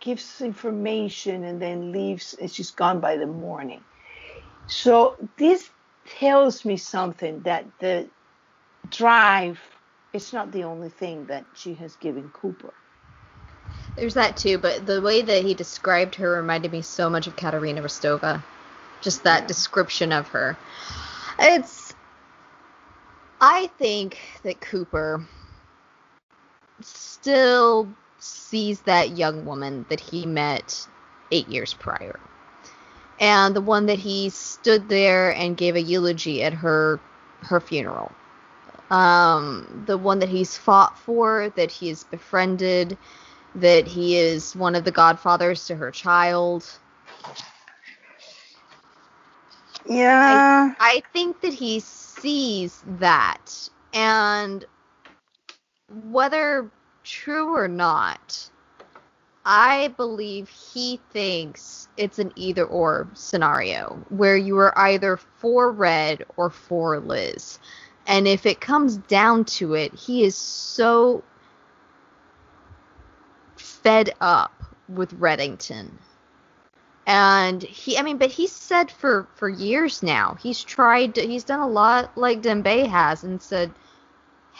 gives 0.00 0.40
information, 0.40 1.44
and 1.44 1.60
then 1.60 1.92
leaves, 1.92 2.34
and 2.40 2.50
she's 2.50 2.70
gone 2.72 3.00
by 3.00 3.16
the 3.16 3.26
morning. 3.26 3.82
So 4.66 5.16
this 5.38 5.68
tells 6.18 6.64
me 6.64 6.76
something 6.76 7.42
that 7.42 7.66
the 7.80 8.10
drive 8.90 9.60
is 10.12 10.32
not 10.32 10.52
the 10.52 10.64
only 10.64 10.90
thing 10.90 11.26
that 11.26 11.46
she 11.54 11.74
has 11.74 11.96
given 11.96 12.30
Cooper. 12.30 12.74
There's 13.96 14.14
that 14.14 14.36
too, 14.36 14.58
but 14.58 14.86
the 14.86 15.00
way 15.02 15.22
that 15.22 15.44
he 15.44 15.54
described 15.54 16.16
her 16.16 16.30
reminded 16.32 16.72
me 16.72 16.82
so 16.82 17.10
much 17.10 17.26
of 17.26 17.36
Katerina 17.36 17.82
Rostova. 17.82 18.42
Just 19.02 19.24
that 19.24 19.42
Yeah. 19.42 19.46
description 19.46 20.12
of 20.12 20.28
her. 20.28 20.56
It's. 21.38 21.94
I 23.40 23.68
think 23.78 24.18
that 24.42 24.60
Cooper 24.60 25.26
still 26.80 27.88
sees 28.18 28.80
that 28.82 29.16
young 29.16 29.44
woman 29.44 29.86
that 29.88 30.00
he 30.00 30.26
met 30.26 30.86
eight 31.30 31.48
years 31.48 31.74
prior. 31.74 32.18
And 33.18 33.56
the 33.56 33.60
one 33.60 33.86
that 33.86 33.98
he 33.98 34.28
stood 34.30 34.88
there 34.88 35.34
and 35.34 35.56
gave 35.56 35.74
a 35.74 35.80
eulogy 35.80 36.42
at 36.42 36.52
her 36.52 37.00
her 37.40 37.60
funeral. 37.60 38.12
Um, 38.90 39.84
the 39.86 39.98
one 39.98 40.20
that 40.20 40.28
he's 40.28 40.56
fought 40.56 40.98
for, 40.98 41.52
that 41.56 41.70
he 41.70 41.88
has 41.88 42.04
befriended, 42.04 42.96
that 43.56 43.86
he 43.86 44.16
is 44.16 44.54
one 44.54 44.74
of 44.74 44.84
the 44.84 44.92
godfathers 44.92 45.66
to 45.66 45.76
her 45.76 45.90
child. 45.90 46.64
Yeah. 49.88 50.74
I 50.78 51.02
think 51.12 51.40
that 51.40 51.52
he 51.52 51.80
sees 51.80 52.82
that, 52.98 53.68
and 53.92 54.64
whether 55.88 56.70
true 57.04 57.54
or 57.54 57.68
not, 57.68 58.50
I 59.44 59.88
believe 59.96 60.48
he 60.48 61.00
thinks 61.10 61.88
it's 61.96 62.18
an 62.18 62.32
either 62.34 62.64
or 62.64 63.08
scenario 63.14 64.04
where 64.08 64.36
you 64.36 64.56
are 64.58 64.76
either 64.76 65.16
for 65.16 65.70
Red 65.70 66.24
or 66.36 66.50
for 66.50 66.98
Liz. 66.98 67.58
And 68.06 68.26
if 68.26 68.46
it 68.46 68.60
comes 68.60 68.96
down 68.96 69.44
to 69.44 69.74
it, 69.74 69.94
he 69.94 70.24
is 70.24 70.34
so 70.34 71.22
fed 73.56 74.14
up 74.20 74.52
with 74.88 75.18
Reddington. 75.18 75.90
And 77.06 77.62
he, 77.62 77.96
I 77.96 78.02
mean, 78.02 78.18
but 78.18 78.30
he's 78.30 78.50
said 78.50 78.90
for 78.90 79.28
for 79.36 79.48
years 79.48 80.02
now. 80.02 80.36
He's 80.40 80.64
tried. 80.64 81.14
To, 81.14 81.20
he's 81.20 81.44
done 81.44 81.60
a 81.60 81.68
lot 81.68 82.18
like 82.18 82.42
Dembe 82.42 82.88
has, 82.88 83.22
and 83.22 83.40
said, 83.40 83.70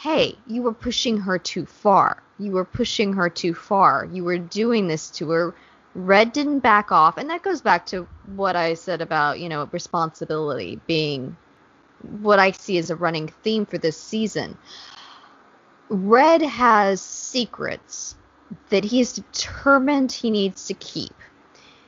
"Hey, 0.01 0.37
you 0.45 0.61
were 0.61 0.73
pushing 0.73 1.17
her 1.17 1.39
too 1.39 1.65
far. 1.65 2.21
You 2.37 2.51
were 2.51 2.65
pushing 2.65 3.13
her 3.13 3.29
too 3.29 3.53
far. 3.53 4.07
You 4.11 4.23
were 4.23 4.37
doing 4.37 4.87
this 4.87 5.09
to 5.11 5.29
her." 5.31 5.55
Red 5.95 6.33
didn't 6.33 6.59
back 6.59 6.91
off, 6.91 7.17
and 7.17 7.29
that 7.31 7.41
goes 7.41 7.61
back 7.61 7.87
to 7.87 8.07
what 8.35 8.55
I 8.55 8.75
said 8.75 9.01
about 9.01 9.39
you 9.39 9.49
know 9.49 9.67
responsibility 9.71 10.79
being 10.85 11.35
what 12.21 12.39
I 12.39 12.51
see 12.51 12.77
as 12.77 12.91
a 12.91 12.95
running 12.95 13.27
theme 13.43 13.65
for 13.65 13.79
this 13.79 13.99
season. 13.99 14.57
Red 15.89 16.41
has 16.41 17.01
secrets 17.01 18.15
that 18.69 18.83
he 18.83 19.01
is 19.01 19.13
determined 19.13 20.11
he 20.11 20.29
needs 20.29 20.67
to 20.67 20.73
keep. 20.75 21.15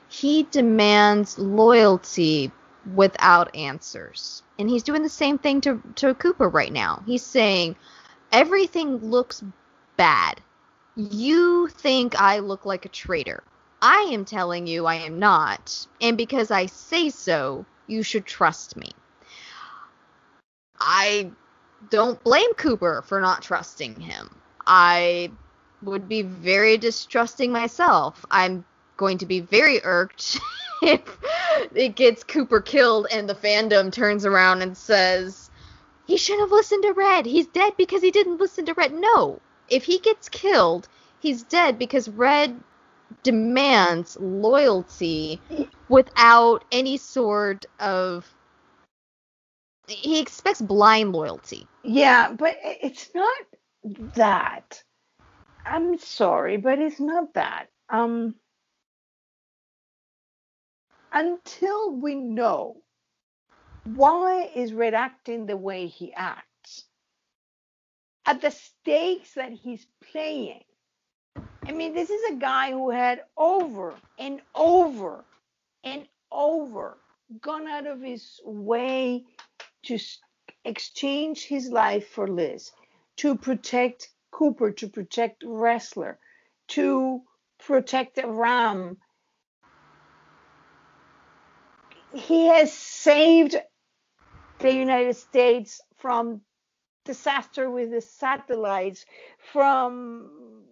He 0.07 0.47
demands 0.49 1.37
loyalty 1.37 2.51
without 2.95 3.55
answers. 3.55 4.43
And 4.57 4.69
he's 4.69 4.83
doing 4.83 5.03
the 5.03 5.09
same 5.09 5.37
thing 5.37 5.61
to, 5.61 5.81
to 5.95 6.13
Cooper 6.15 6.49
right 6.49 6.71
now. 6.71 7.03
He's 7.05 7.23
saying, 7.23 7.75
everything 8.31 8.97
looks 8.97 9.43
bad. 9.97 10.41
You 10.95 11.67
think 11.67 12.19
I 12.19 12.39
look 12.39 12.65
like 12.65 12.85
a 12.85 12.89
traitor. 12.89 13.43
I 13.81 14.09
am 14.11 14.25
telling 14.25 14.67
you 14.67 14.85
I 14.85 14.95
am 14.95 15.19
not. 15.19 15.87
And 16.01 16.17
because 16.17 16.51
I 16.51 16.65
say 16.65 17.09
so, 17.09 17.65
you 17.87 18.03
should 18.03 18.25
trust 18.25 18.75
me. 18.75 18.91
I 20.79 21.31
don't 21.89 22.21
blame 22.23 22.53
Cooper 22.55 23.03
for 23.05 23.21
not 23.21 23.41
trusting 23.41 23.99
him. 23.99 24.35
I 24.67 25.31
would 25.81 26.09
be 26.09 26.21
very 26.21 26.77
distrusting 26.77 27.51
myself. 27.51 28.25
I'm 28.29 28.65
going 28.97 29.17
to 29.19 29.25
be 29.25 29.39
very 29.39 29.79
irked 29.83 30.39
if 30.81 31.01
it 31.73 31.95
gets 31.95 32.23
Cooper 32.23 32.61
killed 32.61 33.07
and 33.11 33.29
the 33.29 33.35
fandom 33.35 33.91
turns 33.91 34.25
around 34.25 34.61
and 34.61 34.77
says, 34.77 35.48
he 36.09 36.17
shouldn't 36.17 36.49
have 36.49 36.51
listened 36.51 36.81
to 36.81 36.93
Red. 36.93 37.27
He's 37.27 37.45
dead 37.45 37.73
because 37.77 38.01
he 38.01 38.09
didn't 38.09 38.39
listen 38.39 38.65
to 38.65 38.73
Red. 38.73 38.93
No. 38.93 39.39
If 39.69 39.83
he 39.83 39.99
gets 39.99 40.27
killed, 40.27 40.87
he's 41.19 41.43
dead 41.43 41.77
because 41.77 42.09
Red 42.09 42.59
demands 43.21 44.17
loyalty 44.19 45.39
without 45.87 46.65
any 46.71 46.97
sort 46.97 47.67
of. 47.79 48.27
He 49.87 50.19
expects 50.19 50.61
blind 50.61 51.13
loyalty. 51.13 51.67
Yeah, 51.83 52.31
but 52.31 52.57
it's 52.63 53.11
not 53.13 53.37
that. 54.15 54.83
I'm 55.63 55.99
sorry, 55.99 56.57
but 56.57 56.79
it's 56.79 56.99
not 56.99 57.35
that. 57.35 57.67
Um, 57.87 58.33
until 61.13 61.91
we 61.91 62.15
know 62.15 62.77
why 63.95 64.49
is 64.55 64.73
Red 64.73 64.93
acting 64.93 65.45
the 65.45 65.57
way 65.57 65.87
he 65.87 66.13
acts, 66.13 66.85
at 68.25 68.41
the 68.41 68.51
stakes 68.51 69.33
that 69.33 69.51
he's 69.51 69.87
playing. 70.11 70.63
I 71.65 71.71
mean, 71.71 71.93
this 71.93 72.09
is 72.09 72.31
a 72.31 72.35
guy 72.35 72.71
who 72.71 72.89
had 72.89 73.23
over 73.37 73.95
and 74.17 74.41
over 74.53 75.23
and 75.83 76.07
over 76.31 76.97
gone 77.41 77.67
out 77.67 77.87
of 77.87 78.01
his 78.01 78.39
way 78.43 79.23
to 79.83 79.99
exchange 80.65 81.45
his 81.45 81.69
life 81.69 82.07
for 82.09 82.27
Liz, 82.27 82.71
to 83.17 83.35
protect 83.35 84.09
Cooper, 84.31 84.71
to 84.71 84.87
protect 84.87 85.43
Ressler, 85.43 86.17
to 86.69 87.21
protect 87.59 88.17
Aram. 88.19 88.97
He 92.13 92.47
has 92.47 92.73
saved 92.73 93.55
the 94.59 94.73
United 94.73 95.15
States 95.15 95.81
from 95.97 96.41
disaster 97.05 97.69
with 97.69 97.91
the 97.91 98.01
satellites, 98.01 99.05
from 99.51 100.63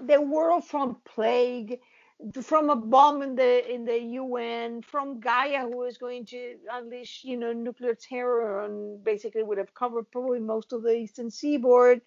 the 0.00 0.20
world 0.20 0.64
from 0.64 0.96
plague, 1.04 1.80
from 2.42 2.70
a 2.70 2.76
bomb 2.76 3.22
in 3.22 3.34
the 3.34 3.72
in 3.72 3.84
the 3.84 3.98
UN, 3.98 4.80
from 4.82 5.20
Gaia 5.20 5.62
who 5.62 5.82
is 5.84 5.98
going 5.98 6.24
to 6.26 6.56
unleash, 6.72 7.22
you 7.24 7.36
know, 7.36 7.52
nuclear 7.52 7.94
terror 7.94 8.64
and 8.64 9.04
basically 9.04 9.42
would 9.42 9.58
have 9.58 9.74
covered 9.74 10.10
probably 10.10 10.40
most 10.40 10.72
of 10.72 10.82
the 10.82 10.92
eastern 10.92 11.30
seaboard. 11.30 12.00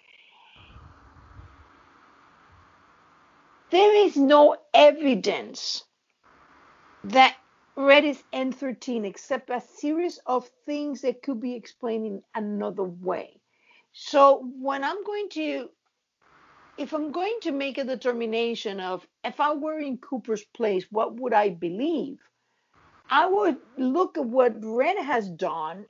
There 3.70 3.96
is 4.08 4.18
no 4.18 4.58
evidence 4.74 5.84
that 7.04 7.36
Red 7.80 8.04
is 8.04 8.22
N13 8.34 9.06
except 9.06 9.50
a 9.50 9.62
series 9.62 10.20
of 10.26 10.50
things 10.66 11.00
that 11.02 11.24
could 11.24 11.40
be 11.40 11.56
explained 11.56 12.06
in 12.06 12.22
another 12.36 12.84
way. 12.84 13.40
So 13.94 14.52
when 14.60 14.84
I'm 14.84 15.02
going 15.06 15.30
to 15.30 15.70
if 16.78 16.94
I'm 16.94 17.14
going 17.14 17.38
to 17.44 17.54
make 17.54 17.78
a 17.78 17.86
determination 17.86 18.82
of 18.82 19.08
if 19.24 19.40
I 19.40 19.54
were 19.54 19.80
in 19.80 19.98
Cooper's 19.98 20.44
place, 20.44 20.86
what 20.92 21.16
would 21.22 21.34
I 21.34 21.52
believe? 21.52 22.20
I 23.10 23.28
would 23.28 23.58
look 23.78 24.18
at 24.18 24.26
what 24.26 24.56
Red 24.62 24.98
has 24.98 25.30
done, 25.30 25.86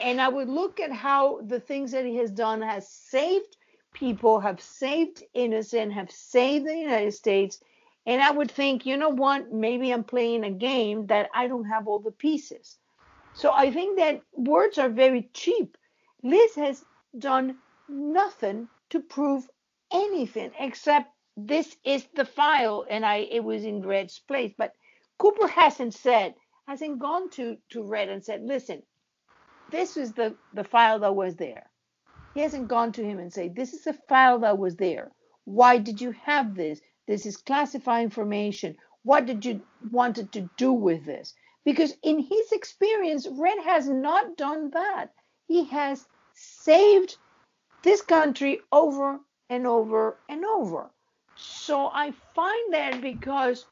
and 0.00 0.22
I 0.22 0.28
would 0.28 0.48
look 0.48 0.80
at 0.80 0.92
how 0.92 1.42
the 1.42 1.60
things 1.60 1.92
that 1.92 2.06
he 2.06 2.16
has 2.16 2.30
done 2.30 2.62
has 2.62 2.88
saved 2.88 3.56
people, 3.92 4.40
have 4.40 4.62
saved 4.62 5.22
innocent, 5.34 5.92
have 5.92 6.10
saved 6.10 6.66
the 6.66 6.76
United 6.76 7.12
States. 7.12 7.60
And 8.06 8.22
I 8.22 8.30
would 8.30 8.50
think, 8.50 8.84
you 8.84 8.96
know 8.96 9.08
what? 9.08 9.52
Maybe 9.52 9.90
I'm 9.90 10.04
playing 10.04 10.44
a 10.44 10.50
game 10.50 11.06
that 11.06 11.30
I 11.34 11.46
don't 11.46 11.64
have 11.64 11.88
all 11.88 12.00
the 12.00 12.10
pieces. 12.10 12.78
So 13.32 13.52
I 13.52 13.70
think 13.70 13.98
that 13.98 14.22
words 14.32 14.78
are 14.78 14.90
very 14.90 15.30
cheap. 15.32 15.76
Liz 16.22 16.54
has 16.54 16.84
done 17.18 17.58
nothing 17.88 18.68
to 18.90 19.00
prove 19.00 19.48
anything 19.92 20.52
except 20.58 21.10
this 21.36 21.76
is 21.84 22.06
the 22.14 22.24
file 22.24 22.86
and 22.88 23.04
I 23.04 23.16
it 23.30 23.42
was 23.42 23.64
in 23.64 23.86
Red's 23.86 24.18
place. 24.20 24.52
But 24.56 24.72
Cooper 25.18 25.48
hasn't 25.48 25.94
said, 25.94 26.34
hasn't 26.68 26.98
gone 26.98 27.30
to, 27.30 27.56
to 27.70 27.82
Red 27.82 28.08
and 28.08 28.24
said, 28.24 28.42
listen, 28.42 28.82
this 29.70 29.96
is 29.96 30.12
the, 30.12 30.36
the 30.52 30.64
file 30.64 30.98
that 31.00 31.14
was 31.14 31.36
there. 31.36 31.70
He 32.34 32.40
hasn't 32.40 32.68
gone 32.68 32.92
to 32.92 33.04
him 33.04 33.18
and 33.18 33.32
said, 33.32 33.54
this 33.54 33.72
is 33.72 33.86
a 33.86 33.92
file 34.08 34.40
that 34.40 34.58
was 34.58 34.76
there. 34.76 35.12
Why 35.44 35.78
did 35.78 36.00
you 36.00 36.12
have 36.12 36.54
this? 36.54 36.80
This 37.06 37.26
is 37.26 37.36
classified 37.36 38.04
information. 38.04 38.76
What 39.02 39.26
did 39.26 39.44
you 39.44 39.60
wanted 39.90 40.32
to 40.32 40.48
do 40.56 40.72
with 40.72 41.04
this? 41.04 41.34
Because 41.64 41.96
in 42.02 42.18
his 42.18 42.52
experience, 42.52 43.26
Red 43.30 43.58
has 43.64 43.88
not 43.88 44.36
done 44.36 44.70
that. 44.70 45.12
He 45.46 45.64
has 45.66 46.06
saved 46.34 47.16
this 47.82 48.00
country 48.00 48.60
over 48.72 49.20
and 49.50 49.66
over 49.66 50.18
and 50.28 50.44
over. 50.44 50.90
So 51.36 51.90
I 51.92 52.12
find 52.34 52.72
that 52.72 53.00
because 53.00 53.66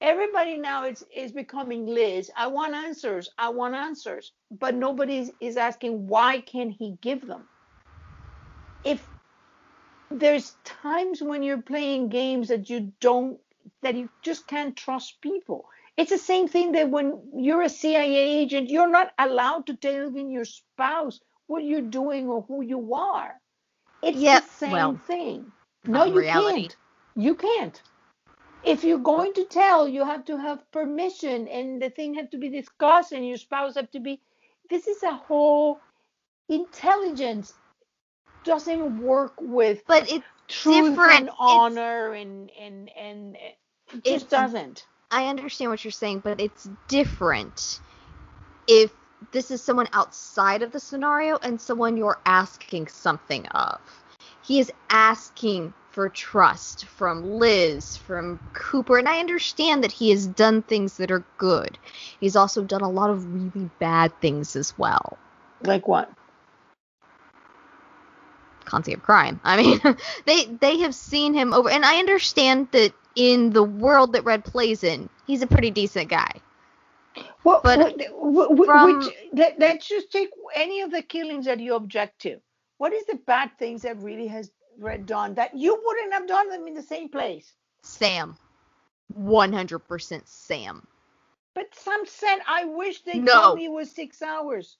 everybody 0.00 0.56
now 0.56 0.84
is, 0.84 1.04
is 1.14 1.32
becoming 1.32 1.86
Liz. 1.86 2.30
I 2.36 2.46
want 2.46 2.74
answers. 2.74 3.28
I 3.38 3.48
want 3.48 3.74
answers. 3.74 4.32
But 4.50 4.74
nobody 4.74 5.30
is 5.40 5.56
asking 5.56 6.06
why 6.06 6.40
can 6.40 6.70
he 6.70 6.96
give 7.00 7.26
them? 7.26 7.48
If 8.84 9.06
there's 10.20 10.56
times 10.64 11.22
when 11.22 11.42
you're 11.44 11.62
playing 11.62 12.10
games 12.10 12.48
that 12.48 12.70
you 12.70 12.92
don't 13.00 13.40
that 13.82 13.96
you 13.96 14.10
just 14.22 14.46
can't 14.48 14.76
trust 14.76 15.20
people. 15.22 15.66
It's 15.96 16.10
the 16.10 16.18
same 16.18 16.48
thing 16.48 16.72
that 16.72 16.90
when 16.90 17.22
you're 17.36 17.62
a 17.62 17.70
CIA 17.70 18.40
agent, 18.40 18.70
you're 18.70 18.90
not 18.90 19.12
allowed 19.18 19.66
to 19.68 19.76
tell 19.76 20.08
even 20.08 20.30
your 20.30 20.46
spouse 20.46 21.20
what 21.48 21.64
you're 21.64 21.82
doing 21.82 22.28
or 22.28 22.42
who 22.48 22.62
you 22.62 22.94
are. 22.94 23.34
It's 24.02 24.24
Yep, 24.24 24.26
the 24.26 24.42
same 24.42 24.96
well, 24.96 24.98
thing. 24.98 25.52
No, 25.86 26.04
you 26.04 26.14
reality. 26.14 26.24
can't. 26.24 26.76
You 27.16 27.36
can't. 27.36 27.82
If 28.64 28.84
you're 28.84 28.98
going 28.98 29.34
to 29.34 29.46
tell, 29.46 29.88
you 29.88 30.04
have 30.04 30.24
to 30.26 30.38
have 30.38 30.70
permission 30.72 31.48
and 31.48 31.82
the 31.82 31.90
thing 31.90 32.14
have 32.14 32.30
to 32.30 32.38
be 32.38 32.50
discussed 32.50 33.12
and 33.12 33.26
your 33.26 33.38
spouse 33.38 33.76
have 33.76 33.90
to 33.92 34.00
be 34.00 34.20
this 34.70 34.86
is 34.88 35.02
a 35.02 35.14
whole 35.14 35.80
intelligence 36.48 37.54
doesn't 38.46 39.02
work 39.02 39.34
with 39.40 39.82
But 39.86 40.10
it's 40.10 40.24
truth 40.48 40.90
different. 40.90 41.12
and 41.12 41.28
It's- 41.28 41.34
honor 41.38 42.12
and 42.12 42.50
and 42.58 42.90
and 42.96 43.36
it 43.36 44.04
just 44.04 44.30
doesn't. 44.30 44.86
I 45.10 45.26
understand 45.26 45.70
what 45.70 45.84
you're 45.84 45.92
saying, 45.92 46.20
but 46.20 46.40
it's 46.40 46.68
different 46.88 47.80
if 48.66 48.92
this 49.32 49.50
is 49.50 49.62
someone 49.62 49.88
outside 49.92 50.62
of 50.62 50.72
the 50.72 50.80
scenario 50.80 51.36
and 51.42 51.60
someone 51.60 51.96
you're 51.96 52.18
asking 52.26 52.88
something 52.88 53.46
of. 53.48 53.78
He 54.42 54.60
is 54.60 54.72
asking 54.90 55.72
for 55.90 56.08
trust 56.08 56.84
from 56.86 57.38
Liz, 57.38 57.96
from 57.96 58.38
Cooper, 58.52 58.98
and 58.98 59.08
I 59.08 59.20
understand 59.20 59.82
that 59.84 59.92
he 59.92 60.10
has 60.10 60.26
done 60.26 60.62
things 60.62 60.96
that 60.98 61.10
are 61.10 61.24
good. 61.38 61.78
He's 62.20 62.36
also 62.36 62.62
done 62.62 62.82
a 62.82 62.90
lot 62.90 63.10
of 63.10 63.24
really 63.32 63.70
bad 63.78 64.12
things 64.20 64.56
as 64.56 64.76
well. 64.78 65.16
Like 65.62 65.88
what? 65.88 66.10
Concept 68.66 68.98
of 68.98 69.02
crime. 69.04 69.40
I 69.44 69.56
mean, 69.62 69.80
they 70.26 70.46
they 70.46 70.78
have 70.80 70.94
seen 70.94 71.34
him 71.34 71.54
over, 71.54 71.70
and 71.70 71.84
I 71.84 71.98
understand 71.98 72.68
that 72.72 72.92
in 73.16 73.50
the 73.50 73.62
world 73.64 74.12
that 74.14 74.24
Red 74.24 74.44
plays 74.44 74.84
in, 74.84 75.08
he's 75.26 75.42
a 75.42 75.46
pretty 75.48 75.70
decent 75.70 76.10
guy. 76.10 76.30
What, 77.42 77.64
But 77.64 77.80
what, 78.10 78.54
what, 78.56 78.56
from- 78.66 78.80
which 78.82 79.08
let, 79.32 79.58
let's 79.58 79.88
just 79.88 80.12
take 80.12 80.30
any 80.54 80.82
of 80.82 80.90
the 80.90 81.02
killings 81.02 81.46
that 81.46 81.60
you 81.60 81.74
object 81.74 82.20
to. 82.22 82.40
What 82.78 82.92
is 82.92 83.06
the 83.06 83.16
bad 83.26 83.52
things 83.58 83.82
that 83.82 83.98
really 83.98 84.28
has 84.28 84.50
Red 84.78 85.06
done 85.06 85.34
that 85.34 85.56
you 85.56 85.80
wouldn't 85.84 86.12
have 86.14 86.26
done 86.28 86.50
them 86.50 86.66
in 86.68 86.74
the 86.74 86.82
same 86.82 87.08
place? 87.08 87.54
Sam. 87.82 88.36
100% 89.18 90.22
Sam. 90.26 90.86
But 91.54 91.74
Sam 91.74 92.04
said, 92.06 92.38
I 92.46 92.64
wish 92.66 93.02
they 93.02 93.20
No. 93.20 93.32
told 93.32 93.54
me 93.54 93.66
it 93.66 93.72
was 93.72 93.90
six 93.90 94.22
hours. 94.22 94.78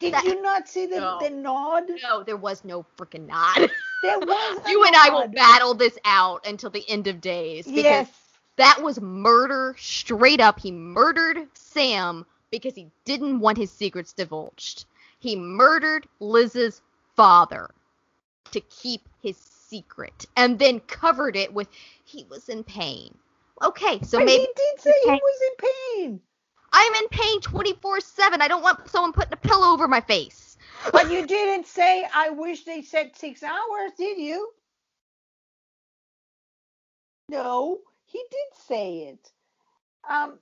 Did 0.00 0.14
That- 0.14 0.24
you 0.24 0.40
not 0.42 0.68
see 0.68 0.86
the, 0.86 1.00
No. 1.00 1.18
the 1.20 1.30
nod? 1.30 1.90
No, 2.02 2.22
there 2.22 2.36
was 2.36 2.64
no 2.64 2.84
freaking 2.96 3.26
nod. 3.26 3.70
There 4.00 4.20
was 4.20 4.60
you 4.68 4.84
and 4.84 4.94
I 4.94 5.10
will 5.10 5.26
battle 5.26 5.74
this 5.74 5.98
out 6.04 6.46
until 6.46 6.70
the 6.70 6.88
end 6.88 7.08
of 7.08 7.20
days. 7.20 7.66
Because 7.66 7.82
Yes. 7.82 8.10
that 8.54 8.80
was 8.80 9.00
murder 9.00 9.74
straight 9.76 10.40
up. 10.40 10.60
He 10.60 10.70
murdered 10.70 11.48
Sam 11.52 12.24
because 12.52 12.76
he 12.76 12.92
didn't 13.04 13.40
want 13.40 13.58
his 13.58 13.72
secrets 13.72 14.12
divulged. 14.12 14.84
He 15.18 15.34
murdered 15.34 16.06
Liz's 16.20 16.80
father 17.16 17.70
to 18.52 18.60
keep 18.60 19.08
his 19.20 19.36
secret 19.36 20.26
and 20.36 20.60
then 20.60 20.78
covered 20.80 21.34
it 21.34 21.52
with 21.52 21.66
he 22.04 22.22
was 22.30 22.48
in 22.48 22.62
pain. 22.62 23.18
Okay, 23.64 24.00
so 24.02 24.18
But 24.18 24.26
maybe 24.26 24.42
he 24.42 24.52
did 24.54 24.80
say 24.80 24.92
he 25.06 25.10
was 25.10 25.40
in 25.42 26.06
pain. 26.06 26.20
I'm 26.80 26.94
in 26.94 27.08
pain 27.08 27.40
24 27.40 28.00
7. 28.00 28.40
I 28.40 28.46
don't 28.48 28.62
want 28.62 28.88
someone 28.88 29.12
putting 29.12 29.32
a 29.32 29.36
pillow 29.36 29.68
over 29.72 29.88
my 29.88 30.00
face. 30.00 30.56
But 30.92 31.10
you 31.10 31.26
didn't 31.26 31.66
say, 31.66 32.06
I 32.14 32.30
wish 32.30 32.64
they 32.64 32.82
said 32.82 33.16
six 33.16 33.42
hours, 33.42 33.90
did 33.98 34.16
you? 34.18 34.50
No, 37.28 37.78
he 38.06 38.22
did 38.30 38.58
say 38.68 38.98
it. 39.08 39.32
Um, 40.08 40.38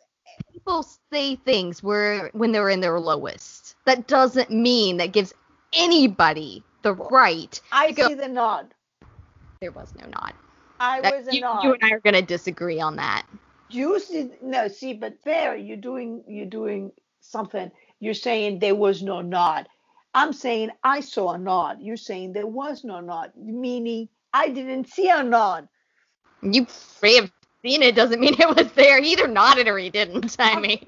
People 0.53 0.87
say 1.13 1.37
things 1.37 1.83
where 1.83 2.29
when 2.35 2.53
they're 2.53 2.69
in 2.69 2.81
their 2.81 3.01
lowest. 3.01 3.75
That 3.87 4.07
doesn't 4.07 4.51
mean 4.51 4.99
that 4.99 5.13
gives 5.13 5.33
anybody 5.73 6.63
the 6.83 6.93
right. 6.95 7.59
I 7.73 7.93
go- 7.93 8.09
see 8.09 8.15
the 8.15 8.29
nod. 8.29 8.75
There 9.63 9.73
was 9.73 9.95
no 9.99 10.07
nod. 10.07 10.35
I 10.79 11.01
That- 11.01 11.17
was 11.17 11.29
a 11.29 11.33
you, 11.33 11.41
nod. 11.41 11.65
you 11.65 11.73
and 11.73 11.83
I 11.83 11.91
are 11.93 12.01
going 12.01 12.15
to 12.15 12.23
disagree 12.23 12.79
on 12.81 12.97
that. 12.97 13.25
You 13.69 13.99
see, 14.01 14.31
no, 14.43 14.69
see, 14.69 14.95
but 14.95 15.19
there 15.25 15.57
you're 15.57 15.77
doing 15.77 16.23
you're 16.29 16.47
doing 16.47 16.93
something. 17.21 17.71
You're 18.01 18.15
saying 18.15 18.59
there 18.59 18.75
was 18.75 19.03
no 19.03 19.23
nod. 19.23 19.69
I'm 20.15 20.33
saying 20.33 20.71
I 20.83 21.01
saw 21.01 21.33
a 21.33 21.39
nod. 21.39 21.79
You're 21.81 21.97
saying 21.97 22.33
there 22.33 22.47
was 22.47 22.85
no 22.85 23.01
nod, 23.01 23.33
meaning 23.37 24.09
I 24.33 24.49
didn't 24.49 24.89
see 24.89 25.11
a 25.11 25.23
nod. 25.23 25.69
You 26.43 26.67
may 27.03 27.17
have 27.17 27.31
seen 27.63 27.83
it 27.83 27.95
doesn't 27.95 28.21
mean 28.21 28.35
it 28.41 28.57
was 28.57 28.71
there. 28.73 29.03
He 29.03 29.13
either 29.13 29.29
nodded 29.29 29.69
or 29.69 29.79
he 29.79 29.91
didn't. 29.91 30.37
I 30.39 30.61
mean, 30.61 30.87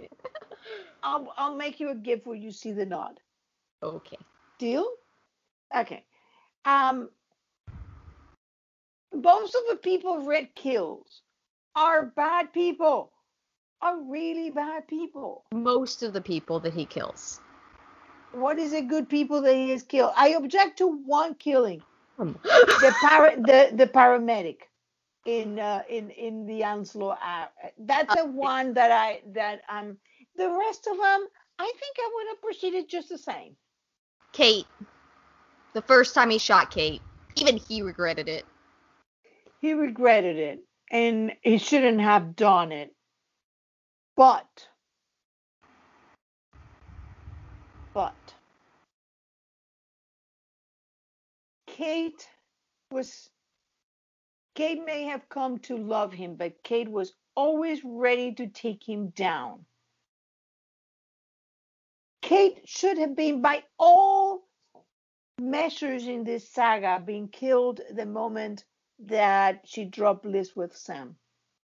I'll 1.02 1.32
I'll 1.36 1.56
make 1.56 1.80
you 1.80 1.90
a 1.90 1.94
gift 1.94 2.26
where 2.26 2.36
you 2.36 2.52
see 2.52 2.72
the 2.72 2.86
nod. 2.86 3.20
okay. 3.82 4.18
Deal? 4.58 4.88
Okay. 5.76 6.04
Um, 6.64 7.10
most 9.12 9.54
of 9.54 9.62
the 9.70 9.76
people 9.76 10.24
Red 10.26 10.54
kills 10.54 11.22
are 11.78 12.06
bad 12.06 12.52
people. 12.52 13.12
Are 13.80 14.00
really 14.02 14.50
bad 14.50 14.88
people. 14.88 15.44
Most 15.52 16.02
of 16.02 16.12
the 16.12 16.20
people 16.20 16.58
that 16.60 16.74
he 16.74 16.84
kills. 16.84 17.40
What 18.32 18.58
is 18.58 18.72
it 18.72 18.88
good 18.88 19.08
people 19.08 19.40
that 19.42 19.54
he 19.54 19.70
has 19.70 19.84
killed? 19.84 20.12
I 20.16 20.30
object 20.30 20.78
to 20.78 20.88
one 20.88 21.36
killing. 21.36 21.80
The 22.18 22.94
para 23.00 23.36
the 23.50 23.70
the 23.72 23.86
paramedic 23.86 24.62
in 25.24 25.60
uh, 25.60 25.82
in 25.88 26.10
in 26.10 26.46
the 26.46 26.62
Anslo 26.62 27.16
app. 27.22 27.52
That's 27.78 28.14
the 28.16 28.26
one 28.26 28.74
that 28.74 28.90
I 28.90 29.22
that 29.34 29.60
um 29.68 29.96
the 30.36 30.50
rest 30.50 30.88
of 30.88 30.96
them 30.96 31.26
I 31.60 31.72
think 31.80 31.96
I 31.98 32.10
would 32.14 32.26
have 32.30 32.42
proceeded 32.42 32.88
just 32.88 33.08
the 33.08 33.18
same. 33.18 33.54
Kate. 34.32 34.66
The 35.74 35.82
first 35.82 36.14
time 36.14 36.30
he 36.30 36.38
shot 36.38 36.72
Kate, 36.72 37.02
even 37.36 37.56
he 37.56 37.82
regretted 37.82 38.28
it. 38.28 38.44
He 39.60 39.74
regretted 39.74 40.36
it 40.36 40.67
and 40.90 41.32
he 41.42 41.58
shouldn't 41.58 42.00
have 42.00 42.36
done 42.36 42.72
it. 42.72 42.94
But 44.16 44.68
but 47.94 48.14
Kate 51.66 52.28
was 52.90 53.30
Kate 54.54 54.84
may 54.84 55.04
have 55.04 55.28
come 55.28 55.58
to 55.60 55.76
love 55.76 56.12
him, 56.12 56.34
but 56.34 56.62
Kate 56.64 56.88
was 56.90 57.14
always 57.36 57.80
ready 57.84 58.34
to 58.34 58.48
take 58.48 58.88
him 58.88 59.10
down. 59.10 59.64
Kate 62.22 62.60
should 62.64 62.98
have 62.98 63.14
been, 63.14 63.40
by 63.40 63.62
all 63.78 64.42
measures 65.40 66.08
in 66.08 66.24
this 66.24 66.50
saga, 66.50 67.00
being 67.04 67.28
killed 67.28 67.80
the 67.94 68.06
moment 68.06 68.64
that 69.00 69.62
she 69.66 69.84
dropped 69.84 70.24
Liz 70.26 70.56
with 70.56 70.76
Sam. 70.76 71.16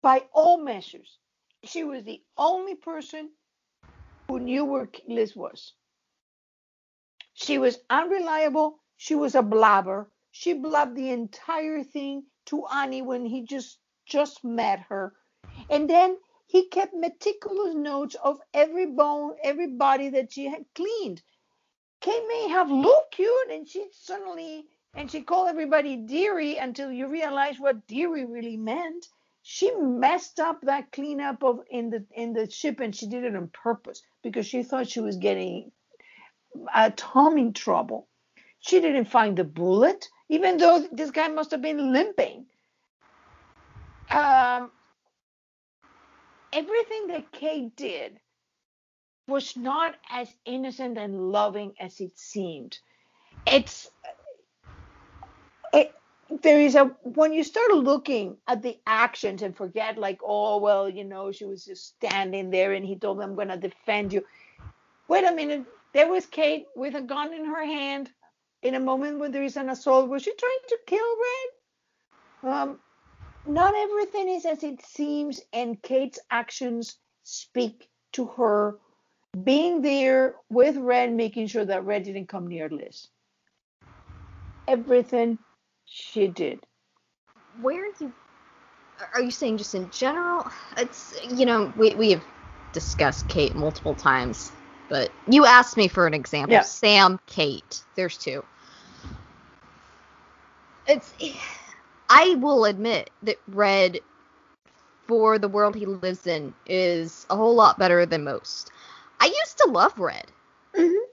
By 0.01 0.27
all 0.34 0.57
measures. 0.57 1.19
she 1.63 1.84
was 1.84 2.03
the 2.03 2.23
only 2.38 2.75
person 2.75 3.32
who 4.27 4.39
knew 4.39 4.65
where 4.65 4.89
Liz 5.07 5.36
was. 5.36 5.73
She 7.34 7.57
was 7.57 7.79
unreliable. 7.89 8.79
She 8.97 9.15
was 9.15 9.36
a 9.36 9.43
blabber. 9.43 10.11
She 10.32 10.53
blabbed 10.53 10.95
the 10.95 11.11
entire 11.11 11.84
thing 11.84 12.25
to 12.47 12.65
Ani 12.67 13.01
when 13.01 13.25
he 13.25 13.43
just 13.43 13.79
just 14.05 14.43
met 14.43 14.79
her. 14.89 15.15
And 15.69 15.89
then 15.89 16.17
he 16.47 16.67
kept 16.69 16.93
meticulous 16.93 17.75
notes 17.75 18.15
of 18.15 18.39
every 18.53 18.88
bone, 18.88 19.38
every 19.43 19.67
body 19.67 20.09
that 20.09 20.34
she 20.34 20.45
had 20.45 20.65
cleaned. 20.75 21.23
Kate 22.01 22.27
may 22.27 22.49
have 22.49 22.71
looked 22.71 23.15
cute 23.15 23.49
and 23.51 23.67
she 23.67 23.88
suddenly 23.91 24.67
and 24.93 25.09
she 25.09 25.21
called 25.21 25.47
everybody 25.47 25.95
dearie 25.95 26.57
until 26.57 26.91
you 26.91 27.07
realize 27.07 27.59
what 27.59 27.87
dearie 27.87 28.25
really 28.25 28.57
meant. 28.57 29.07
She 29.43 29.71
messed 29.75 30.39
up 30.39 30.61
that 30.61 30.91
cleanup 30.91 31.43
of 31.43 31.61
in 31.69 31.89
the 31.89 32.05
in 32.13 32.33
the 32.33 32.49
ship 32.49 32.79
and 32.79 32.95
she 32.95 33.07
did 33.07 33.23
it 33.23 33.35
on 33.35 33.47
purpose 33.47 34.03
because 34.21 34.45
she 34.45 34.63
thought 34.63 34.89
she 34.89 34.99
was 34.99 35.17
getting 35.17 35.71
uh, 36.73 36.91
Tom 36.95 37.37
in 37.37 37.53
trouble. 37.53 38.07
She 38.59 38.79
didn't 38.79 39.05
find 39.05 39.37
the 39.37 39.43
bullet, 39.43 40.07
even 40.29 40.57
though 40.57 40.85
this 40.91 41.09
guy 41.09 41.27
must 41.29 41.51
have 41.51 41.61
been 41.61 41.91
limping. 41.91 42.45
Um, 44.11 44.69
everything 46.53 47.07
that 47.07 47.31
Kate 47.31 47.75
did 47.75 48.19
was 49.27 49.55
not 49.55 49.95
as 50.11 50.27
innocent 50.45 50.97
and 50.97 51.31
loving 51.31 51.73
as 51.79 51.99
it 51.99 52.19
seemed. 52.19 52.77
It's 53.47 53.89
it, 55.74 55.93
there 56.41 56.59
is 56.59 56.76
a 56.76 56.86
when 57.03 57.34
you 57.34 57.43
start 57.43 57.72
looking 57.74 58.38
at 58.47 58.61
the 58.61 58.78
actions 58.88 59.41
and 59.41 59.55
forget 59.55 59.97
like 59.97 60.19
oh 60.24 60.57
well 60.57 60.89
you 60.89 61.03
know 61.03 61.32
she 61.32 61.45
was 61.45 61.65
just 61.65 61.88
standing 61.88 62.49
there 62.49 62.74
and 62.74 62.86
he 62.86 62.95
told 62.95 63.17
me 63.17 63.24
I'm 63.24 63.36
going 63.36 63.49
to 63.49 63.57
defend 63.57 64.13
you. 64.13 64.24
Wait 65.07 65.26
a 65.26 65.34
minute, 65.34 65.65
there 65.93 66.09
was 66.09 66.26
Kate 66.26 66.67
with 66.76 66.95
a 66.95 67.01
gun 67.01 67.34
in 67.34 67.45
her 67.45 67.65
hand 67.65 68.09
in 68.61 68.76
a 68.76 68.80
moment 68.80 69.19
when 69.19 69.32
there 69.32 69.43
is 69.43 69.57
an 69.57 69.69
assault. 69.69 70.09
Was 70.09 70.24
she 70.24 70.34
trying 70.34 70.65
to 70.69 70.78
kill 70.88 71.05
Red? 72.43 72.53
Um, 72.53 72.80
not 73.45 73.76
everything 73.76 74.30
is 74.30 74.45
as 74.45 74.63
it 74.63 74.82
seems, 74.86 75.41
and 75.51 75.82
Kate's 75.82 76.19
actions 76.30 76.97
speak 77.24 77.89
to 78.13 78.26
her 78.26 78.78
being 79.43 79.82
there 79.82 80.36
with 80.49 80.76
Red, 80.78 81.13
making 81.13 81.47
sure 81.47 81.65
that 81.65 81.86
Red 81.86 82.03
didn't 82.03 82.28
come 82.28 82.47
near 82.47 82.69
Liz. 82.69 83.07
Everything 84.67 85.38
she 85.91 86.27
did. 86.27 86.59
Where 87.61 87.83
are 87.83 87.93
you 87.99 88.13
are 89.13 89.21
you 89.21 89.31
saying 89.31 89.57
just 89.57 89.75
in 89.75 89.89
general? 89.91 90.49
It's 90.77 91.19
you 91.29 91.45
know 91.45 91.71
we 91.75 91.93
we 91.95 92.11
have 92.11 92.23
discussed 92.71 93.27
Kate 93.27 93.55
multiple 93.55 93.93
times, 93.93 94.51
but 94.89 95.11
you 95.27 95.45
asked 95.45 95.75
me 95.75 95.89
for 95.89 96.07
an 96.07 96.13
example. 96.13 96.53
Yeah. 96.53 96.61
Sam, 96.61 97.19
Kate. 97.25 97.83
There's 97.95 98.17
two. 98.17 98.43
It's 100.87 101.13
I 102.09 102.35
will 102.35 102.65
admit 102.65 103.09
that 103.23 103.37
Red 103.49 103.99
for 105.07 105.37
the 105.37 105.49
world 105.49 105.75
he 105.75 105.85
lives 105.85 106.25
in 106.25 106.53
is 106.65 107.25
a 107.29 107.35
whole 107.35 107.55
lot 107.55 107.77
better 107.77 108.05
than 108.05 108.23
most. 108.23 108.71
I 109.19 109.25
used 109.25 109.57
to 109.57 109.69
love 109.69 109.99
Red. 109.99 110.25
Mhm. 110.73 111.03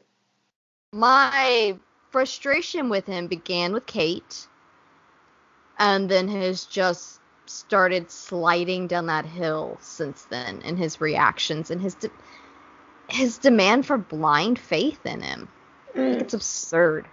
My 0.93 1.77
frustration 2.11 2.89
with 2.89 3.07
him 3.07 3.27
began 3.27 3.73
with 3.73 3.87
Kate 3.87 4.47
and 5.79 6.09
then 6.09 6.29
has 6.29 6.65
just 6.65 7.21
started 7.47 8.11
sliding 8.11 8.87
down 8.87 9.07
that 9.07 9.25
hill 9.25 9.79
since 9.81 10.25
then 10.25 10.61
in 10.63 10.77
his 10.77 11.01
reactions 11.01 11.71
and 11.71 11.81
his 11.81 11.95
de- 11.95 12.11
his 13.09 13.39
demand 13.39 13.87
for 13.87 13.97
blind 13.99 14.59
faith 14.59 15.05
in 15.07 15.23
him. 15.23 15.49
Mm. 15.95 16.21
It's 16.21 16.35
absurd. 16.35 17.07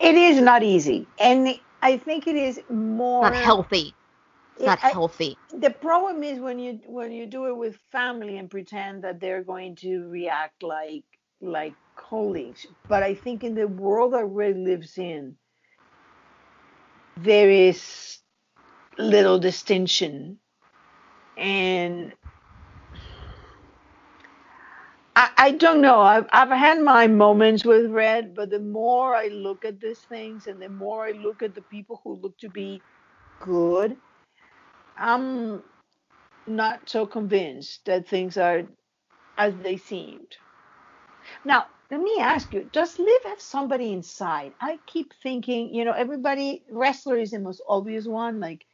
It 0.00 0.14
is 0.16 0.40
not 0.40 0.62
easy, 0.62 1.06
and 1.20 1.58
I 1.82 1.96
think 1.98 2.26
it 2.26 2.36
is 2.36 2.60
more 2.68 3.22
Not 3.22 3.36
healthy. 3.36 3.94
It's 4.56 4.66
not 4.66 4.80
I- 4.82 4.90
healthy. 4.90 5.36
the 5.52 5.70
problem 5.70 6.22
is 6.24 6.40
when 6.40 6.58
you 6.58 6.80
when 6.86 7.12
you 7.12 7.26
do 7.26 7.46
it 7.46 7.56
with 7.56 7.76
family 7.92 8.38
and 8.38 8.50
pretend 8.50 9.04
that 9.04 9.20
they're 9.20 9.44
going 9.44 9.76
to 9.76 10.08
react 10.08 10.62
like 10.62 11.04
like 11.40 11.74
colleagues 11.96 12.66
but 12.88 13.02
i 13.02 13.14
think 13.14 13.44
in 13.44 13.54
the 13.54 13.66
world 13.68 14.12
that 14.12 14.24
red 14.24 14.56
lives 14.56 14.98
in 14.98 15.36
there 17.22 17.50
is 17.50 18.18
little 18.98 19.38
distinction 19.38 20.38
and 21.36 22.12
I, 25.36 25.50
don't 25.52 25.80
know. 25.80 26.00
I've, 26.00 26.26
I've 26.32 26.50
had 26.50 26.80
my 26.80 27.08
moments 27.08 27.64
with 27.64 27.90
Red, 27.90 28.34
but 28.34 28.50
the 28.50 28.60
more 28.60 29.16
I 29.16 29.28
look 29.28 29.64
at 29.64 29.80
these 29.80 30.00
things 30.00 30.46
and 30.46 30.62
the 30.62 30.68
more 30.68 31.06
I 31.06 31.12
look 31.12 31.42
at 31.42 31.54
the 31.54 31.62
people 31.62 32.00
who 32.04 32.16
look 32.16 32.38
to 32.38 32.48
be 32.48 32.80
good, 33.40 33.96
I'm 34.96 35.62
not 36.46 36.88
so 36.88 37.06
convinced 37.06 37.84
that 37.86 38.08
things 38.08 38.36
are 38.36 38.64
as 39.38 39.54
they 39.62 39.76
seemed. 39.76 40.36
Now, 41.44 41.66
let 41.90 42.00
me 42.00 42.16
ask 42.20 42.52
you, 42.52 42.68
does 42.72 42.98
Liv 42.98 43.22
have 43.24 43.40
somebody 43.40 43.92
inside? 43.92 44.52
I 44.60 44.78
keep 44.86 45.14
thinking, 45.22 45.74
you 45.74 45.84
know, 45.84 45.92
everybody, 45.92 46.64
Ressler 46.72 47.20
is 47.20 47.30
the 47.30 47.38
most 47.38 47.62
obvious 47.68 48.06
one, 48.06 48.40
like 48.40 48.66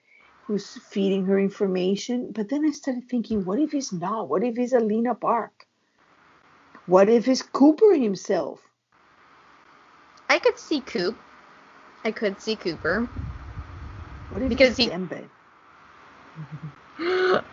who's 0.47 0.67
feeding 0.91 1.25
her 1.27 1.39
information. 1.39 2.33
But 2.35 2.49
then 2.49 2.65
I 2.67 2.71
started 2.71 3.09
thinking, 3.09 3.45
what 3.45 3.61
if 3.61 3.73
he's 3.73 3.93
not? 3.93 4.29
What 4.29 4.43
if 4.43 4.57
he's 4.57 4.73
Alina 4.73 5.15
Park? 5.15 5.67
What 6.87 7.09
if 7.09 7.29
it's 7.29 7.43
Cooper 7.43 7.95
himself? 7.95 8.61
I 10.29 10.39
could 10.39 10.59
see 10.59 10.81
Coop. 10.81 11.17
I 12.05 12.11
could 12.11 12.41
see 12.41 12.57
Cooper. 12.57 13.09
What 14.31 14.43
if 14.43 14.49
Because 14.49 14.77
he- 14.77 14.91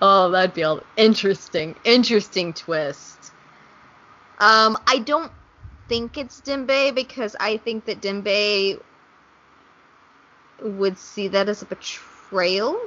oh, 0.01 0.32
that'd 0.32 0.55
be 0.55 0.64
an 0.64 0.80
interesting, 0.97 1.76
interesting 1.84 2.53
twist. 2.53 3.32
Um, 4.39 4.78
I 4.88 4.99
don't 4.99 5.32
think 5.91 6.17
it's 6.17 6.39
Dembe 6.39 6.95
because 6.95 7.35
I 7.37 7.57
think 7.57 7.83
that 7.83 7.99
Dembe 7.99 8.79
would 10.63 10.97
see 10.97 11.27
that 11.27 11.49
as 11.49 11.61
a 11.61 11.65
betrayal. 11.65 12.79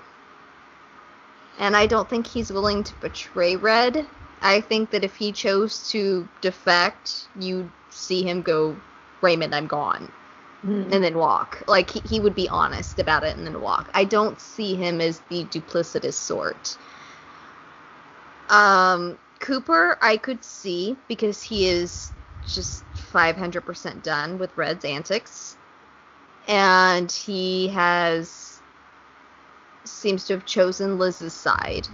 And 1.59 1.77
I 1.77 1.85
don't 1.85 2.09
think 2.09 2.27
he's 2.27 2.51
willing 2.51 2.83
to 2.83 2.95
betray 3.03 3.57
Red. 3.57 4.07
I 4.41 4.63
think 4.63 4.89
that 4.93 5.05
if 5.05 5.17
he 5.17 5.33
chose 5.33 5.91
to 5.91 6.27
defect, 6.41 7.29
you'd 7.39 7.71
see 7.91 8.23
him 8.23 8.41
go, 8.41 8.75
Raymond, 9.21 9.55
I'm 9.55 9.67
gone 9.67 10.11
Hmm. 10.63 10.89
and 10.91 11.05
then 11.05 11.19
walk. 11.19 11.63
Like 11.69 11.91
he, 11.91 12.01
he 12.09 12.21
would 12.21 12.35
be 12.35 12.49
honest 12.49 12.99
about 12.99 13.23
it 13.23 13.37
and 13.37 13.47
then 13.47 13.61
walk. 13.61 13.91
I 13.93 14.05
don't 14.05 14.41
see 14.41 14.77
him 14.77 15.03
as 15.03 15.21
the 15.29 15.45
duplicitous 15.45 16.15
sort. 16.15 16.79
Um, 18.49 19.19
Cooper, 19.41 19.99
I 20.01 20.17
could 20.17 20.43
see 20.43 20.97
because 21.07 21.43
he 21.43 21.69
is 21.69 22.11
just 22.47 22.85
500% 22.95 24.03
done 24.03 24.39
with 24.39 24.57
Red's 24.57 24.85
antics, 24.85 25.57
and 26.47 27.11
he 27.11 27.69
has 27.69 28.61
seems 29.85 30.25
to 30.25 30.35
have 30.35 30.47
chosen 30.47 30.99
Liz's 30.99 31.33
side. 31.33 31.87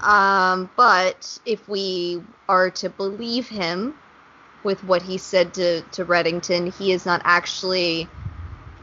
Um, 0.00 0.70
but 0.76 1.38
if 1.46 1.68
we 1.68 2.22
are 2.48 2.70
to 2.70 2.88
believe 2.90 3.48
him, 3.48 3.94
with 4.64 4.82
what 4.84 5.02
he 5.02 5.18
said 5.18 5.54
to, 5.54 5.82
to 5.82 6.04
Reddington, 6.04 6.74
he 6.76 6.90
has 6.90 7.06
not 7.06 7.20
actually 7.24 8.08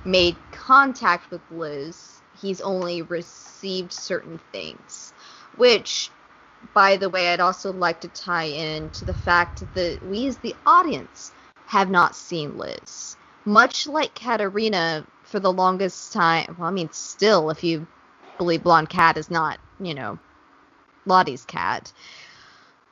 made 0.06 0.36
contact 0.52 1.30
with 1.32 1.42
Liz. 1.52 2.22
He's 2.40 2.62
only 2.62 3.02
received 3.02 3.92
certain 3.92 4.40
things. 4.52 5.12
Which, 5.58 6.10
by 6.74 6.98
the 6.98 7.10
way, 7.10 7.30
I'd 7.30 7.40
also 7.40 7.74
like 7.74 8.02
to 8.02 8.10
tie 8.10 8.46
in 8.46 8.90
to 8.92 9.06
the 9.06 9.14
fact 9.14 9.64
that 9.74 10.00
we 10.04 10.28
as 10.28 10.38
the 10.40 10.56
audience 10.66 11.34
have 11.66 11.90
not 11.90 12.16
seen 12.16 12.58
Liz. 12.58 13.18
Much 13.46 13.88
like 13.88 14.14
Katarina 14.16 15.06
for 15.24 15.40
the 15.40 15.54
longest 15.54 16.14
time, 16.14 16.56
well, 16.58 16.68
I 16.68 16.72
mean, 16.72 16.92
still, 16.92 17.50
if 17.50 17.64
you 17.64 17.88
believe 18.38 18.64
Blonde 18.64 18.90
Cat 18.90 19.18
is 19.18 19.32
not, 19.32 19.60
you 19.80 19.94
know, 19.96 20.20
Lottie's 21.06 21.46
cat 21.46 21.92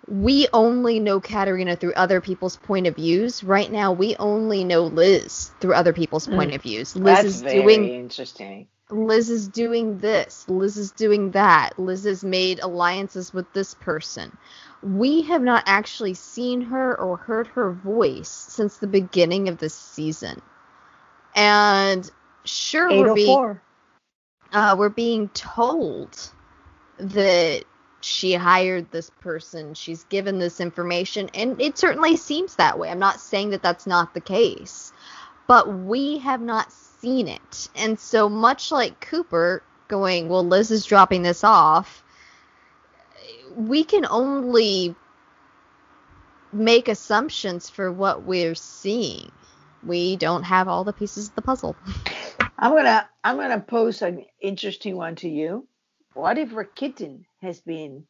we 0.08 0.48
only 0.54 1.00
know 1.00 1.20
Katarina 1.22 1.76
through 1.76 1.94
other 1.94 2.22
people's 2.22 2.58
point 2.58 2.88
of 2.88 2.96
views. 2.96 3.44
Right 3.44 3.72
now, 3.72 3.94
we 3.94 4.16
only 4.18 4.64
know 4.64 4.86
Liz 4.86 5.52
through 5.60 5.76
other 5.76 5.94
people's 5.94 6.28
Mm. 6.28 6.36
point 6.36 6.56
of 6.56 6.64
views. 6.64 6.96
Liz 6.96 7.24
That's 7.24 7.36
is 7.36 7.42
very 7.42 7.64
doing 7.64 7.90
interesting. 7.90 8.68
Liz 8.92 9.30
is 9.30 9.48
doing 9.48 10.00
this. 10.00 10.46
Liz 10.48 10.78
is 10.78 10.92
doing 10.92 11.32
that. 11.32 11.78
Liz 11.78 12.06
has 12.06 12.24
made 12.24 12.60
alliances 12.60 13.34
with 13.34 13.52
this 13.54 13.76
person. 13.76 14.36
We 14.82 15.22
have 15.24 15.42
not 15.42 15.64
actually 15.68 16.16
seen 16.16 16.62
her 16.62 17.00
or 17.00 17.18
heard 17.18 17.48
her 17.48 17.72
voice 17.72 18.30
since 18.30 18.78
the 18.78 18.88
beginning 18.88 19.48
of 19.48 19.58
this 19.58 19.76
season. 19.76 20.42
And 21.36 22.10
sure, 22.46 22.90
we're 22.90 23.14
being 23.14 23.60
uh, 24.52 24.76
we're 24.78 24.90
being 24.90 25.30
told 25.30 26.32
that 26.98 27.64
she 28.02 28.34
hired 28.34 28.92
this 28.92 29.10
person, 29.22 29.74
she's 29.74 30.06
given 30.06 30.40
this 30.40 30.60
information, 30.60 31.30
and 31.34 31.62
it 31.62 31.78
certainly 31.78 32.16
seems 32.16 32.56
that 32.56 32.80
way. 32.80 32.90
I'm 32.90 33.00
not 33.00 33.20
saying 33.20 33.52
that 33.52 33.62
that's 33.62 33.86
not 33.86 34.14
the 34.14 34.22
case, 34.22 34.94
but 35.48 35.72
we 35.72 36.20
have 36.20 36.42
not 36.42 36.72
seen 37.00 37.28
it. 37.28 37.70
And 37.76 38.00
so, 38.00 38.30
much 38.30 38.72
like 38.72 39.00
Cooper 39.00 39.64
going, 39.88 40.30
Well, 40.30 40.46
Liz 40.46 40.72
is 40.72 40.86
dropping 40.86 41.24
this 41.24 41.44
off, 41.44 42.04
we 43.56 43.84
can 43.84 44.06
only 44.10 44.96
make 46.52 46.88
assumptions 46.88 47.70
for 47.70 47.92
what 47.92 48.24
we're 48.24 48.56
seeing. 48.56 49.32
We 49.84 50.16
don't 50.16 50.44
have 50.44 50.68
all 50.68 50.84
the 50.84 50.94
pieces 50.94 51.30
of 51.30 51.36
the 51.36 51.42
puzzle. 51.42 51.76
I'm 52.58 52.76
gonna 52.76 53.10
I'm 53.24 53.38
gonna 53.38 53.62
pose 53.62 54.02
an 54.02 54.26
interesting 54.42 54.98
one 54.98 55.16
to 55.18 55.30
you. 55.30 55.68
What 56.14 56.38
if 56.38 56.50
Rakitin 56.50 57.24
has 57.42 57.62
been 57.62 58.06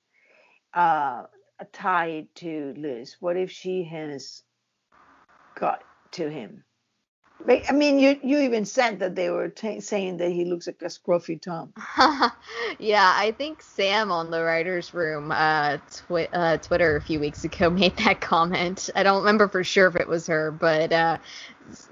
uh, 0.74 1.24
tied 1.72 2.34
to 2.36 2.74
Liz? 2.76 3.18
What 3.20 3.38
if 3.38 3.52
she 3.52 3.84
has 3.84 4.42
got 5.56 5.84
to 6.14 6.30
him? 6.30 6.64
I 7.48 7.72
mean, 7.74 8.00
you 8.00 8.20
you 8.24 8.40
even 8.40 8.66
said 8.66 9.00
that 9.00 9.16
they 9.16 9.30
were 9.30 9.50
t- 9.50 9.80
saying 9.82 10.18
that 10.18 10.32
he 10.32 10.46
looks 10.46 10.68
like 10.68 10.82
a 10.82 10.86
scruffy 10.86 11.42
Tom. 11.42 11.74
yeah, 12.80 13.14
I 13.16 13.34
think 13.38 13.62
Sam 13.64 14.12
on 14.12 14.32
the 14.32 14.44
writers' 14.44 14.94
room 14.94 15.32
uh, 15.32 15.78
twi- 15.92 16.30
uh, 16.34 16.58
Twitter 16.58 16.98
a 16.98 17.02
few 17.02 17.20
weeks 17.20 17.44
ago 17.46 17.70
made 17.72 17.98
that 18.00 18.22
comment. 18.22 18.90
I 18.96 19.04
don't 19.04 19.20
remember 19.20 19.48
for 19.48 19.64
sure 19.64 19.88
if 19.88 19.96
it 19.96 20.08
was 20.08 20.28
her, 20.28 20.52
but 20.52 20.92
uh, 20.94 21.18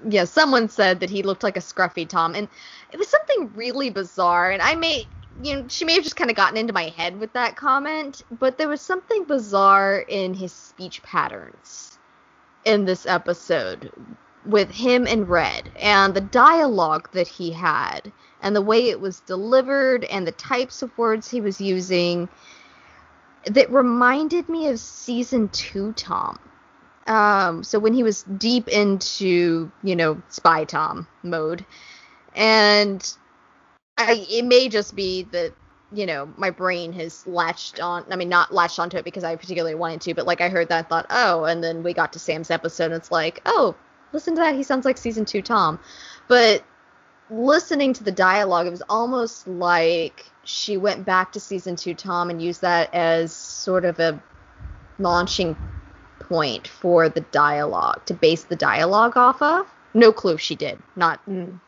yeah, 0.08 0.24
someone 0.24 0.68
said 0.68 1.00
that 1.00 1.10
he 1.10 1.22
looked 1.22 1.42
like 1.44 1.56
a 1.56 1.60
scruffy 1.60 2.08
Tom, 2.08 2.34
and 2.34 2.48
it 2.92 2.98
was 2.98 3.08
something 3.08 3.52
really 3.54 3.90
bizarre. 3.90 4.50
And 4.52 4.62
I 4.62 4.74
may, 4.76 5.08
you 5.42 5.56
know, 5.56 5.68
she 5.68 5.84
may 5.86 5.94
have 5.94 6.04
just 6.04 6.16
kind 6.16 6.30
of 6.30 6.36
gotten 6.36 6.58
into 6.58 6.74
my 6.74 6.90
head 6.90 7.18
with 7.18 7.32
that 7.34 7.56
comment, 7.56 8.22
but 8.30 8.58
there 8.58 8.68
was 8.68 8.82
something 8.82 9.24
bizarre 9.26 10.00
in 10.00 10.34
his 10.34 10.54
speech 10.54 11.02
patterns 11.02 11.98
in 12.64 12.84
this 12.86 13.06
episode 13.06 13.92
with 14.46 14.70
him 14.70 15.06
and 15.06 15.28
Red 15.28 15.70
and 15.76 16.14
the 16.14 16.20
dialogue 16.20 17.10
that 17.12 17.28
he 17.28 17.52
had 17.52 18.12
and 18.40 18.54
the 18.54 18.62
way 18.62 18.88
it 18.88 19.00
was 19.00 19.20
delivered 19.20 20.04
and 20.04 20.26
the 20.26 20.32
types 20.32 20.82
of 20.82 20.96
words 20.96 21.30
he 21.30 21.40
was 21.40 21.60
using 21.60 22.28
that 23.46 23.70
reminded 23.70 24.48
me 24.48 24.68
of 24.68 24.78
season 24.78 25.48
two 25.48 25.92
Tom. 25.92 26.38
Um, 27.06 27.64
so 27.64 27.78
when 27.78 27.94
he 27.94 28.02
was 28.02 28.22
deep 28.22 28.68
into, 28.68 29.70
you 29.82 29.96
know, 29.96 30.20
spy 30.28 30.64
Tom 30.64 31.06
mode. 31.22 31.64
And 32.34 33.14
I 33.96 34.26
it 34.30 34.44
may 34.44 34.68
just 34.68 34.94
be 34.94 35.24
that 35.32 35.52
you 35.90 36.04
know, 36.04 36.28
my 36.36 36.50
brain 36.50 36.92
has 36.92 37.26
latched 37.26 37.80
on. 37.80 38.04
I 38.10 38.16
mean, 38.16 38.28
not 38.28 38.52
latched 38.52 38.78
onto 38.78 38.98
it 38.98 39.04
because 39.04 39.24
I 39.24 39.36
particularly 39.36 39.74
wanted 39.74 40.02
to, 40.02 40.14
but 40.14 40.26
like 40.26 40.40
I 40.40 40.48
heard 40.48 40.68
that, 40.68 40.84
I 40.84 40.88
thought, 40.88 41.06
oh, 41.08 41.44
and 41.44 41.64
then 41.64 41.82
we 41.82 41.94
got 41.94 42.12
to 42.12 42.18
Sam's 42.18 42.50
episode, 42.50 42.86
and 42.86 42.94
it's 42.94 43.10
like, 43.10 43.40
oh, 43.46 43.74
listen 44.12 44.34
to 44.34 44.40
that. 44.40 44.54
He 44.54 44.62
sounds 44.62 44.84
like 44.84 44.98
season 44.98 45.24
two 45.24 45.42
Tom. 45.42 45.78
But 46.28 46.64
listening 47.30 47.92
to 47.94 48.04
the 48.04 48.12
dialogue, 48.12 48.66
it 48.66 48.70
was 48.70 48.82
almost 48.88 49.46
like 49.46 50.24
she 50.44 50.76
went 50.76 51.04
back 51.04 51.32
to 51.32 51.40
season 51.40 51.76
two 51.76 51.94
Tom 51.94 52.30
and 52.30 52.40
used 52.40 52.62
that 52.62 52.92
as 52.94 53.32
sort 53.32 53.84
of 53.84 53.98
a 54.00 54.22
launching 54.98 55.56
point 56.20 56.68
for 56.68 57.08
the 57.08 57.20
dialogue 57.20 58.04
to 58.06 58.14
base 58.14 58.44
the 58.44 58.56
dialogue 58.56 59.16
off 59.16 59.40
of. 59.42 59.66
No 59.94 60.12
clue 60.12 60.36
she 60.36 60.54
did. 60.54 60.78
Not 60.96 61.20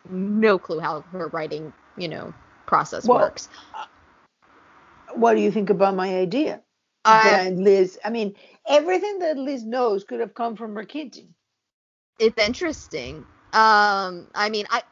no 0.09 0.59
clue 0.59 0.81
how 0.81 1.03
her 1.13 1.29
writing, 1.29 1.73
you 1.97 2.09
know, 2.09 2.35
process 2.67 3.07
well, 3.07 3.19
works. 3.19 3.49
Uh, 3.75 3.87
what 5.15 5.35
do 5.35 5.41
you 5.41 5.51
think 5.51 5.71
about 5.71 5.95
my 5.95 6.17
idea? 6.17 6.61
That 7.05 7.55
Liz, 7.55 7.99
I 8.05 8.11
mean, 8.11 8.35
everything 8.69 9.21
that 9.21 9.39
Liz 9.39 9.65
knows 9.65 10.05
could 10.05 10.21
have 10.21 10.35
come 10.35 10.55
from 10.55 10.75
Rakitin 10.75 11.29
it's 12.21 12.39
interesting. 12.39 13.27
Um, 13.53 14.29
I 14.35 14.49
mean, 14.51 14.67
I 14.71 14.83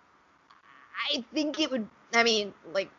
I 1.11 1.25
think 1.33 1.61
it 1.61 1.71
would. 1.71 1.87
I 2.15 2.25
mean, 2.25 2.55
like, 2.73 2.91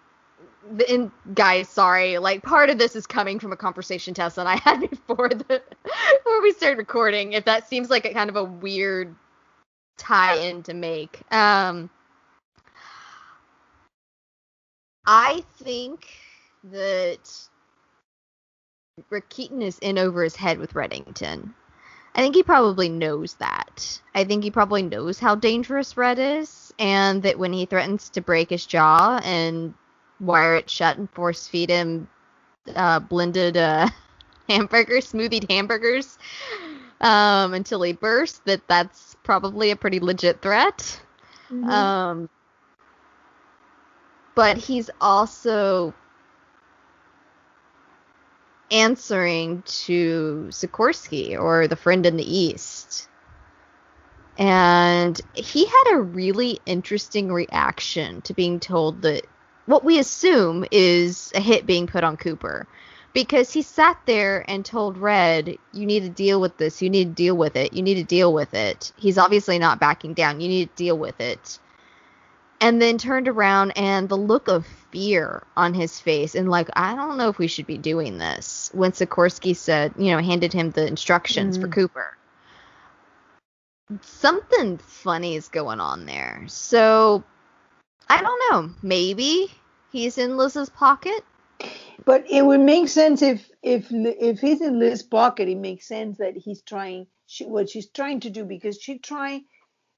and 0.87 1.11
guys, 1.33 1.67
sorry, 1.67 2.17
like 2.19 2.43
part 2.43 2.69
of 2.69 2.77
this 2.77 2.95
is 2.95 3.05
coming 3.07 3.39
from 3.39 3.51
a 3.51 3.57
conversation 3.57 4.13
test 4.13 4.37
that 4.37 4.47
I 4.47 4.55
had 4.63 4.89
before 4.89 5.29
the 5.29 5.43
before 5.43 6.41
we 6.41 6.53
started 6.53 6.77
recording. 6.77 7.33
If 7.33 7.45
that 7.45 7.67
seems 7.67 7.89
like 7.89 8.05
a 8.05 8.13
kind 8.13 8.29
of 8.29 8.35
a 8.35 8.43
weird 8.43 9.15
tie-in 9.97 10.63
to 10.63 10.73
make, 10.73 11.21
um, 11.33 11.89
I 15.05 15.43
think 15.57 16.07
that 16.65 17.49
Keaton 19.29 19.61
is 19.63 19.79
in 19.79 19.97
over 19.97 20.23
his 20.23 20.35
head 20.35 20.59
with 20.59 20.73
Reddington. 20.73 21.53
I 22.15 22.21
think 22.21 22.35
he 22.35 22.43
probably 22.43 22.89
knows 22.89 23.35
that. 23.35 24.01
I 24.15 24.23
think 24.23 24.43
he 24.43 24.51
probably 24.51 24.81
knows 24.81 25.19
how 25.19 25.35
dangerous 25.35 25.95
Red 25.95 26.19
is, 26.19 26.73
and 26.79 27.23
that 27.23 27.37
when 27.39 27.53
he 27.53 27.65
threatens 27.65 28.09
to 28.09 28.21
break 28.21 28.49
his 28.49 28.65
jaw 28.65 29.21
and 29.23 29.73
wire 30.19 30.55
it 30.55 30.69
shut 30.69 30.97
and 30.97 31.09
force 31.11 31.47
feed 31.47 31.69
him 31.69 32.07
uh, 32.75 32.99
blended 32.99 33.57
uh, 33.57 33.87
hamburgers, 34.49 35.11
smoothied 35.11 35.49
hamburgers, 35.49 36.17
um, 37.01 37.53
until 37.53 37.81
he 37.81 37.93
bursts, 37.93 38.41
that 38.45 38.67
that's 38.67 39.15
probably 39.23 39.71
a 39.71 39.75
pretty 39.75 39.99
legit 39.99 40.41
threat. 40.41 40.99
Mm-hmm. 41.49 41.69
Um, 41.69 42.29
but 44.35 44.57
he's 44.57 44.89
also 45.01 45.93
answering 48.71 49.63
to 49.63 50.47
Sikorsky 50.49 51.39
or 51.39 51.67
the 51.67 51.75
friend 51.75 52.05
in 52.05 52.17
the 52.17 52.37
East. 52.37 53.07
And 54.37 55.19
he 55.33 55.65
had 55.65 55.93
a 55.93 56.01
really 56.01 56.59
interesting 56.65 57.31
reaction 57.31 58.21
to 58.21 58.33
being 58.33 58.59
told 58.59 59.01
that 59.01 59.25
what 59.65 59.83
we 59.83 59.99
assume 59.99 60.65
is 60.71 61.31
a 61.35 61.39
hit 61.41 61.65
being 61.65 61.87
put 61.87 62.03
on 62.03 62.17
Cooper. 62.17 62.67
Because 63.11 63.51
he 63.51 63.63
sat 63.63 63.99
there 64.05 64.45
and 64.47 64.63
told 64.63 64.97
Red, 64.97 65.57
You 65.73 65.85
need 65.85 66.01
to 66.01 66.09
deal 66.09 66.39
with 66.39 66.57
this. 66.57 66.81
You 66.81 66.89
need 66.89 67.05
to 67.05 67.23
deal 67.23 67.35
with 67.35 67.55
it. 67.55 67.73
You 67.73 67.81
need 67.81 67.95
to 67.95 68.03
deal 68.03 68.31
with 68.31 68.53
it. 68.53 68.93
He's 68.97 69.17
obviously 69.17 69.57
not 69.57 69.79
backing 69.79 70.13
down. 70.13 70.41
You 70.41 70.47
need 70.47 70.69
to 70.69 70.75
deal 70.75 70.97
with 70.97 71.19
it 71.19 71.59
and 72.61 72.81
then 72.81 72.97
turned 72.97 73.27
around 73.27 73.71
and 73.77 74.09
the 74.09 74.17
look 74.17 74.47
of 74.47 74.65
fear 74.91 75.43
on 75.55 75.73
his 75.73 75.99
face 75.99 76.35
and 76.35 76.49
like 76.49 76.69
i 76.73 76.95
don't 76.95 77.17
know 77.17 77.29
if 77.29 77.37
we 77.37 77.47
should 77.47 77.67
be 77.67 77.77
doing 77.77 78.17
this 78.17 78.69
when 78.73 78.91
sikorsky 78.91 79.55
said 79.55 79.93
you 79.97 80.11
know 80.11 80.19
handed 80.19 80.53
him 80.53 80.71
the 80.71 80.85
instructions 80.85 81.57
mm. 81.57 81.61
for 81.61 81.67
cooper. 81.67 82.15
Something 84.01 84.77
funny 84.77 85.35
is 85.35 85.47
going 85.47 85.79
on 85.79 86.05
there. 86.05 86.43
So 86.47 87.23
i 88.07 88.21
don't 88.21 88.41
know. 88.51 88.75
Maybe 88.81 89.51
he's 89.91 90.17
in 90.17 90.37
liz's 90.37 90.69
pocket? 90.69 91.23
But 92.05 92.25
it 92.29 92.45
would 92.45 92.59
make 92.59 92.87
sense 92.87 93.21
if 93.21 93.49
if 93.63 93.87
if 93.91 94.39
he's 94.39 94.61
in 94.61 94.79
liz's 94.79 95.03
pocket 95.03 95.49
it 95.49 95.57
makes 95.57 95.87
sense 95.87 96.17
that 96.17 96.37
he's 96.37 96.61
trying 96.61 97.07
she, 97.25 97.45
what 97.45 97.69
she's 97.69 97.89
trying 97.89 98.19
to 98.21 98.29
do 98.29 98.45
because 98.45 98.79
she 98.79 98.99
trying 98.99 99.45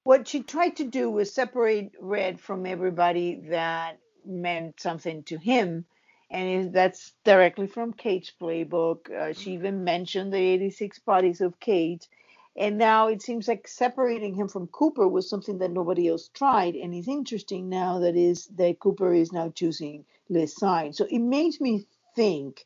what 0.03 0.27
she 0.27 0.43
tried 0.43 0.77
to 0.77 0.83
do 0.83 1.09
was 1.09 1.33
separate 1.33 1.93
Red 1.99 2.39
from 2.39 2.65
everybody 2.65 3.35
that 3.49 3.99
meant 4.25 4.79
something 4.79 5.23
to 5.23 5.37
him. 5.37 5.85
And 6.29 6.73
that's 6.73 7.13
directly 7.25 7.67
from 7.67 7.93
Kate's 7.93 8.31
playbook. 8.39 9.11
Uh, 9.11 9.33
she 9.33 9.51
even 9.53 9.83
mentioned 9.83 10.31
the 10.31 10.37
86 10.37 10.99
bodies 10.99 11.41
of 11.41 11.59
Kate. 11.59 12.07
And 12.55 12.77
now 12.77 13.07
it 13.07 13.21
seems 13.21 13.47
like 13.47 13.67
separating 13.67 14.33
him 14.33 14.47
from 14.47 14.67
Cooper 14.67 15.07
was 15.07 15.29
something 15.29 15.57
that 15.59 15.71
nobody 15.71 16.07
else 16.07 16.29
tried. 16.29 16.75
And 16.75 16.93
it's 16.93 17.07
interesting 17.07 17.69
now 17.69 17.99
that 17.99 18.15
is 18.15 18.47
that 18.57 18.79
Cooper 18.79 19.13
is 19.13 19.31
now 19.31 19.49
choosing 19.49 20.05
Liz 20.29 20.55
side. 20.55 20.95
So 20.95 21.05
it 21.09 21.19
makes 21.19 21.59
me 21.59 21.85
think 22.15 22.65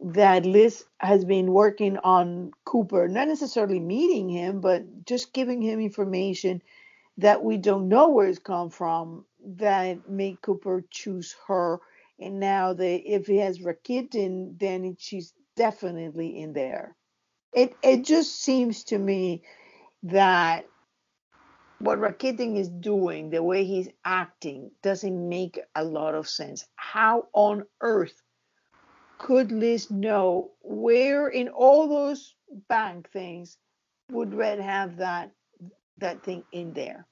that 0.00 0.44
Liz 0.44 0.84
has 0.98 1.24
been 1.24 1.52
working 1.52 1.96
on 1.98 2.52
Cooper, 2.64 3.08
not 3.08 3.28
necessarily 3.28 3.80
meeting 3.80 4.28
him, 4.28 4.60
but 4.60 5.04
just 5.04 5.32
giving 5.32 5.62
him 5.62 5.80
information 5.80 6.62
that 7.18 7.42
we 7.42 7.56
don't 7.56 7.88
know 7.88 8.08
where 8.08 8.28
it's 8.28 8.38
come 8.38 8.70
from 8.70 9.24
that 9.44 10.08
made 10.08 10.40
Cooper 10.42 10.84
choose 10.90 11.34
her. 11.48 11.80
And 12.18 12.40
now 12.40 12.72
that 12.74 13.02
if 13.10 13.26
he 13.26 13.38
has 13.38 13.60
Rakitin, 13.60 14.58
then 14.58 14.96
she's 14.98 15.32
definitely 15.56 16.38
in 16.40 16.52
there. 16.52 16.94
It 17.52 17.74
it 17.82 18.04
just 18.04 18.42
seems 18.42 18.84
to 18.84 18.98
me 18.98 19.42
that 20.02 20.66
what 21.78 21.98
Rakitin 21.98 22.56
is 22.56 22.68
doing, 22.68 23.30
the 23.30 23.42
way 23.42 23.64
he's 23.64 23.88
acting, 24.04 24.70
doesn't 24.82 25.28
make 25.28 25.58
a 25.74 25.84
lot 25.84 26.14
of 26.14 26.28
sense. 26.28 26.66
How 26.76 27.28
on 27.32 27.64
earth 27.80 28.22
could 29.18 29.52
Liz 29.52 29.90
know 29.90 30.50
where 30.62 31.28
in 31.28 31.48
all 31.48 31.88
those 31.88 32.34
bank 32.68 33.10
things 33.10 33.58
would 34.10 34.34
Red 34.34 34.60
have 34.60 34.96
that 34.98 35.32
that 35.98 36.22
thing 36.22 36.44
in 36.52 36.72
there? 36.72 37.06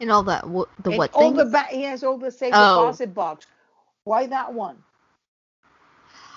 In 0.00 0.10
all 0.10 0.22
that 0.24 0.44
the 0.82 0.90
and 0.90 0.98
what 0.98 1.12
all 1.12 1.32
things? 1.32 1.38
the 1.38 1.44
ba- 1.46 1.68
he 1.70 1.82
has 1.82 2.02
all 2.04 2.18
the 2.18 2.30
safe 2.30 2.52
oh. 2.54 2.74
deposit 2.76 3.14
box. 3.14 3.46
Why 4.04 4.26
that 4.26 4.52
one? 4.52 4.84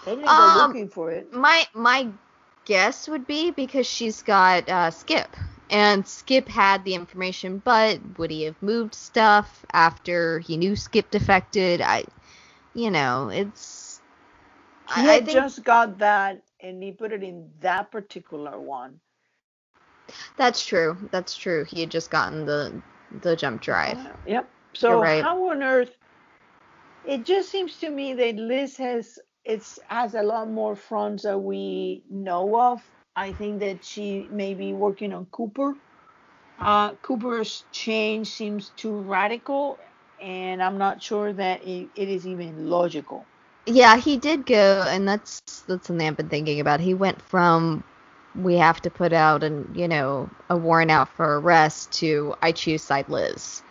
They 0.06 0.16
didn't 0.16 0.26
go 0.26 0.32
Um, 0.32 0.58
looking 0.58 0.90
for 0.90 1.12
it. 1.12 1.34
My 1.34 1.68
my 1.74 2.08
guess 2.66 3.08
would 3.08 3.28
be 3.28 3.52
because 3.52 3.88
she's 3.88 4.22
got 4.24 4.70
uh, 4.70 4.92
Skip, 4.92 5.36
and 5.70 6.08
Skip 6.08 6.48
had 6.48 6.84
the 6.86 6.96
information, 6.96 7.60
but 7.64 8.00
would 8.18 8.32
he 8.32 8.44
have 8.44 8.62
moved 8.62 8.96
stuff 8.96 9.66
after 9.74 10.40
he 10.40 10.58
knew 10.58 10.76
Skip 10.76 11.12
defected? 11.12 11.82
I, 11.82 12.06
you 12.74 12.92
know, 12.92 13.30
it's. 13.30 13.79
He 14.96 15.02
I, 15.02 15.14
had 15.14 15.24
I 15.24 15.26
think 15.26 15.36
just 15.36 15.64
got 15.64 16.00
that, 16.00 16.42
and 16.62 16.84
he 16.84 16.92
put 16.92 17.12
it 17.12 17.24
in 17.24 17.50
that 17.62 17.92
particular 17.92 18.60
one. 18.60 19.00
that's 20.38 20.66
true. 20.66 20.98
That's 21.12 21.36
true. 21.36 21.64
He 21.66 21.82
had 21.82 21.92
just 21.92 22.10
gotten 22.12 22.46
the 22.46 22.82
the 23.22 23.36
jump 23.36 23.62
drive. 23.62 24.00
Yep. 24.28 24.50
So 24.74 25.00
right. 25.02 25.24
how 25.24 25.50
on 25.52 25.64
earth? 25.64 25.92
It 27.06 27.26
just 27.26 27.50
seems 27.50 27.78
to 27.80 27.90
me 27.90 28.14
that 28.14 28.36
Liz 28.36 28.78
has 28.78 29.20
it's 29.46 29.80
has 29.88 30.16
a 30.16 30.24
lot 30.24 30.50
more 30.50 30.76
fronts 30.76 31.24
that 31.24 31.38
we 31.38 32.04
know 32.10 32.60
of. 32.60 32.82
I 33.16 33.34
think 33.34 33.60
that 33.62 33.84
she 33.84 34.28
may 34.32 34.54
be 34.54 34.74
working 34.74 35.14
on 35.14 35.26
Cooper. 35.28 35.76
Uh, 36.60 36.94
Cooper's 36.96 37.66
change 37.72 38.28
seems 38.28 38.70
too 38.72 38.96
radical, 39.02 39.80
and 40.22 40.62
I'm 40.62 40.78
not 40.78 41.02
sure 41.02 41.34
that 41.34 41.64
it, 41.66 41.90
it 41.96 42.10
is 42.10 42.28
even 42.28 42.70
logical. 42.70 43.26
Yeah, 43.70 43.98
he 43.98 44.18
did 44.18 44.46
go, 44.46 44.86
and 44.88 45.08
that's 45.08 45.42
that's 45.68 45.88
something 45.88 46.08
I've 46.08 46.18
been 46.18 46.30
thinking 46.30 46.60
about. 46.62 46.82
He 46.82 46.96
went 46.96 47.24
from 47.24 47.86
we 48.36 48.58
have 48.58 48.82
to 48.84 48.92
put 48.92 49.14
out 49.14 49.44
and 49.44 49.76
you 49.78 49.88
know 49.88 50.32
a 50.52 50.58
warrant 50.58 50.92
out 50.92 51.10
for 51.16 51.40
arrest 51.42 51.94
to 52.00 52.36
I 52.44 52.52
choose 52.54 52.84
side 52.86 53.10
Liz, 53.10 53.64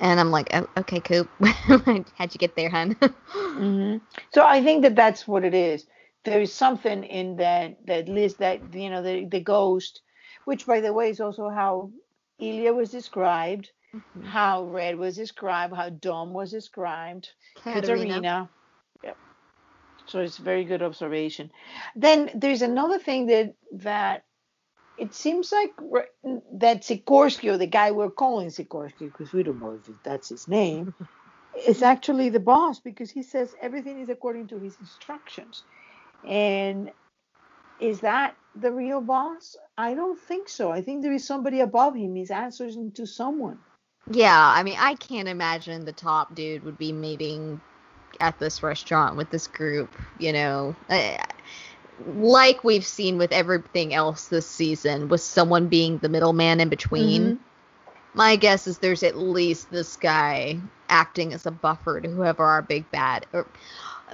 and 0.00 0.20
I'm 0.20 0.30
like, 0.32 0.48
oh, 0.54 0.68
okay, 0.80 1.00
Coop, 1.00 1.30
how'd 1.42 2.34
you 2.34 2.38
get 2.38 2.56
there, 2.56 2.70
hun? 2.70 2.96
hmm 3.34 3.98
So 4.34 4.44
I 4.46 4.62
think 4.62 4.82
that 4.82 4.96
that's 4.96 5.28
what 5.28 5.44
it 5.44 5.54
is. 5.54 5.86
There 6.24 6.40
is 6.42 6.54
something 6.54 7.04
in 7.04 7.36
that 7.38 7.78
that 7.86 8.08
Liz 8.08 8.36
that 8.38 8.74
you 8.74 8.90
know 8.90 9.02
the 9.02 9.26
the 9.30 9.40
ghost, 9.40 10.02
which 10.46 10.66
by 10.66 10.80
the 10.80 10.92
way 10.94 11.10
is 11.10 11.20
also 11.20 11.50
how 11.50 11.92
Ilya 12.40 12.74
was 12.74 12.90
described, 12.92 13.70
how 14.22 14.64
Red 14.66 14.98
was 14.98 15.16
described, 15.16 15.74
how 15.76 15.90
Dom 15.90 16.34
was 16.34 16.52
described, 16.52 17.30
Katerina. 17.56 18.22
Yep. 18.22 18.55
So 20.06 20.20
it's 20.20 20.38
a 20.38 20.42
very 20.42 20.64
good 20.64 20.82
observation. 20.82 21.50
Then 21.94 22.30
there's 22.34 22.62
another 22.62 22.98
thing 22.98 23.26
that 23.26 23.54
that 23.72 24.24
it 24.98 25.14
seems 25.14 25.52
like 25.52 25.72
that 26.54 26.82
Sikorsky 26.82 27.50
or 27.50 27.58
the 27.58 27.66
guy 27.66 27.90
we're 27.90 28.10
calling 28.10 28.48
Sikorsky 28.48 29.12
because 29.12 29.32
we 29.32 29.42
don't 29.42 29.60
know 29.60 29.78
if 29.86 30.02
that's 30.02 30.28
his 30.28 30.48
name 30.48 30.94
is 31.66 31.82
actually 31.82 32.28
the 32.28 32.40
boss 32.40 32.80
because 32.80 33.10
he 33.10 33.22
says 33.22 33.54
everything 33.60 34.00
is 34.00 34.08
according 34.08 34.48
to 34.48 34.58
his 34.58 34.76
instructions. 34.80 35.62
And 36.26 36.90
is 37.80 38.00
that 38.00 38.36
the 38.54 38.72
real 38.72 39.00
boss? 39.00 39.56
I 39.76 39.94
don't 39.94 40.18
think 40.18 40.48
so. 40.48 40.70
I 40.70 40.82
think 40.82 41.02
there 41.02 41.12
is 41.12 41.26
somebody 41.26 41.60
above 41.60 41.94
him. 41.94 42.14
He's 42.14 42.30
answering 42.30 42.92
to 42.92 43.06
someone. 43.06 43.58
Yeah, 44.10 44.38
I 44.38 44.62
mean, 44.62 44.76
I 44.78 44.94
can't 44.94 45.28
imagine 45.28 45.84
the 45.84 45.92
top 45.92 46.34
dude 46.34 46.64
would 46.64 46.78
be 46.78 46.92
meeting 46.92 47.60
at 48.20 48.38
this 48.38 48.62
restaurant 48.62 49.16
with 49.16 49.30
this 49.30 49.46
group, 49.46 49.90
you 50.18 50.32
know. 50.32 50.74
Like 51.98 52.62
we've 52.62 52.84
seen 52.86 53.16
with 53.18 53.32
everything 53.32 53.94
else 53.94 54.28
this 54.28 54.48
season, 54.48 55.08
with 55.08 55.22
someone 55.22 55.68
being 55.68 55.98
the 55.98 56.08
middleman 56.10 56.60
in 56.60 56.68
between. 56.68 57.22
Mhm. 57.22 57.38
My 58.14 58.36
guess 58.36 58.66
is 58.66 58.78
there's 58.78 59.02
at 59.02 59.16
least 59.16 59.70
this 59.70 59.96
guy 59.96 60.58
acting 60.88 61.32
as 61.32 61.46
a 61.46 61.50
buffer 61.50 62.00
to 62.00 62.08
whoever 62.08 62.44
our 62.44 62.62
big 62.62 62.90
bad, 62.90 63.26
or 63.32 63.46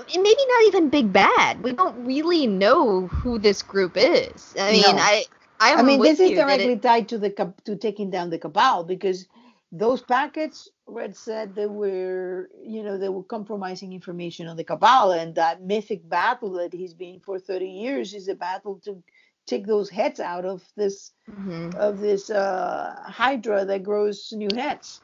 maybe 0.09 0.47
not 0.49 0.63
even 0.67 0.91
big 0.91 1.13
bad. 1.13 1.63
We 1.63 1.73
don't 1.73 2.05
really 2.05 2.47
know 2.47 3.09
who 3.09 3.39
this 3.39 3.63
group 3.63 3.93
is. 3.97 4.55
I 4.59 4.73
mean, 4.73 4.83
No. 4.83 5.03
I 5.03 5.25
I'm 5.61 5.79
I 5.81 5.83
mean, 5.83 6.01
this 6.03 6.19
is 6.19 6.31
that 6.31 6.33
it- 6.33 6.35
directly 6.37 6.77
tied 6.79 7.09
to 7.11 7.19
the 7.19 7.31
to 7.65 7.77
taking 7.77 8.11
down 8.11 8.31
the 8.31 8.39
cabal 8.39 8.85
because 8.85 9.27
those 9.71 10.03
packets, 10.03 10.69
Red 10.93 11.17
said 11.17 11.55
they 11.55 11.67
were, 11.67 12.49
you 12.65 12.83
know, 12.83 12.99
they 12.99 13.09
were 13.09 13.25
compromising 13.25 13.93
information 13.93 14.49
on 14.49 14.57
the 14.57 14.65
cabal, 14.65 15.13
and 15.13 15.35
that 15.37 15.63
mythic 15.63 16.09
battle 16.09 16.53
that 16.55 16.73
he's 16.73 16.95
been 16.95 17.21
for 17.21 17.39
30 17.39 17.67
years 17.67 18.15
is 18.15 18.29
a 18.29 18.35
battle 18.35 18.81
to 18.85 19.03
take 19.47 19.67
those 19.67 19.91
heads 19.91 20.21
out 20.21 20.45
of 20.45 20.63
this 20.77 21.13
Mhm. 21.31 21.75
of 21.77 21.99
this 21.99 22.31
uh, 22.31 22.95
hydra 23.07 23.65
that 23.67 23.83
grows 23.85 24.33
new 24.33 24.55
heads. 24.55 25.03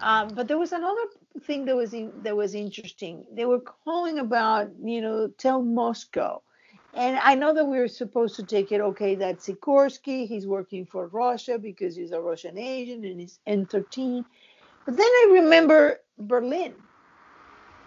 Um, 0.00 0.34
but 0.34 0.48
there 0.48 0.58
was 0.58 0.72
another 0.72 1.02
thing 1.42 1.64
that 1.66 1.76
was 1.76 1.94
in, 1.94 2.12
that 2.22 2.36
was 2.36 2.54
interesting. 2.54 3.26
They 3.32 3.46
were 3.46 3.60
calling 3.60 4.18
about, 4.18 4.70
you 4.82 5.00
know, 5.00 5.28
tell 5.38 5.62
Moscow. 5.62 6.42
And 6.94 7.18
I 7.18 7.34
know 7.34 7.54
that 7.54 7.66
we 7.66 7.78
were 7.78 7.88
supposed 7.88 8.36
to 8.36 8.44
take 8.44 8.72
it, 8.72 8.80
okay, 8.80 9.16
that's 9.16 9.48
Sikorsky. 9.48 10.26
He's 10.26 10.46
working 10.46 10.86
for 10.86 11.08
Russia 11.08 11.58
because 11.58 11.96
he's 11.96 12.12
a 12.12 12.20
Russian 12.20 12.58
agent 12.58 13.04
and 13.04 13.20
he's 13.20 13.38
N13. 13.48 14.24
But 14.86 14.98
then 14.98 15.06
I 15.08 15.30
remember 15.34 15.98
Berlin. 16.18 16.84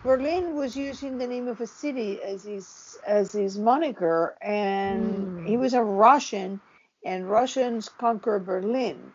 Berlin 0.04 0.56
was 0.56 0.76
using 0.78 1.18
the 1.18 1.28
name 1.28 1.48
of 1.48 1.60
a 1.62 1.68
city 1.68 2.22
as 2.22 2.44
his 2.46 2.98
as 3.06 3.34
his 3.34 3.60
moniker, 3.60 4.38
and 4.42 5.30
Hmm. 5.30 5.40
he 5.44 5.58
was 5.58 5.74
a 5.74 5.84
Russian, 5.84 6.62
and 7.06 7.30
Russians 7.30 7.90
conquer 7.90 8.40
Berlin. 8.40 9.14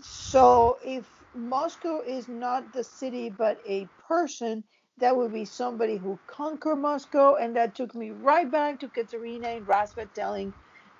So 0.00 0.78
if 0.84 1.06
Moscow 1.34 2.00
is 2.00 2.28
not 2.28 2.72
the 2.72 2.84
city 2.84 3.28
but 3.30 3.58
a 3.66 3.90
person, 4.08 4.64
that 4.98 5.16
would 5.16 5.32
be 5.32 5.44
somebody 5.44 5.98
who 5.98 6.20
conquered 6.26 6.76
Moscow, 6.78 7.36
and 7.36 7.56
that 7.56 7.74
took 7.74 7.94
me 7.94 8.10
right 8.10 8.50
back 8.50 8.80
to 8.80 8.88
Katerina 8.90 9.48
and 9.48 9.66
Rasvet 9.66 10.14
telling 10.14 10.54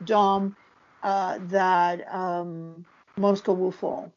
Dom 0.05 0.57
uh, 1.03 1.39
that 1.43 2.07
um, 2.15 2.87
Moscow 3.19 3.55
will 3.55 3.73
fall. 3.73 4.15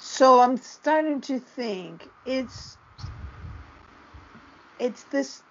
So 0.00 0.40
I'm 0.40 0.56
starting 0.56 1.20
to 1.22 1.38
think 1.38 2.08
it's 2.24 2.78
it's 4.78 5.02
this 5.04 5.42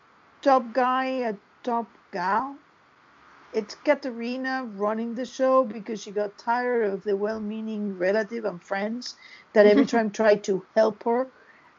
top 0.41 0.73
guy, 0.73 1.05
a 1.29 1.35
top 1.63 1.85
gal. 2.11 2.55
It's 3.53 3.75
Katerina 3.75 4.67
running 4.75 5.13
the 5.13 5.25
show 5.25 5.63
because 5.63 6.01
she 6.01 6.11
got 6.11 6.35
tired 6.37 6.85
of 6.85 7.03
the 7.03 7.15
well-meaning 7.15 7.97
relative 7.97 8.43
and 8.45 8.61
friends 8.63 9.15
that 9.53 9.67
every 9.67 9.85
time 9.93 10.09
tried 10.09 10.43
to 10.45 10.65
help 10.75 11.03
her 11.03 11.27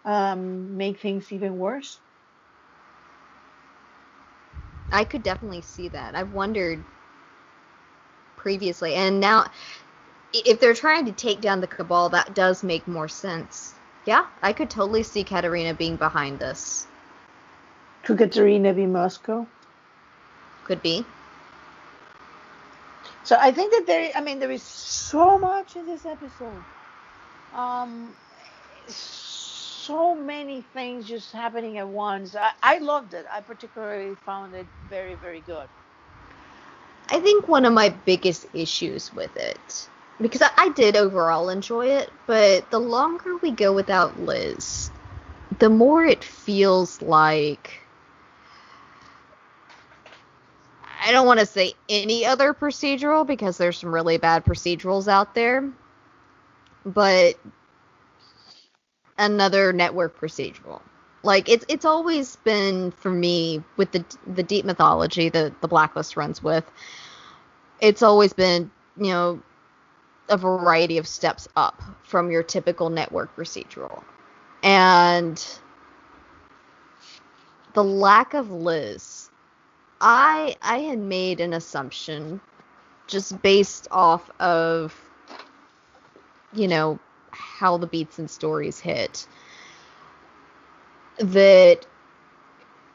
um, 0.04 0.76
make 0.76 1.00
things 1.00 1.32
even 1.32 1.58
worse. 1.58 1.98
I 4.92 5.04
could 5.04 5.24
definitely 5.24 5.62
see 5.62 5.88
that. 5.88 6.14
I've 6.14 6.32
wondered 6.32 6.82
previously, 8.36 8.94
and 8.94 9.20
now 9.20 9.46
if 10.32 10.60
they're 10.60 10.74
trying 10.74 11.06
to 11.06 11.12
take 11.12 11.40
down 11.40 11.60
the 11.60 11.66
cabal, 11.66 12.08
that 12.10 12.34
does 12.34 12.62
make 12.62 12.86
more 12.86 13.08
sense. 13.08 13.74
Yeah, 14.06 14.26
I 14.42 14.52
could 14.52 14.70
totally 14.70 15.02
see 15.02 15.24
Katerina 15.24 15.74
being 15.74 15.96
behind 15.96 16.38
this. 16.38 16.86
Could 18.04 18.18
Katerina 18.18 18.72
be 18.72 18.86
Moscow? 18.86 19.46
Could 20.64 20.82
be. 20.82 21.04
So 23.24 23.36
I 23.38 23.52
think 23.52 23.72
that 23.72 23.86
there, 23.86 24.10
I 24.14 24.20
mean, 24.20 24.38
there 24.38 24.50
is 24.50 24.62
so 24.62 25.38
much 25.38 25.76
in 25.76 25.86
this 25.86 26.06
episode. 26.06 26.62
Um, 27.54 28.08
so 28.88 30.14
many 30.14 30.62
things 30.62 31.06
just 31.06 31.32
happening 31.32 31.78
at 31.78 31.86
once. 31.86 32.34
I, 32.34 32.50
I 32.62 32.78
loved 32.78 33.14
it. 33.14 33.26
I 33.32 33.40
particularly 33.40 34.16
found 34.24 34.54
it 34.54 34.66
very, 34.88 35.14
very 35.16 35.40
good. 35.40 35.68
I 37.10 37.18
think 37.20 37.48
one 37.48 37.64
of 37.64 37.72
my 37.72 37.88
biggest 37.88 38.46
issues 38.54 39.12
with 39.14 39.36
it, 39.36 39.88
because 40.20 40.42
I, 40.42 40.50
I 40.56 40.68
did 40.70 40.96
overall 40.96 41.48
enjoy 41.48 41.86
it, 41.86 42.10
but 42.26 42.70
the 42.70 42.80
longer 42.80 43.36
we 43.38 43.50
go 43.50 43.72
without 43.72 44.20
Liz, 44.20 44.90
the 45.58 45.70
more 45.70 46.04
it 46.04 46.24
feels 46.24 47.00
like. 47.02 47.80
I 51.02 51.12
don't 51.12 51.26
want 51.26 51.40
to 51.40 51.46
say 51.46 51.72
any 51.88 52.26
other 52.26 52.52
procedural 52.52 53.26
because 53.26 53.56
there's 53.56 53.78
some 53.78 53.94
really 53.94 54.18
bad 54.18 54.44
procedurals 54.44 55.08
out 55.08 55.34
there, 55.34 55.70
but 56.84 57.36
another 59.16 59.72
network 59.72 60.18
procedural. 60.20 60.80
Like 61.22 61.48
it's 61.48 61.64
it's 61.68 61.84
always 61.84 62.36
been 62.36 62.90
for 62.92 63.10
me 63.10 63.62
with 63.76 63.92
the 63.92 64.04
the 64.26 64.42
deep 64.42 64.64
mythology 64.64 65.28
that 65.30 65.60
the 65.60 65.68
blacklist 65.68 66.16
runs 66.16 66.42
with. 66.42 66.64
It's 67.80 68.02
always 68.02 68.32
been 68.32 68.70
you 68.96 69.08
know 69.08 69.42
a 70.30 70.36
variety 70.36 70.96
of 70.98 71.06
steps 71.06 71.48
up 71.56 71.82
from 72.02 72.30
your 72.30 72.42
typical 72.42 72.90
network 72.90 73.34
procedural, 73.36 74.02
and 74.62 75.44
the 77.74 77.84
lack 77.84 78.34
of 78.34 78.50
Liz. 78.50 79.30
I 80.00 80.56
I 80.62 80.78
had 80.78 80.98
made 80.98 81.40
an 81.40 81.52
assumption 81.52 82.40
just 83.06 83.42
based 83.42 83.88
off 83.90 84.30
of 84.40 84.98
you 86.54 86.68
know 86.68 86.98
how 87.32 87.76
the 87.76 87.86
beats 87.86 88.18
and 88.18 88.30
stories 88.30 88.80
hit 88.80 89.26
that 91.18 91.86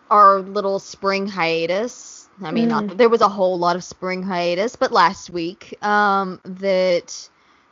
our 0.10 0.40
little 0.40 0.80
spring 0.80 1.28
hiatus. 1.28 2.25
I 2.44 2.52
mean, 2.52 2.70
Mm. 2.70 2.70
not, 2.70 2.98
there 2.98 3.10
was 3.10 3.22
a 3.22 3.30
whole 3.30 3.58
lot 3.58 3.76
of 3.76 3.84
spring 3.84 4.24
hiatus, 4.24 4.76
but 4.76 4.92
last 4.92 5.30
week, 5.30 5.78
um, 5.84 6.40
that 6.46 7.30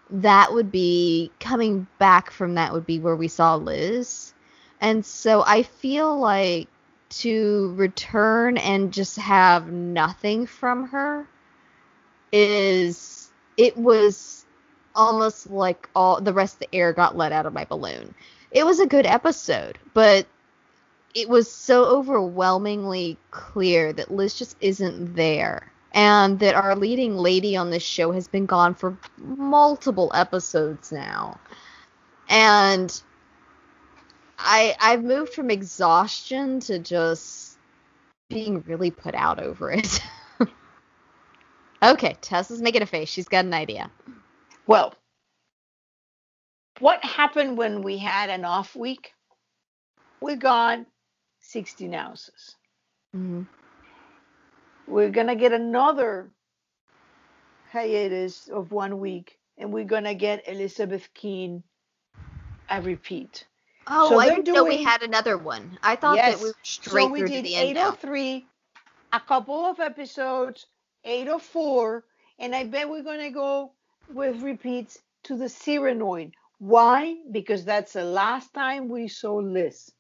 that 0.10 0.54
would 0.54 0.72
be 0.72 1.32
coming 1.40 1.88
back 2.00 2.32
from 2.32 2.56
that 2.56 2.74
would 2.74 2.86
be 2.86 3.00
where 3.00 3.16
we 3.16 3.28
saw 3.28 3.56
Liz, 3.56 4.34
and 4.80 5.06
so 5.06 5.44
I 5.46 5.64
feel 5.64 6.18
like 6.20 6.68
to 7.10 7.74
return 7.78 8.58
and 8.58 8.94
just 8.94 9.18
have 9.18 9.72
nothing 9.72 10.46
from 10.48 10.88
her 10.90 11.28
is 12.32 13.32
it 13.58 13.78
was 13.78 14.46
almost 14.96 15.50
like 15.50 15.90
all 15.96 16.22
the 16.22 16.34
rest 16.34 16.56
of 16.56 16.60
the 16.60 16.76
air 16.76 16.94
got 16.94 17.16
let 17.16 17.32
out 17.32 17.46
of 17.46 17.54
my 17.54 17.66
balloon. 17.66 18.14
It 18.52 18.66
was 18.66 18.80
a 18.80 18.88
good 18.88 19.06
episode, 19.06 19.80
but 19.94 20.28
it 21.14 21.30
was 21.30 21.52
so 21.52 21.86
overwhelmingly 21.86 23.18
clear 23.32 23.94
that 23.94 24.12
Liz 24.12 24.34
just 24.34 24.58
isn't 24.62 25.16
there. 25.16 25.72
And 25.96 26.40
that 26.40 26.56
our 26.56 26.76
leading 26.76 27.18
lady 27.18 27.56
on 27.56 27.70
this 27.70 27.84
show 27.84 28.12
has 28.14 28.28
been 28.28 28.48
gone 28.48 28.74
for 28.74 28.98
multiple 29.18 30.12
episodes 30.16 30.92
now. 30.92 31.40
And 32.30 33.02
I 34.40 34.76
I've 34.80 35.04
moved 35.04 35.34
from 35.34 35.52
exhaustion 35.52 36.60
to 36.62 36.80
just 36.80 37.60
being 38.30 38.62
really 38.62 38.90
put 38.90 39.14
out 39.14 39.40
over 39.40 39.72
it. 39.72 40.02
okay, 41.84 42.18
Tessa's 42.22 42.62
making 42.62 42.82
a 42.82 42.88
face. 42.88 43.10
She's 43.10 43.28
got 43.28 43.46
an 43.46 43.54
idea. 43.54 43.92
Well, 44.66 44.96
what 46.80 47.06
happened 47.06 47.56
when 47.56 47.84
we 47.84 48.00
had 48.00 48.32
an 48.32 48.46
off 48.46 48.76
week? 48.76 49.14
We 50.20 50.36
got 50.36 50.80
16 51.44 51.94
ounces. 51.94 52.58
Mhm. 53.16 53.48
We're 54.88 55.12
going 55.12 55.28
to 55.28 55.36
get 55.36 55.54
another 55.54 56.32
hiatus 57.72 58.50
of 58.50 58.72
one 58.72 59.00
week, 59.00 59.40
and 59.58 59.74
we're 59.74 59.86
going 59.86 60.06
to 60.06 60.16
get 60.16 60.48
Elizabeth 60.48 61.10
Keen 61.14 61.64
a 62.70 62.82
repeat. 62.82 63.48
Oh, 63.88 64.10
So 64.10 64.20
I 64.20 64.30
didn't 64.30 64.48
know 64.48 64.64
we 64.64 64.84
had 64.84 65.04
another 65.04 65.38
one. 65.38 65.78
I 65.84 65.96
thought 65.96 66.16
Yes. 66.16 66.36
that 66.36 66.40
we 66.44 66.48
were 66.50 66.56
straight 66.64 67.06
so 67.06 67.12
we 67.12 67.20
through 67.20 67.28
did 67.28 67.46
to 67.46 67.50
the 67.50 67.56
end 67.56 67.78
803, 67.78 68.48
a 69.14 69.20
couple 69.20 69.66
of 69.66 69.80
episodes, 69.80 70.68
804, 71.04 72.06
and 72.40 72.56
I 72.56 72.64
bet 72.66 72.90
we're 72.90 73.04
going 73.04 73.20
to 73.22 73.32
go 73.32 73.74
with 74.08 74.42
repeats 74.42 75.00
to 75.24 75.38
the 75.38 75.46
Cyranoid. 75.50 76.34
Why? 76.60 77.18
Because 77.32 77.66
that's 77.66 77.94
the 77.94 78.06
last 78.06 78.54
time 78.54 78.90
we 78.90 79.08
saw 79.10 79.36
Liz. 79.36 79.92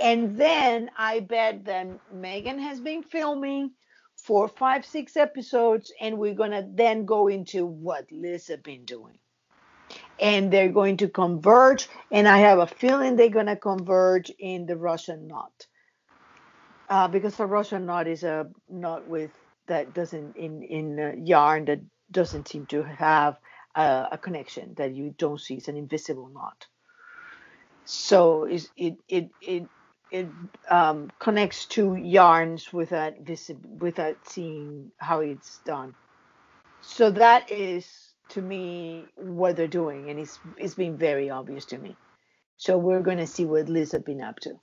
And 0.00 0.36
then 0.36 0.90
I 0.96 1.20
bet 1.20 1.64
that 1.66 1.86
Megan 2.12 2.58
has 2.58 2.80
been 2.80 3.02
filming 3.02 3.72
four, 4.16 4.48
five, 4.48 4.84
six 4.84 5.16
episodes, 5.16 5.92
and 6.00 6.18
we're 6.18 6.34
to 6.52 6.66
then 6.74 7.04
go 7.04 7.28
into 7.28 7.66
what 7.66 8.10
Liz 8.10 8.48
has 8.48 8.60
been 8.60 8.84
doing. 8.84 9.18
And 10.18 10.52
they're 10.52 10.72
going 10.72 10.96
to 10.98 11.08
converge, 11.08 11.88
and 12.10 12.26
I 12.26 12.38
have 12.38 12.58
a 12.58 12.66
feeling 12.66 13.16
they're 13.16 13.28
to 13.46 13.56
converge 13.56 14.30
in 14.38 14.66
the 14.66 14.76
Russian 14.76 15.28
knot. 15.28 15.66
Uh, 16.88 17.08
because 17.08 17.36
the 17.36 17.46
Russian 17.46 17.86
knot 17.86 18.06
is 18.06 18.22
a 18.22 18.46
knot 18.68 19.06
with 19.08 19.30
that 19.66 19.92
doesn't 19.92 20.36
in 20.36 20.62
in 20.62 21.00
uh, 21.00 21.12
yarn 21.22 21.64
that 21.66 21.80
doesn't 22.10 22.48
seem 22.48 22.66
to 22.66 22.82
have 22.84 23.36
a, 23.74 24.08
a 24.12 24.18
connection 24.18 24.74
that 24.76 24.94
you 24.94 25.14
don't 25.18 25.40
see. 25.40 25.54
It's 25.54 25.68
an 25.68 25.76
invisible 25.76 26.28
knot. 26.28 26.66
So 27.84 28.44
it 28.44 28.98
it 29.08 29.30
it 29.40 29.66
it 30.16 30.28
um, 30.70 31.10
connects 31.18 31.66
to 31.66 31.94
yarns 31.94 32.72
without 32.72 33.14
without 33.78 34.16
seeing 34.24 34.90
how 34.96 35.20
it's 35.20 35.58
done. 35.58 35.94
So 36.80 37.10
that 37.10 37.50
is 37.50 37.86
to 38.30 38.40
me 38.40 39.04
what 39.16 39.56
they're 39.56 39.66
doing, 39.66 40.08
and 40.08 40.18
it's 40.18 40.38
it's 40.56 40.74
been 40.74 40.96
very 40.96 41.28
obvious 41.28 41.66
to 41.66 41.78
me. 41.78 41.96
So 42.56 42.78
we're 42.78 43.02
to 43.02 43.26
see 43.26 43.44
what 43.44 43.68
Liz 43.68 43.92
has 43.92 44.02
been 44.02 44.22
up 44.22 44.40
to. 44.40 44.54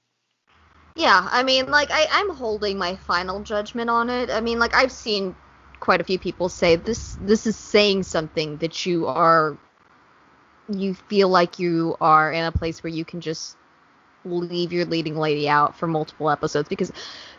Yeah, 0.95 1.27
I 1.31 1.43
mean, 1.43 1.69
like 1.69 1.89
I, 1.91 2.07
I'm 2.11 2.31
holding 2.31 2.77
my 2.77 2.95
final 2.95 3.41
judgment 3.41 3.89
on 3.89 4.09
it. 4.09 4.31
I 4.31 4.41
mean, 4.41 4.57
like 4.57 4.73
I've 4.73 4.91
seen 4.91 5.35
quite 5.79 6.01
a 6.01 6.03
few 6.03 6.17
people 6.17 6.49
say 6.49 6.75
this. 6.77 7.17
This 7.21 7.45
is 7.45 7.55
saying 7.55 8.03
something 8.03 8.57
that 8.57 8.85
you 8.85 9.05
are. 9.05 9.57
You 10.69 10.95
feel 10.95 11.29
like 11.29 11.59
you 11.59 11.95
are 12.01 12.31
in 12.31 12.43
a 12.45 12.51
place 12.51 12.81
where 12.83 12.93
you 12.93 13.05
can 13.05 13.21
just 13.21 13.57
leave 14.25 14.73
your 14.73 14.85
leading 14.85 15.17
lady 15.17 15.49
out 15.49 15.77
for 15.77 15.87
multiple 15.87 16.29
episodes 16.29 16.69
because 16.69 16.91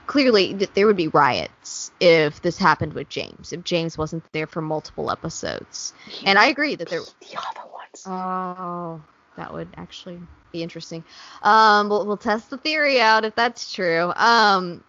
clearly 0.07 0.55
th- 0.55 0.71
there 0.75 0.87
would 0.87 0.97
be 0.97 1.09
riots 1.09 1.91
if 2.01 2.43
this 2.43 2.59
happened 2.59 2.93
with 2.93 3.09
James. 3.09 3.53
If 3.53 3.65
James 3.65 3.97
wasn't 3.97 4.25
there 4.33 4.47
for 4.47 4.61
multiple 4.61 5.11
episodes, 5.11 5.95
and 6.25 6.39
I 6.39 6.47
agree 6.47 6.75
that 6.75 6.89
there. 6.89 7.01
the 7.01 7.39
other 7.39 7.69
ones. 7.73 8.05
Oh, 8.07 9.03
that 9.37 9.53
would 9.53 9.69
actually 9.77 10.19
be 10.53 10.63
interesting. 10.63 11.05
Um, 11.43 11.89
we'll, 11.89 12.07
we'll 12.07 12.17
test 12.17 12.51
the 12.51 12.59
theory 12.59 13.01
out 13.01 13.25
if 13.25 13.35
that's 13.35 13.73
true. 13.73 14.13
Um, 14.15 14.85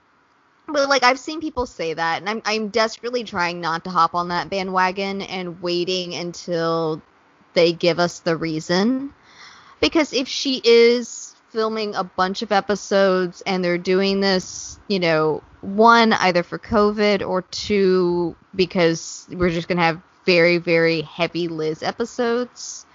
but 0.68 0.90
like 0.90 1.04
I've 1.04 1.20
seen 1.20 1.42
people 1.42 1.66
say 1.66 1.94
that, 1.94 2.20
and 2.20 2.30
I'm 2.30 2.42
I'm 2.46 2.70
desperately 2.70 3.24
trying 3.24 3.62
not 3.62 3.84
to 3.84 3.90
hop 3.90 4.16
on 4.16 4.30
that 4.30 4.50
bandwagon 4.50 5.22
and 5.22 5.62
waiting 5.62 6.16
until 6.16 7.02
they 7.54 7.72
give 7.72 8.00
us 8.00 8.20
the 8.20 8.36
reason. 8.36 9.14
Because 9.80 10.14
if 10.14 10.28
she 10.28 10.62
is 10.64 11.25
filming 11.56 11.96
a 11.96 12.04
bunch 12.04 12.42
of 12.42 12.52
episodes 12.52 13.42
and 13.48 13.64
they're 13.64 13.78
doing 13.78 14.20
this, 14.20 14.78
you 14.90 15.00
know, 15.00 15.42
one 15.62 16.12
either 16.12 16.44
for 16.44 16.60
COVID 16.60 17.26
or 17.28 17.42
two 17.44 18.36
because 18.54 19.26
we're 19.32 19.50
just 19.50 19.68
gonna 19.70 19.82
have 19.82 20.02
very 20.26 20.58
very 20.58 21.02
heavy 21.02 21.48
Liz 21.48 21.82
episodes 21.82 22.86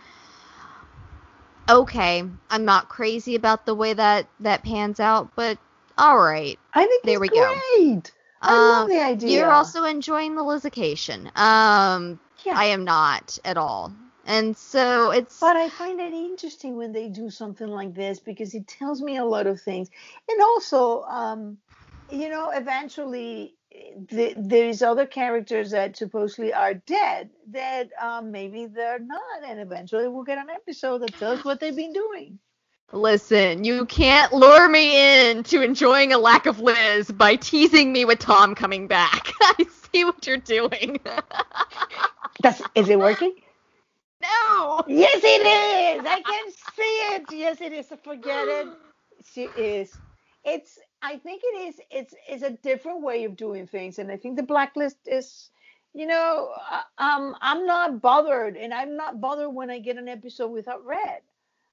okay, 1.71 2.25
I'm 2.51 2.65
not 2.65 2.89
crazy 2.89 3.35
about 3.37 3.65
the 3.65 3.75
way 3.75 3.93
that 3.93 4.27
that 4.41 4.65
pans 4.65 5.01
out, 5.01 5.31
but 5.37 5.59
all 5.97 6.19
right. 6.19 6.59
I 6.75 6.85
think 6.87 7.05
There 7.05 7.21
we 7.21 7.29
go. 7.29 7.57
great. 7.77 8.13
I 8.43 8.53
love 8.53 8.85
Um, 8.85 8.89
the 8.89 9.01
idea. 9.03 9.39
You're 9.39 9.53
also 9.53 9.85
enjoying 9.85 10.35
the 10.35 10.43
Lizication. 10.43 11.37
Um, 11.39 12.19
yeah. 12.45 12.59
I 12.59 12.67
am 12.67 12.85
not 12.85 13.39
at 13.45 13.57
all, 13.57 13.93
and 14.31 14.57
so 14.57 15.11
it's 15.13 15.41
but 15.41 15.57
I 15.57 15.71
find 15.71 16.01
it 16.01 16.15
interesting 16.15 16.77
when 16.77 16.93
they 16.93 17.09
do 17.09 17.31
something 17.31 17.69
like 17.69 17.95
this 17.95 18.21
because 18.21 18.55
it 18.55 18.69
tells 18.69 19.03
me 19.03 19.19
a 19.19 19.25
lot 19.25 19.47
of 19.47 19.61
things, 19.61 19.91
and 20.29 20.43
also, 20.43 21.03
um, 21.05 21.59
you 22.11 22.29
know, 22.31 22.51
eventually 22.51 23.57
the, 23.73 24.35
there's 24.37 24.83
other 24.83 25.07
characters 25.07 25.73
that 25.73 25.97
supposedly 25.97 26.53
are 26.55 26.75
dead 26.75 27.31
that 27.53 27.91
um, 28.03 28.33
maybe 28.33 28.67
they're 28.67 29.01
not, 29.01 29.45
and 29.47 29.61
eventually 29.61 30.09
we'll 30.09 30.25
get 30.25 30.39
an 30.39 30.51
episode 30.51 31.01
that 31.03 31.19
tells 31.19 31.45
what 31.45 31.61
they've 31.61 31.77
been 31.77 31.95
doing. 31.95 32.39
listen. 32.93 33.65
You 33.65 33.87
can't 33.87 34.33
lure 34.33 34.69
me 34.69 35.31
in 35.31 35.45
to 35.45 35.63
enjoying 35.63 36.13
a 36.13 36.19
lack 36.19 36.47
of 36.47 36.61
Liz 36.61 37.11
by 37.11 37.37
teasing 37.37 37.93
me 37.93 38.05
with 38.07 38.21
Tom 38.21 38.55
coming 38.55 38.89
back. 38.89 39.33
I 39.43 39.67
see 39.93 40.05
what 40.05 40.27
you're 40.27 40.39
doing. 40.39 41.01
That's 42.43 42.63
is 42.75 42.89
it 42.91 42.99
working? 42.99 43.35
No. 44.23 44.83
Yes, 44.87 45.21
it 45.23 45.99
is. 45.99 46.07
I 46.07 46.21
can 46.21 46.53
see 46.77 46.83
it. 46.83 47.25
Yes, 47.33 47.61
it 47.61 47.73
is. 47.73 47.87
Forget 48.03 48.49
it. 48.49 48.69
She 49.33 49.45
is. 49.57 49.93
It's. 50.45 50.79
I 51.03 51.17
think 51.19 51.43
it 51.45 51.69
is. 51.69 51.81
It's. 51.91 52.15
It's 52.29 52.43
a 52.43 52.51
different 52.51 53.03
way 53.03 53.25
of 53.25 53.37
doing 53.37 53.67
things, 53.67 53.99
and 53.99 54.11
I 54.11 54.17
think 54.17 54.37
the 54.37 54.43
blacklist 54.43 54.97
is. 55.07 55.51
You 55.93 56.07
know, 56.07 56.51
uh, 56.71 57.03
um, 57.03 57.35
I'm 57.41 57.67
not 57.67 58.01
bothered, 58.01 58.57
and 58.57 58.73
I'm 58.73 58.97
not 58.97 59.21
bothered 59.21 59.53
when 59.53 59.71
I 59.71 59.81
get 59.81 59.97
an 59.97 60.09
episode 60.09 60.49
without 60.49 60.87
Red. 60.87 61.21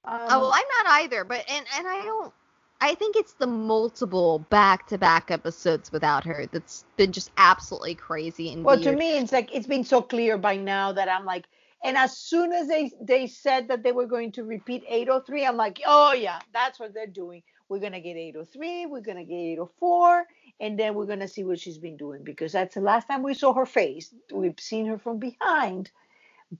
Um, 0.04 0.20
Oh, 0.28 0.52
I'm 0.52 0.84
not 0.84 1.02
either, 1.02 1.24
but 1.24 1.44
and 1.48 1.64
and 1.76 1.86
I 1.86 2.02
don't. 2.04 2.32
I 2.80 2.94
think 2.94 3.16
it's 3.16 3.32
the 3.32 3.46
multiple 3.46 4.38
back-to-back 4.50 5.30
episodes 5.32 5.90
without 5.90 6.24
her 6.24 6.46
that's 6.52 6.84
been 6.96 7.10
just 7.10 7.32
absolutely 7.36 7.96
crazy 7.96 8.52
and 8.52 8.64
well, 8.64 8.76
weird. 8.76 8.92
to 8.92 8.96
me, 8.96 9.18
it's 9.18 9.32
like 9.32 9.52
it's 9.54 9.66
been 9.66 9.84
so 9.84 10.00
clear 10.00 10.38
by 10.38 10.56
now 10.56 10.92
that 10.92 11.08
I'm 11.08 11.24
like, 11.24 11.46
and 11.84 11.96
as 11.96 12.16
soon 12.18 12.52
as 12.52 12.68
they 12.68 12.90
they 13.00 13.26
said 13.26 13.68
that 13.68 13.82
they 13.82 13.92
were 13.92 14.06
going 14.06 14.32
to 14.32 14.44
repeat 14.44 14.84
803, 14.88 15.46
I'm 15.46 15.56
like, 15.56 15.80
oh 15.86 16.12
yeah, 16.12 16.40
that's 16.52 16.80
what 16.80 16.94
they're 16.94 17.06
doing. 17.06 17.42
We're 17.68 17.80
gonna 17.80 18.00
get 18.00 18.16
803, 18.16 18.86
we're 18.86 19.00
gonna 19.02 19.24
get 19.24 19.34
804, 19.34 20.24
and 20.60 20.78
then 20.78 20.94
we're 20.94 21.06
gonna 21.06 21.28
see 21.28 21.44
what 21.44 21.60
she's 21.60 21.78
been 21.78 21.96
doing 21.96 22.24
because 22.24 22.52
that's 22.52 22.74
the 22.74 22.80
last 22.80 23.06
time 23.06 23.22
we 23.22 23.34
saw 23.34 23.52
her 23.54 23.66
face. 23.66 24.12
We've 24.32 24.58
seen 24.58 24.86
her 24.86 24.98
from 24.98 25.18
behind, 25.18 25.90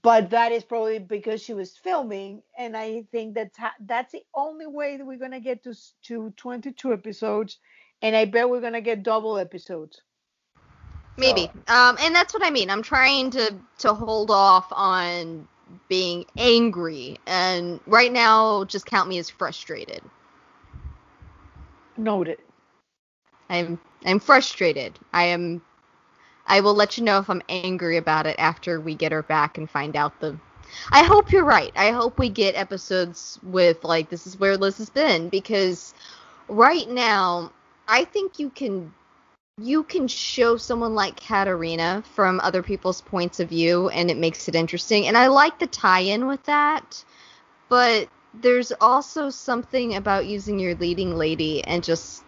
but 0.03 0.29
that 0.31 0.51
is 0.51 0.63
probably 0.63 0.99
because 0.99 1.41
she 1.43 1.53
was 1.53 1.77
filming, 1.77 2.43
and 2.57 2.77
I 2.77 3.03
think 3.11 3.35
that's 3.35 3.57
ha- 3.57 3.75
that's 3.81 4.13
the 4.13 4.23
only 4.35 4.67
way 4.67 4.97
that 4.97 5.05
we're 5.05 5.17
gonna 5.17 5.41
get 5.41 5.63
to 5.63 5.73
to 6.03 6.31
22 6.37 6.93
episodes, 6.93 7.59
and 8.01 8.15
I 8.15 8.25
bet 8.25 8.49
we're 8.49 8.61
gonna 8.61 8.81
get 8.81 9.03
double 9.03 9.37
episodes. 9.37 10.01
Maybe. 11.19 11.51
Um, 11.67 11.97
and 11.99 12.15
that's 12.15 12.33
what 12.33 12.43
I 12.43 12.49
mean. 12.49 12.69
I'm 12.69 12.81
trying 12.81 13.29
to 13.31 13.53
to 13.79 13.93
hold 13.93 14.31
off 14.31 14.67
on 14.71 15.47
being 15.87 16.25
angry, 16.37 17.17
and 17.27 17.79
right 17.85 18.11
now, 18.11 18.63
just 18.65 18.85
count 18.85 19.09
me 19.09 19.17
as 19.19 19.29
frustrated. 19.29 20.01
Noted. 21.97 22.39
I'm 23.49 23.79
I'm 24.05 24.19
frustrated. 24.19 24.97
I 25.13 25.25
am 25.25 25.61
I 26.47 26.61
will 26.61 26.73
let 26.73 26.97
you 26.97 27.03
know 27.03 27.19
if 27.19 27.29
I'm 27.29 27.41
angry 27.49 27.97
about 27.97 28.25
it 28.25 28.35
after 28.39 28.79
we 28.79 28.95
get 28.95 29.11
her 29.11 29.23
back 29.23 29.57
and 29.57 29.69
find 29.69 29.95
out 29.95 30.19
the 30.19 30.37
I 30.91 31.03
hope 31.03 31.31
you're 31.31 31.45
right. 31.45 31.71
I 31.75 31.91
hope 31.91 32.17
we 32.19 32.29
get 32.29 32.55
episodes 32.55 33.39
with 33.43 33.83
like 33.83 34.09
this 34.09 34.25
is 34.25 34.39
where 34.39 34.57
Liz 34.57 34.77
has 34.77 34.89
been 34.89 35.29
because 35.29 35.93
right 36.47 36.89
now 36.89 37.51
I 37.87 38.05
think 38.05 38.39
you 38.39 38.49
can 38.49 38.93
you 39.61 39.83
can 39.83 40.07
show 40.07 40.57
someone 40.57 40.95
like 40.95 41.19
Katarina 41.19 42.03
from 42.13 42.39
other 42.39 42.63
people's 42.63 43.01
points 43.01 43.39
of 43.39 43.49
view 43.49 43.89
and 43.89 44.09
it 44.09 44.17
makes 44.17 44.47
it 44.47 44.55
interesting. 44.55 45.07
And 45.07 45.17
I 45.17 45.27
like 45.27 45.59
the 45.59 45.67
tie-in 45.67 46.27
with 46.27 46.43
that. 46.43 47.03
But 47.67 48.09
there's 48.33 48.71
also 48.79 49.29
something 49.29 49.95
about 49.95 50.25
using 50.27 50.59
your 50.59 50.75
leading 50.75 51.15
lady 51.15 51.63
and 51.63 51.83
just 51.83 52.23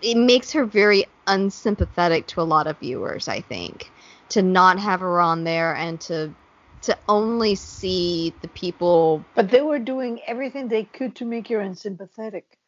it 0.00 0.16
makes 0.16 0.52
her 0.52 0.64
very 0.64 1.04
unsympathetic 1.26 2.26
to 2.28 2.40
a 2.40 2.42
lot 2.42 2.66
of 2.66 2.78
viewers, 2.78 3.28
I 3.28 3.40
think. 3.40 3.90
To 4.30 4.42
not 4.42 4.78
have 4.78 5.00
her 5.00 5.20
on 5.20 5.44
there 5.44 5.74
and 5.74 6.00
to 6.02 6.34
to 6.82 6.96
only 7.08 7.54
see 7.54 8.32
the 8.42 8.48
people 8.48 9.24
But 9.34 9.50
they 9.50 9.62
were 9.62 9.78
doing 9.78 10.20
everything 10.26 10.68
they 10.68 10.84
could 10.84 11.16
to 11.16 11.24
make 11.24 11.48
her 11.48 11.60
unsympathetic. 11.60 12.58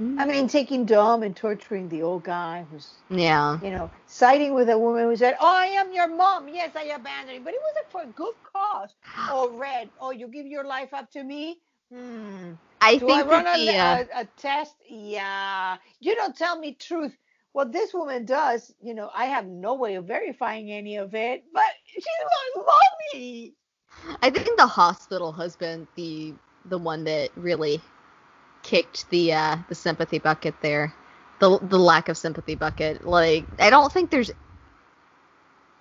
Mm. 0.00 0.20
I 0.20 0.26
mean, 0.26 0.48
taking 0.48 0.86
Dom 0.86 1.22
and 1.22 1.36
torturing 1.36 1.88
the 1.88 2.02
old 2.02 2.24
guy 2.24 2.66
who's, 2.70 3.04
Yeah. 3.10 3.60
you 3.60 3.70
know, 3.70 3.90
siding 4.06 4.54
with 4.54 4.68
a 4.70 4.78
woman 4.78 5.04
who 5.04 5.16
said, 5.16 5.36
"Oh, 5.40 5.46
I 5.56 5.66
am 5.66 5.92
your 5.92 6.08
mom. 6.08 6.48
Yes, 6.48 6.76
I 6.76 6.84
abandoned 6.84 7.38
you, 7.38 7.44
but 7.44 7.54
it 7.54 7.60
wasn't 7.62 7.90
for 7.92 8.02
a 8.02 8.12
good 8.14 8.34
cause." 8.54 8.94
Oh, 9.28 9.56
Red. 9.56 9.90
Oh, 9.98 10.10
you 10.12 10.28
give 10.28 10.46
your 10.46 10.64
life 10.64 10.92
up 10.94 11.10
to 11.12 11.24
me? 11.24 11.60
Hmm. 11.92 12.52
I 12.80 12.98
Do 12.98 13.10
I 13.10 13.22
think 13.22 13.28
run 13.28 13.46
that 13.48 13.48
a, 13.48 13.52
the 13.52 13.78
uh, 13.78 13.98
a, 14.14 14.20
a 14.22 14.24
test? 14.36 14.76
Yeah. 14.88 15.78
You 16.00 16.14
don't 16.16 16.36
tell 16.36 16.58
me 16.58 16.74
truth. 16.74 17.16
What 17.52 17.72
this 17.72 17.94
woman 17.94 18.26
does, 18.26 18.74
you 18.82 18.94
know, 18.94 19.10
I 19.14 19.26
have 19.26 19.46
no 19.46 19.74
way 19.74 19.96
of 19.96 20.06
verifying 20.06 20.70
any 20.72 20.96
of 20.96 21.14
it, 21.14 21.44
but 21.54 21.64
she's 21.86 22.04
my 22.56 22.62
mommy. 22.64 23.54
I 24.22 24.30
think 24.30 24.56
the 24.56 24.66
hospital 24.66 25.32
been 25.56 25.88
the 25.96 26.34
the 26.66 26.78
one 26.78 27.04
that 27.04 27.30
really 27.36 27.80
kicked 28.66 29.08
the 29.10 29.32
uh 29.32 29.56
the 29.68 29.74
sympathy 29.74 30.18
bucket 30.18 30.54
there. 30.60 30.92
The 31.40 31.58
the 31.60 31.78
lack 31.78 32.08
of 32.08 32.16
sympathy 32.18 32.54
bucket. 32.56 33.06
Like 33.06 33.44
I 33.58 33.70
don't 33.70 33.92
think 33.92 34.10
there's 34.10 34.30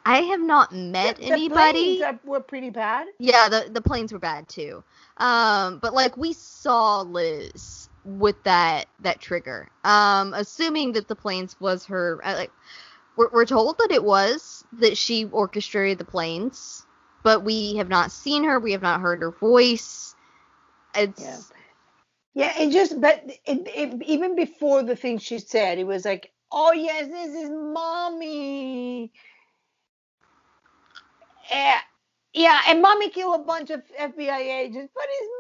I 0.06 0.20
have 0.22 0.42
not 0.42 0.72
met 0.72 1.18
The- 1.18 1.24
the 1.24 1.32
anybody. 1.34 1.98
planes 1.98 2.20
were 2.26 2.40
pretty 2.42 2.70
bad. 2.70 3.08
Yeah, 3.18 3.50
the 3.50 3.70
the 3.72 3.82
planes 3.82 4.14
were 4.14 4.20
bad 4.20 4.48
too. 4.48 4.84
Um, 5.18 5.80
but 5.80 5.94
like 5.94 6.18
we 6.18 6.34
saw 6.34 7.02
Liz 7.02 7.90
with 8.04 8.44
that 8.44 8.86
that 9.02 9.20
trigger. 9.20 9.70
Um, 9.84 10.34
assuming 10.34 10.94
that 10.94 11.08
the 11.08 11.16
planes 11.16 11.60
was 11.60 11.86
her. 11.88 12.20
Like 12.24 12.52
we're 13.16 13.30
we're 13.32 13.46
told 13.46 13.78
that 13.80 13.92
it 13.92 14.04
was 14.04 14.64
that 14.74 14.98
she 14.98 15.26
orchestrated 15.26 15.98
the 15.98 16.06
planes, 16.06 16.86
but 17.24 17.44
we 17.44 17.78
have 17.78 17.90
not 17.90 18.12
seen 18.12 18.44
her. 18.44 18.60
We 18.60 18.74
have 18.74 18.84
not 18.84 19.02
heard 19.02 19.22
her 19.22 19.32
voice. 19.32 20.16
It's 20.96 21.22
Yeah. 21.22 21.38
Yeah, 22.36 22.54
it 22.60 22.72
just, 22.72 23.02
but 23.02 23.24
it, 23.28 23.42
it, 23.68 24.04
even 24.04 24.36
before 24.36 24.84
the 24.84 24.98
thing 24.98 25.20
she 25.20 25.40
said, 25.40 25.80
it 25.80 25.86
was 25.88 26.06
like, 26.06 26.34
oh, 26.52 26.74
yes, 26.74 27.08
this 27.10 27.36
is 27.36 27.52
mommy. 27.52 29.14
Yeah, 31.52 31.80
yeah, 32.34 32.62
and 32.70 32.82
mommy 32.82 33.10
killed 33.12 33.42
a 33.42 33.44
bunch 33.46 33.72
of 33.72 33.84
FBI 34.00 34.40
agents, 34.40 34.92
but 34.96 35.06
it's 35.10 35.32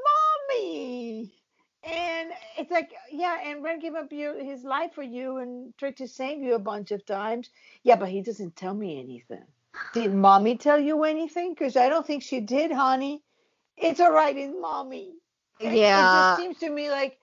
mommy. 0.54 1.34
And 1.84 2.32
it's 2.58 2.72
like, 2.72 2.94
yeah, 3.12 3.40
and 3.46 3.64
Red 3.64 3.82
gave 3.82 3.96
up 3.96 4.12
your, 4.14 4.44
his 4.44 4.64
life 4.64 4.94
for 4.96 5.04
you 5.04 5.38
and 5.38 5.78
tried 5.78 5.98
to 5.98 6.08
save 6.08 6.40
you 6.42 6.56
a 6.56 6.60
bunch 6.60 6.92
of 6.92 7.06
times. 7.06 7.50
Yeah, 7.84 7.98
but 7.98 8.10
he 8.10 8.22
doesn't 8.22 8.56
tell 8.56 8.74
me 8.76 9.00
anything. 9.00 9.44
Did 9.94 10.14
mommy 10.14 10.58
tell 10.58 10.80
you 10.80 11.04
anything? 11.06 11.54
Because 11.54 11.78
I 11.78 11.90
don't 11.90 12.08
think 12.08 12.24
she 12.24 12.42
did, 12.42 12.72
honey. 12.72 13.24
It's 13.78 14.00
all 14.00 14.14
right, 14.14 14.38
it's 14.38 14.56
mommy. 14.60 15.16
It- 15.60 15.74
It 15.74 15.78
just 15.78 16.40
seems 16.40 16.58
to 16.60 16.70
me 16.70 16.90
like, 16.90 17.18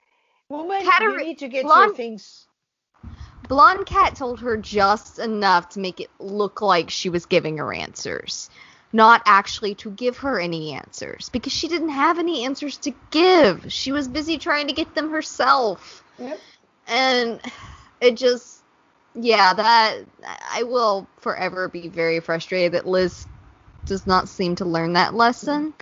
woman, 0.49 0.83
you 1.01 1.19
need 1.19 1.39
to 1.41 1.49
get 1.49 1.65
Blonde- 1.65 1.89
your 1.89 1.97
things. 1.97 2.47
Blonde 3.49 3.87
Kat 3.87 4.15
told 4.15 4.41
her 4.41 4.57
just 4.57 5.19
enough 5.19 5.71
to 5.71 5.81
make 5.81 6.01
it 6.01 6.11
look 6.19 6.63
like 6.63 6.91
she 6.91 7.09
was 7.09 7.27
giving 7.27 7.59
her 7.59 7.73
answers, 7.75 8.49
not 8.93 9.21
actually 9.27 9.75
to 9.77 9.91
give 9.91 10.19
her 10.19 10.41
any 10.41 10.73
answers 10.73 11.29
because 11.29 11.53
she 11.53 11.69
didn't 11.69 11.91
have 11.91 12.19
any 12.19 12.45
answers 12.45 12.79
to 12.79 12.93
give. 13.11 13.71
She 13.73 13.93
was 13.93 14.09
busy 14.09 14.39
trying 14.39 14.69
to 14.69 14.73
get 14.73 14.95
them 14.95 15.11
herself. 15.11 16.03
Yep. 16.19 16.39
And 16.87 17.41
it 18.01 18.17
just, 18.17 18.63
yeah, 19.15 19.53
that 19.53 19.99
I 20.51 20.63
will 20.63 21.07
forever 21.19 21.69
be 21.69 21.89
very 21.89 22.21
frustrated 22.21 22.73
that 22.73 22.87
Liz 22.87 23.27
does 23.85 24.07
not 24.07 24.29
seem 24.29 24.57
to 24.57 24.65
learn 24.65 24.95
that 24.95 25.15
lesson. 25.15 25.75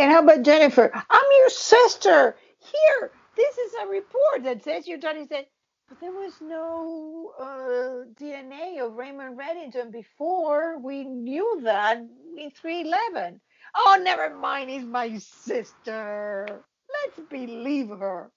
And 0.00 0.10
how 0.10 0.20
about 0.20 0.44
Jennifer? 0.44 0.90
I'm 0.94 1.24
your 1.40 1.50
sister. 1.50 2.34
Here, 2.58 3.10
this 3.36 3.58
is 3.58 3.72
a 3.82 3.86
report 3.86 4.44
that 4.44 4.64
says 4.64 4.88
your 4.88 4.96
daddy 4.96 5.26
said, 5.26 5.44
but 5.90 6.00
there 6.00 6.10
was 6.10 6.32
no 6.40 7.32
uh, 7.38 8.08
DNA 8.18 8.82
of 8.82 8.94
Raymond 8.94 9.38
Reddington 9.38 9.92
before. 9.92 10.78
We 10.78 11.04
knew 11.04 11.60
that 11.64 11.98
in 11.98 12.50
311. 12.50 13.42
Oh, 13.76 14.00
never 14.02 14.34
mind. 14.34 14.70
He's 14.70 14.84
my 14.84 15.18
sister. 15.18 16.46
Let's 16.48 17.28
believe 17.28 17.90
her. 17.90 18.30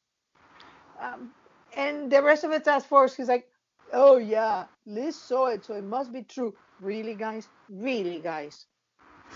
Um, 1.00 1.32
and 1.78 2.12
the 2.12 2.22
rest 2.22 2.44
of 2.44 2.52
the 2.52 2.60
task 2.60 2.90
force 2.90 3.18
is 3.20 3.30
like, 3.30 3.48
oh, 3.94 4.18
yeah, 4.18 4.66
Liz 4.86 5.16
saw 5.16 5.48
it, 5.48 5.64
so 5.64 5.76
it 5.76 5.86
must 5.86 6.12
be 6.12 6.24
true. 6.24 6.54
Really, 6.82 7.16
guys? 7.16 7.48
Really, 7.70 8.20
guys? 8.20 8.66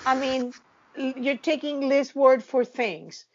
I 0.05 0.13
mean, 0.19 0.51
you're 0.97 1.37
taking 1.37 1.87
Liz's 1.87 2.15
word 2.15 2.43
for 2.43 2.65
things. 2.65 3.25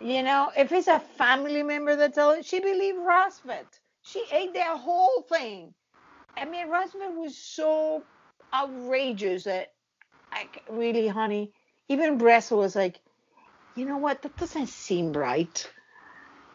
You 0.00 0.22
know, 0.22 0.50
if 0.56 0.72
it's 0.72 0.88
a 0.88 1.00
family 1.00 1.62
member 1.62 1.94
that 1.96 2.14
told 2.14 2.38
it, 2.38 2.46
she 2.46 2.60
believed 2.60 2.98
Rosvet. 2.98 3.66
She 4.02 4.24
ate 4.32 4.54
that 4.54 4.78
whole 4.78 5.22
thing. 5.28 5.74
I 6.36 6.46
mean, 6.46 6.68
Rosvet 6.68 7.16
was 7.16 7.36
so 7.36 8.02
outrageous 8.54 9.44
that, 9.44 9.72
like, 10.32 10.62
really, 10.70 11.06
honey, 11.08 11.52
even 11.88 12.18
Bressa 12.18 12.56
was 12.56 12.74
like, 12.74 12.98
you 13.76 13.84
know 13.84 13.98
what, 13.98 14.22
that 14.22 14.36
doesn't 14.36 14.68
seem 14.68 15.12
right. 15.12 15.70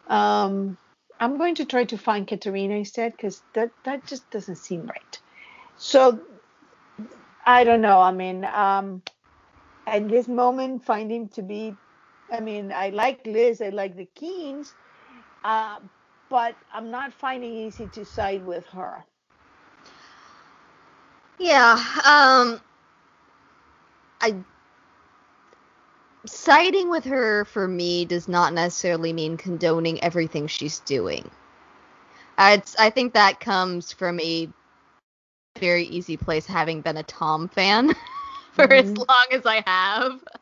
Um, 0.08 0.76
I'm 1.20 1.38
going 1.38 1.54
to 1.56 1.64
try 1.64 1.84
to 1.84 1.98
find 1.98 2.26
Katerina 2.26 2.74
instead 2.74 3.12
because 3.12 3.42
that, 3.54 3.70
that 3.84 4.06
just 4.06 4.28
doesn't 4.30 4.56
seem 4.56 4.86
right. 4.86 5.20
So, 5.76 6.20
I 7.44 7.64
don't 7.64 7.80
know. 7.80 8.00
I 8.00 8.12
mean, 8.12 8.44
um, 8.44 9.02
at 9.86 10.08
this 10.08 10.28
moment 10.28 10.82
find 10.84 11.10
him 11.12 11.28
to 11.28 11.42
be 11.42 11.78
i 12.30 12.40
mean 12.40 12.72
i 12.72 12.90
like 12.90 13.26
liz 13.26 13.60
i 13.62 13.68
like 13.70 13.96
the 13.96 14.06
keens 14.06 14.76
uh, 15.44 15.80
but 16.28 16.56
i'm 16.72 16.90
not 16.90 17.12
finding 17.14 17.52
easy 17.52 17.88
to 17.88 18.04
side 18.04 18.44
with 18.44 18.66
her 18.68 19.04
Yeah, 21.38 21.74
um 22.06 22.60
I 24.20 24.34
siding 26.26 26.88
with 26.90 27.04
her 27.04 27.44
for 27.44 27.66
me 27.68 28.04
does 28.04 28.28
not 28.28 28.52
necessarily 28.52 29.12
mean 29.12 29.36
condoning 29.36 30.02
everything 30.02 30.46
she's 30.46 30.80
doing. 30.80 31.30
I 32.38 32.62
I 32.78 32.90
think 32.90 33.14
that 33.14 33.40
comes 33.40 33.92
from 33.92 34.20
a 34.20 34.48
very 35.58 35.84
easy 35.84 36.16
place 36.16 36.46
having 36.46 36.80
been 36.82 36.96
a 36.96 37.02
Tom 37.02 37.48
fan 37.48 37.94
for 38.66 38.72
as 38.72 38.90
Mhm. 38.90 39.08
long 39.08 39.26
as 39.32 39.46
I 39.46 39.62
have. 39.66 40.24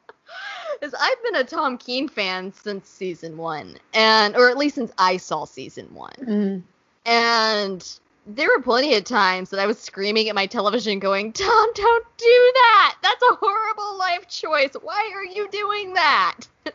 Because 0.80 0.94
I've 1.00 1.22
been 1.22 1.36
a 1.36 1.44
Tom 1.44 1.78
Keen 1.78 2.08
fan 2.08 2.52
since 2.52 2.88
season 2.88 3.36
one, 3.36 3.76
and 3.94 4.34
or 4.36 4.50
at 4.50 4.58
least 4.58 4.74
since 4.74 4.90
I 4.98 5.16
saw 5.18 5.44
season 5.44 5.86
one. 5.94 6.64
And 7.06 7.98
there 8.26 8.48
were 8.48 8.62
plenty 8.62 8.94
of 8.94 9.04
times 9.04 9.50
that 9.50 9.60
I 9.60 9.66
was 9.66 9.78
screaming 9.78 10.28
at 10.28 10.34
my 10.34 10.46
television, 10.46 10.98
going, 10.98 11.32
Tom, 11.32 11.68
don't 11.74 12.04
do 12.18 12.52
that! 12.54 12.96
That's 13.02 13.22
a 13.30 13.34
horrible 13.36 13.98
life 13.98 14.26
choice. 14.28 14.72
Why 14.82 15.12
are 15.14 15.24
you 15.24 15.48
doing 15.50 15.94
that? 15.94 16.40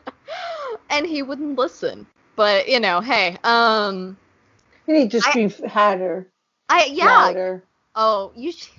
and 0.90 1.04
he 1.04 1.22
wouldn't 1.22 1.58
listen. 1.58 2.06
But, 2.36 2.68
you 2.68 2.80
know, 2.80 3.00
hey, 3.00 3.36
um, 3.44 4.16
need 4.86 5.10
to 5.10 5.18
I- 5.18 5.20
scream 5.30 5.50
harder 5.68 6.26
I, 6.70 6.86
yeah. 6.86 7.04
louder 7.06 7.62
Oh, 7.94 8.32
you 8.34 8.52
sh- 8.52 8.70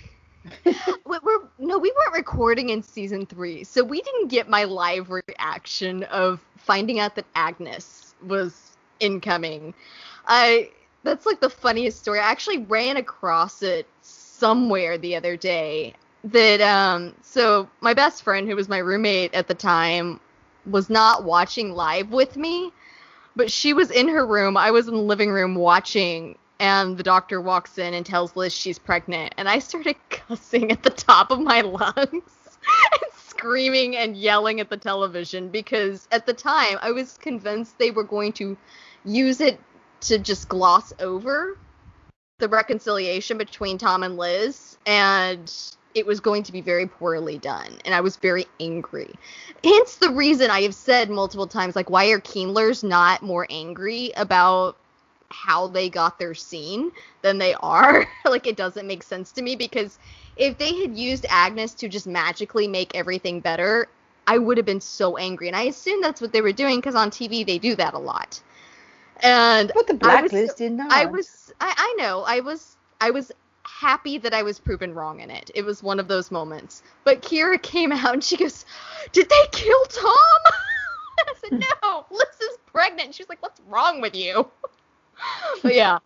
we, 0.66 0.74
no, 1.60 1.78
we 1.78 1.92
weren't 1.92 2.14
recording 2.16 2.70
in 2.70 2.82
season 2.82 3.26
three, 3.26 3.64
so 3.64 3.84
we 3.84 4.02
didn't 4.02 4.28
get 4.30 4.50
my 4.50 4.64
live 4.64 5.10
reaction 5.10 6.04
of 6.06 6.40
finding 6.58 7.00
out 7.00 7.16
that 7.16 7.26
Agnes 7.36 8.16
was 8.26 8.78
incoming. 9.00 9.74
I 10.28 10.72
that's 11.04 11.26
like 11.26 11.40
the 11.40 11.50
funniest 11.50 12.00
story. 12.00 12.20
I 12.20 12.30
actually 12.30 12.60
ran 12.60 12.98
across 12.98 13.64
it 13.64 13.88
somewhere 14.02 14.98
the 14.98 15.16
other 15.16 15.36
day. 15.36 15.94
That 16.24 16.62
um, 16.62 17.16
so 17.22 17.68
my 17.82 17.94
best 17.94 18.24
friend, 18.24 18.48
who 18.48 18.56
was 18.56 18.70
my 18.70 18.78
roommate 18.78 19.34
at 19.34 19.48
the 19.48 19.56
time, 19.56 20.20
was 20.66 20.90
not 20.90 21.24
watching 21.24 21.74
live 21.74 22.12
with 22.12 22.38
me, 22.38 22.72
but 23.36 23.52
she 23.52 23.74
was 23.74 23.90
in 23.90 24.08
her 24.08 24.26
room. 24.26 24.56
I 24.58 24.72
was 24.72 24.88
in 24.88 24.94
the 24.94 25.02
living 25.02 25.32
room 25.32 25.56
watching, 25.56 26.38
and 26.62 26.96
the 26.96 27.04
doctor 27.04 27.42
walks 27.42 27.80
in 27.80 27.96
and 27.96 28.06
tells 28.06 28.36
Liz 28.36 28.54
she's 28.54 28.78
pregnant, 28.78 29.34
and 29.36 29.50
I 29.50 29.58
started 29.58 29.96
cussing 30.10 30.72
at 30.72 30.84
the 30.84 30.92
top 30.92 31.32
of 31.32 31.40
my 31.40 31.62
lungs 31.62 32.60
and 32.94 33.12
screaming 33.18 33.98
and 33.98 34.16
yelling 34.16 34.60
at 34.60 34.70
the 34.70 34.78
television 34.78 35.50
because 35.50 36.08
at 36.12 36.28
the 36.28 36.34
time 36.34 36.78
I 36.82 36.92
was 36.92 37.18
convinced 37.18 37.80
they 37.80 37.90
were 37.90 38.04
going 38.04 38.34
to 38.34 38.56
use 39.04 39.42
it 39.42 39.60
to 40.02 40.20
just 40.20 40.48
gloss 40.50 40.94
over 41.00 41.58
the 42.38 42.48
reconciliation 42.48 43.40
between 43.40 43.80
Tom 43.80 44.04
and 44.04 44.16
Liz, 44.16 44.78
and 44.86 45.52
it 45.96 46.06
was 46.06 46.20
going 46.20 46.44
to 46.44 46.52
be 46.52 46.62
very 46.62 46.86
poorly 46.86 47.40
done. 47.40 47.80
And 47.86 47.96
I 47.96 48.02
was 48.02 48.18
very 48.18 48.46
angry. 48.60 49.12
Hence 49.64 49.96
the 49.96 50.12
reason 50.12 50.52
I 50.52 50.62
have 50.62 50.76
said 50.76 51.10
multiple 51.10 51.48
times, 51.48 51.76
like, 51.76 51.90
why 51.90 52.10
are 52.12 52.20
Keenlers 52.20 52.84
not 52.84 53.24
more 53.24 53.48
angry 53.50 54.12
about 54.16 54.78
how 55.32 55.68
they 55.68 55.90
got 55.90 56.20
their 56.20 56.34
scene 56.34 56.92
than 57.22 57.38
they 57.38 57.54
are? 57.56 58.08
like, 58.26 58.48
it 58.48 58.56
doesn't 58.56 58.88
make 58.88 59.04
sense 59.04 59.32
to 59.34 59.42
me 59.42 59.56
because 59.56 59.98
if 60.36 60.58
they 60.58 60.80
had 60.82 60.98
used 60.98 61.26
Agnes 61.30 61.74
to 61.76 61.90
just 61.90 62.08
magically 62.08 62.68
make 62.68 62.96
everything 62.96 63.40
better, 63.40 63.88
I 64.28 64.38
would 64.38 64.58
have 64.58 64.66
been 64.66 64.82
so 64.82 65.18
angry. 65.18 65.48
And 65.48 65.56
I 65.56 65.64
assume 65.64 66.02
that's 66.02 66.22
what 66.22 66.32
they 66.32 66.42
were 66.42 66.52
doing 66.52 66.78
because 66.78 66.96
on 66.96 67.10
TV 67.10 67.46
they 67.46 67.58
do 67.58 67.76
that 67.76 67.94
a 67.94 68.00
lot. 68.00 68.42
And 69.24 69.72
but 69.74 69.88
the 69.88 69.94
blacklist 69.94 70.58
did 70.58 70.72
not. 70.72 70.92
I 70.92 71.06
was 71.06 71.54
I, 71.60 71.74
I 71.78 71.96
know. 71.98 72.24
I 72.26 72.40
was 72.40 72.78
I 73.00 73.12
was 73.12 73.32
happy 73.64 74.18
that 74.18 74.34
I 74.34 74.44
was 74.44 74.60
proven 74.60 74.94
wrong 74.94 75.20
in 75.20 75.30
it. 75.30 75.52
It 75.54 75.64
was 75.64 75.84
one 75.84 76.00
of 76.00 76.08
those 76.08 76.32
moments. 76.32 76.84
But 77.04 77.22
Kira 77.22 77.62
came 77.62 77.92
out 77.92 78.14
and 78.14 78.24
she 78.24 78.38
goes, 78.38 78.66
Did 79.12 79.30
they 79.30 79.46
kill 79.52 79.84
Tom? 79.86 80.14
I 81.20 81.34
said, 81.40 81.60
No, 81.84 82.06
Liz 82.12 82.42
is 82.42 82.58
pregnant. 82.72 83.16
She 83.16 83.24
was 83.24 83.30
like, 83.30 83.42
What's 83.42 83.62
wrong 83.68 84.02
with 84.02 84.16
you? 84.16 84.48
but 85.64 85.76
yeah. 85.76 86.00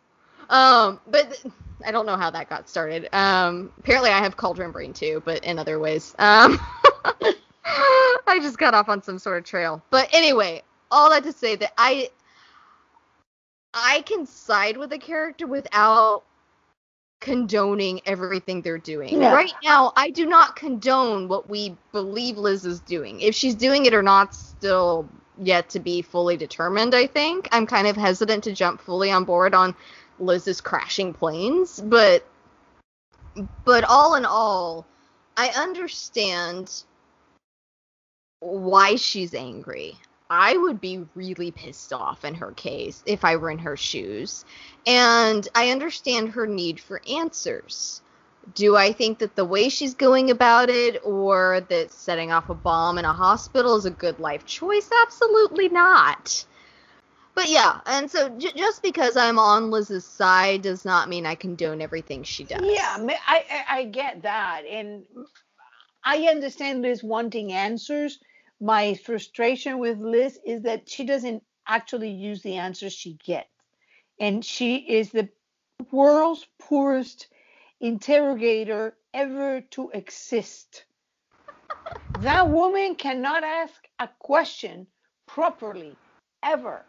Um, 0.50 1.00
but 1.08 1.44
I 1.86 1.92
don't 1.92 2.06
know 2.06 2.18
how 2.18 2.30
that 2.32 2.50
got 2.50 2.70
started. 2.70 3.10
Um, 3.14 3.72
apparently 3.80 4.12
I 4.12 4.20
have 4.20 4.38
cauldron 4.38 4.72
brain 4.72 4.94
too, 4.94 5.22
but 5.26 5.44
in 5.44 5.60
other 5.60 5.80
ways. 5.80 6.16
Um, 6.20 6.60
I 8.28 8.40
just 8.40 8.58
got 8.58 8.74
off 8.74 8.90
on 8.90 9.02
some 9.02 9.20
sort 9.20 9.38
of 9.38 9.44
trail. 9.44 9.82
But 9.90 10.10
anyway, 10.14 10.64
all 10.92 11.10
that 11.10 11.24
to 11.24 11.32
say 11.32 11.56
that 11.56 11.74
I 11.78 12.10
I 13.74 14.04
can 14.06 14.26
side 14.26 14.78
with 14.78 14.94
a 14.94 14.98
character 14.98 15.48
without 15.48 16.24
condoning 17.20 18.02
everything 18.06 18.62
they're 18.62 18.78
doing. 18.78 19.22
Yeah. 19.22 19.34
Right 19.34 19.54
now, 19.64 19.92
I 19.96 20.10
do 20.12 20.26
not 20.26 20.56
condone 20.56 21.28
what 21.28 21.50
we 21.50 21.76
believe 21.92 22.38
Liz 22.38 22.66
is 22.66 22.80
doing. 22.82 23.20
If 23.20 23.36
she's 23.36 23.56
doing 23.56 23.86
it 23.86 23.94
or 23.94 24.04
not, 24.04 24.34
still 24.34 25.10
yet 25.38 25.70
to 25.70 25.80
be 25.80 26.02
fully 26.02 26.38
determined, 26.38 26.96
I 26.96 27.08
think. 27.08 27.48
I'm 27.52 27.66
kind 27.66 27.88
of 27.88 27.96
hesitant 27.96 28.44
to 28.46 28.54
jump 28.54 28.82
fully 28.82 29.12
on 29.12 29.24
board 29.24 29.54
on 29.54 29.76
Liz's 30.20 30.62
crashing 30.62 31.14
planes, 31.14 31.80
but 31.80 32.26
but 33.66 33.84
all 33.84 34.16
in 34.16 34.26
all, 34.26 34.86
I 35.36 35.50
understand 35.50 36.84
why 38.40 38.96
she's 38.96 39.34
angry. 39.34 39.98
I 40.30 40.58
would 40.58 40.82
be 40.82 41.06
really 41.14 41.52
pissed 41.52 41.94
off 41.94 42.26
in 42.26 42.34
her 42.36 42.52
case 42.52 43.04
if 43.06 43.24
I 43.24 43.36
were 43.36 43.52
in 43.52 43.60
her 43.60 43.78
shoes. 43.78 44.46
And 44.88 45.48
I 45.54 45.70
understand 45.70 46.30
her 46.30 46.48
need 46.48 46.80
for 46.80 47.02
answers. 47.08 48.02
Do 48.54 48.76
I 48.76 48.92
think 48.92 49.20
that 49.20 49.36
the 49.36 49.46
way 49.46 49.70
she's 49.70 49.94
going 49.94 50.30
about 50.30 50.70
it 50.70 51.02
or 51.04 51.62
that 51.70 51.92
setting 51.92 52.32
off 52.32 52.50
a 52.50 52.54
bomb 52.54 52.98
in 52.98 53.06
a 53.06 53.14
hospital 53.14 53.76
is 53.76 53.86
a 53.86 53.92
good 53.92 54.20
life 54.20 54.46
choice? 54.46 54.90
Absolutely 55.04 55.70
not. 55.70 56.46
But 57.34 57.50
yeah, 57.50 57.82
and 57.86 58.10
so 58.10 58.30
j- 58.30 58.54
just 58.56 58.82
because 58.82 59.18
I'm 59.18 59.40
on 59.40 59.70
Liz's 59.70 60.06
side 60.06 60.62
does 60.62 60.86
not 60.86 61.10
mean 61.10 61.26
I 61.26 61.36
condone 61.36 61.82
everything 61.82 62.24
she 62.24 62.46
does. 62.46 62.62
Yeah, 62.64 62.96
I, 63.28 63.46
I, 63.50 63.66
I 63.80 63.84
get 63.86 64.22
that. 64.22 64.64
And 64.70 65.04
I 66.04 66.28
understand 66.28 66.82
Liz 66.82 67.04
wanting 67.04 67.52
answers 67.52 68.20
my 68.62 68.94
frustration 68.94 69.80
with 69.80 70.00
Liz 70.00 70.40
is 70.46 70.62
that 70.64 70.88
she 70.90 71.04
doesn't 71.04 71.44
actually 71.68 72.12
use 72.12 72.42
the 72.42 72.56
answers 72.56 72.94
she 72.94 73.18
gets. 73.26 73.50
And 74.20 74.46
she 74.46 74.78
is 74.78 75.12
the 75.12 75.28
world's 75.92 76.48
poorest 76.60 77.28
interrogator 77.80 78.96
ever 79.14 79.62
to 79.72 79.90
exist. 79.92 80.86
that 82.20 82.50
woman 82.50 82.96
cannot 82.96 83.44
ask 83.44 83.88
a 84.00 84.10
question 84.20 84.88
properly, 85.28 85.96
ever, 86.44 86.86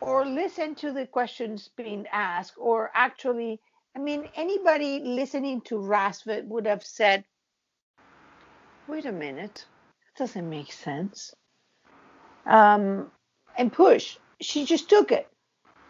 or 0.00 0.26
listen 0.26 0.74
to 0.74 0.92
the 0.92 1.06
questions 1.06 1.70
being 1.76 2.06
asked, 2.12 2.54
or 2.56 2.90
actually, 2.94 3.60
I 3.96 3.98
mean, 3.98 4.28
anybody 4.34 5.00
listening 5.00 5.60
to 5.62 5.76
Razvat 5.76 6.46
would 6.46 6.66
have 6.66 6.84
said, 6.84 7.24
wait 8.88 9.06
a 9.06 9.12
minute 9.12 9.66
that 10.10 10.24
doesn't 10.24 10.48
make 10.48 10.72
sense. 10.72 11.34
Um, 12.46 13.10
and 13.56 13.72
push. 13.72 14.16
She 14.40 14.64
just 14.64 14.88
took 14.88 15.12
it. 15.12 15.28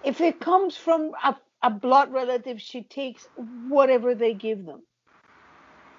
If 0.04 0.20
it 0.20 0.40
comes 0.40 0.76
from 0.76 1.12
a, 1.22 1.36
a 1.62 1.70
blood 1.70 2.12
relative, 2.12 2.60
she 2.60 2.82
takes 2.82 3.26
whatever 3.36 4.14
they 4.14 4.34
give 4.34 4.64
them. 4.64 4.82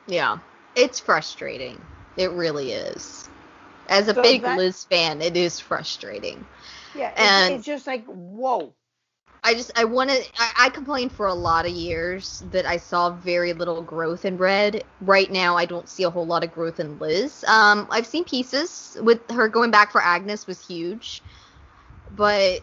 Yeah, 0.08 0.40
it's 0.76 1.00
frustrating. 1.00 1.80
It 2.18 2.32
really 2.32 2.72
is. 2.72 3.30
As 3.90 4.08
a 4.08 4.14
so 4.14 4.22
big 4.22 4.42
that, 4.42 4.58
Liz 4.58 4.86
fan, 4.86 5.22
it 5.22 5.36
is 5.38 5.60
frustrating. 5.60 6.46
Yeah, 6.94 7.14
and 7.18 7.56
it's 7.56 7.66
just 7.66 7.88
like 7.88 8.06
whoa. 8.06 8.74
I 9.44 9.54
just 9.54 9.72
I 9.78 9.86
wanted 9.86 10.30
I, 10.38 10.52
I 10.66 10.70
complained 10.70 11.12
for 11.12 11.28
a 11.28 11.34
lot 11.34 11.66
of 11.66 11.72
years 11.72 12.44
that 12.52 12.66
I 12.66 12.78
saw 12.78 13.10
very 13.10 13.54
little 13.54 13.82
growth 13.82 14.26
in 14.26 14.38
Red. 14.38 14.84
Right 15.02 15.32
now 15.32 15.58
I 15.58 15.66
don't 15.66 15.90
see 15.90 16.04
a 16.04 16.10
whole 16.10 16.26
lot 16.26 16.44
of 16.44 16.54
growth 16.54 16.80
in 16.80 17.00
Liz. 17.00 17.44
Um 17.48 17.88
I've 17.90 18.06
seen 18.06 18.24
pieces 18.26 18.98
with 19.02 19.30
her 19.32 19.48
going 19.48 19.72
back 19.72 19.92
for 19.92 20.02
Agnes 20.02 20.48
was 20.48 20.66
huge. 20.66 21.22
But 22.12 22.62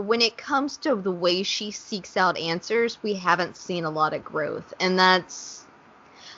when 0.00 0.22
it 0.22 0.36
comes 0.38 0.78
to 0.78 0.96
the 0.96 1.12
way 1.12 1.42
she 1.42 1.70
seeks 1.72 2.16
out 2.16 2.38
answers, 2.38 3.02
we 3.02 3.14
haven't 3.14 3.56
seen 3.56 3.84
a 3.84 3.90
lot 3.90 4.14
of 4.14 4.24
growth. 4.24 4.72
And 4.80 4.98
that's 4.98 5.66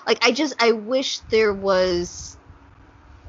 like 0.06 0.24
I 0.24 0.32
just 0.32 0.54
I 0.60 0.72
wish 0.72 1.20
there 1.30 1.54
was 1.54 2.38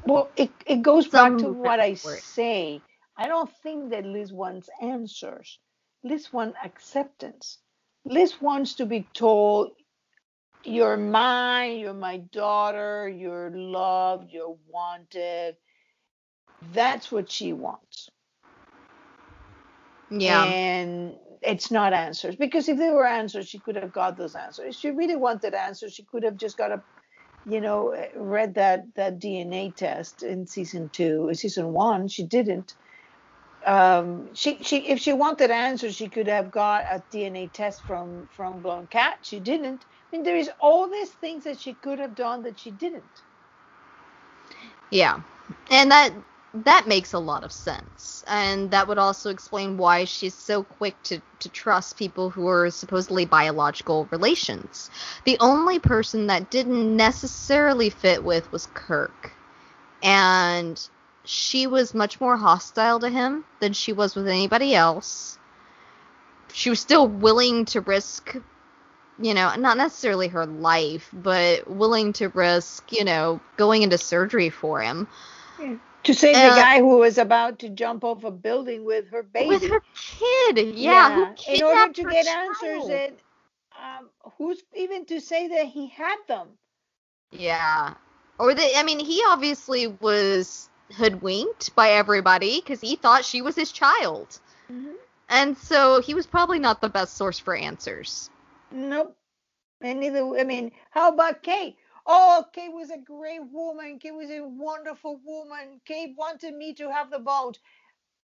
well 0.06 0.32
it 0.36 0.52
it 0.66 0.82
goes 0.82 1.08
back 1.08 1.38
to 1.38 1.48
what 1.48 1.80
I 1.80 1.94
say. 1.94 2.82
I 3.16 3.28
don't 3.28 3.50
think 3.62 3.90
that 3.90 4.06
Liz 4.06 4.32
wants 4.32 4.68
answers. 4.82 5.60
Liz 6.04 6.32
wants 6.32 6.58
acceptance. 6.64 7.58
Liz 8.04 8.40
wants 8.40 8.74
to 8.76 8.86
be 8.86 9.08
told, 9.14 9.72
You're 10.64 10.96
mine, 10.96 11.78
you're 11.78 11.94
my 11.94 12.18
daughter, 12.18 13.08
you're 13.08 13.50
loved, 13.50 14.32
you're 14.32 14.58
wanted. 14.68 15.56
That's 16.60 17.12
what 17.12 17.30
she 17.30 17.52
wants. 17.52 18.10
Yeah. 20.18 20.54
And 20.54 21.14
it's 21.42 21.70
not 21.70 21.92
answers 21.94 22.36
because 22.36 22.68
if 22.68 22.78
there 22.78 22.94
were 22.94 23.06
answers, 23.06 23.48
she 23.48 23.60
could 23.60 23.76
have 23.76 23.92
got 23.92 24.16
those 24.18 24.34
answers. 24.36 24.66
If 24.70 24.74
she 24.76 24.90
really 24.90 25.16
wanted 25.16 25.54
answers, 25.54 25.94
she 25.94 26.04
could 26.04 26.24
have 26.24 26.36
just 26.36 26.58
got 26.58 26.72
a, 26.72 26.82
you 27.44 27.60
know, 27.60 27.94
read 28.16 28.54
that 28.56 28.84
that 28.96 29.20
DNA 29.20 29.76
test 29.76 30.22
in 30.22 30.46
season 30.46 30.90
two, 30.92 31.28
In 31.28 31.34
season 31.36 31.72
one. 31.72 32.08
She 32.08 32.26
didn't 32.26 32.72
um, 33.66 34.34
she 34.34 34.62
she 34.62 34.88
if 34.88 35.00
she 35.00 35.12
wanted 35.12 35.50
answers, 35.50 35.94
she 35.96 36.08
could 36.08 36.28
have 36.28 36.50
got 36.50 36.84
a 36.90 37.02
DNA 37.14 37.52
test 37.52 37.84
from 37.86 38.28
from 38.34 38.62
Blown 38.62 38.86
Cat. 38.88 39.18
She 39.22 39.40
didn't. 39.40 39.84
I 40.12 40.16
mean, 40.16 40.24
there 40.24 40.36
is 40.36 40.50
all 40.60 40.90
these 40.90 41.12
things 41.14 41.44
that 41.44 41.60
she 41.60 41.74
could 41.74 41.98
have 42.00 42.14
done 42.14 42.42
that 42.42 42.58
she 42.58 42.72
didn't. 42.72 43.22
Yeah, 44.90 45.20
and 45.70 45.90
that 45.90 46.14
that 46.62 46.86
makes 46.86 47.12
a 47.12 47.18
lot 47.18 47.42
of 47.42 47.50
sense, 47.50 48.22
and 48.28 48.70
that 48.70 48.86
would 48.86 48.98
also 48.98 49.30
explain 49.30 49.76
why 49.76 50.04
she's 50.04 50.34
so 50.34 50.62
quick 50.62 50.94
to 51.04 51.20
to 51.40 51.48
trust 51.48 51.96
people 51.96 52.30
who 52.30 52.46
are 52.46 52.70
supposedly 52.70 53.24
biological 53.24 54.06
relations. 54.12 54.90
The 55.24 55.36
only 55.40 55.80
person 55.80 56.28
that 56.28 56.50
didn't 56.50 56.96
necessarily 56.96 57.90
fit 57.90 58.22
with 58.22 58.50
was 58.52 58.68
Kirk, 58.72 59.32
and 60.02 60.80
she 61.24 61.66
was 61.66 61.92
much 61.92 62.20
more 62.20 62.36
hostile 62.36 63.00
to 63.00 63.08
him 63.08 63.44
than 63.58 63.72
she 63.72 63.92
was 63.92 64.14
with 64.14 64.28
anybody 64.28 64.74
else. 64.74 65.38
She 66.52 66.70
was 66.70 66.78
still 66.78 67.08
willing 67.08 67.64
to 67.66 67.80
risk, 67.80 68.36
you 69.18 69.34
know, 69.34 69.52
not 69.56 69.76
necessarily 69.76 70.28
her 70.28 70.46
life, 70.46 71.10
but 71.12 71.68
willing 71.68 72.12
to 72.14 72.28
risk, 72.28 72.92
you 72.92 73.02
know, 73.04 73.40
going 73.56 73.82
into 73.82 73.98
surgery 73.98 74.50
for 74.50 74.80
him. 74.80 75.08
Yeah. 75.60 75.74
To 76.04 76.14
save 76.14 76.36
uh, 76.36 76.50
the 76.50 76.60
guy 76.60 76.78
who 76.78 76.98
was 76.98 77.18
about 77.18 77.58
to 77.60 77.68
jump 77.68 78.04
off 78.04 78.24
a 78.24 78.30
building 78.30 78.84
with 78.84 79.08
her 79.10 79.22
baby. 79.22 79.48
With 79.48 79.68
her 79.68 79.80
kid, 79.80 80.74
yeah. 80.76 81.32
yeah. 81.46 81.54
In 81.54 81.62
order 81.62 81.92
to 81.92 82.04
get 82.04 82.26
child. 82.26 82.50
answers, 82.50 82.90
and 82.90 83.16
um, 83.82 84.10
who's 84.36 84.62
even 84.74 85.06
to 85.06 85.20
say 85.20 85.48
that 85.48 85.66
he 85.66 85.88
had 85.88 86.16
them? 86.28 86.48
Yeah. 87.30 87.94
Or 88.38 88.54
the, 88.54 88.76
I 88.76 88.82
mean, 88.82 88.98
he 88.98 89.22
obviously 89.26 89.86
was 89.86 90.68
hoodwinked 90.92 91.74
by 91.74 91.90
everybody 91.90 92.60
because 92.60 92.80
he 92.80 92.96
thought 92.96 93.24
she 93.24 93.42
was 93.42 93.56
his 93.56 93.72
child. 93.72 94.38
Mm-hmm. 94.70 94.92
And 95.28 95.56
so 95.56 96.00
he 96.00 96.14
was 96.14 96.26
probably 96.26 96.58
not 96.58 96.80
the 96.80 96.88
best 96.88 97.16
source 97.16 97.38
for 97.38 97.56
answers. 97.56 98.30
Nope. 98.70 99.16
And 99.80 100.00
neither, 100.00 100.38
I 100.38 100.44
mean, 100.44 100.72
how 100.90 101.12
about 101.12 101.42
Kate? 101.42 101.76
Oh, 102.06 102.44
Kate 102.52 102.72
was 102.72 102.90
a 102.90 102.98
great 102.98 103.42
woman. 103.50 103.98
Kate 103.98 104.14
was 104.14 104.30
a 104.30 104.40
wonderful 104.40 105.20
woman. 105.24 105.80
Kate 105.86 106.14
wanted 106.16 106.54
me 106.54 106.74
to 106.74 106.92
have 106.92 107.10
the 107.10 107.18
bones. 107.18 107.58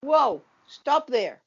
Whoa, 0.00 0.42
stop 0.66 1.08
there. 1.08 1.40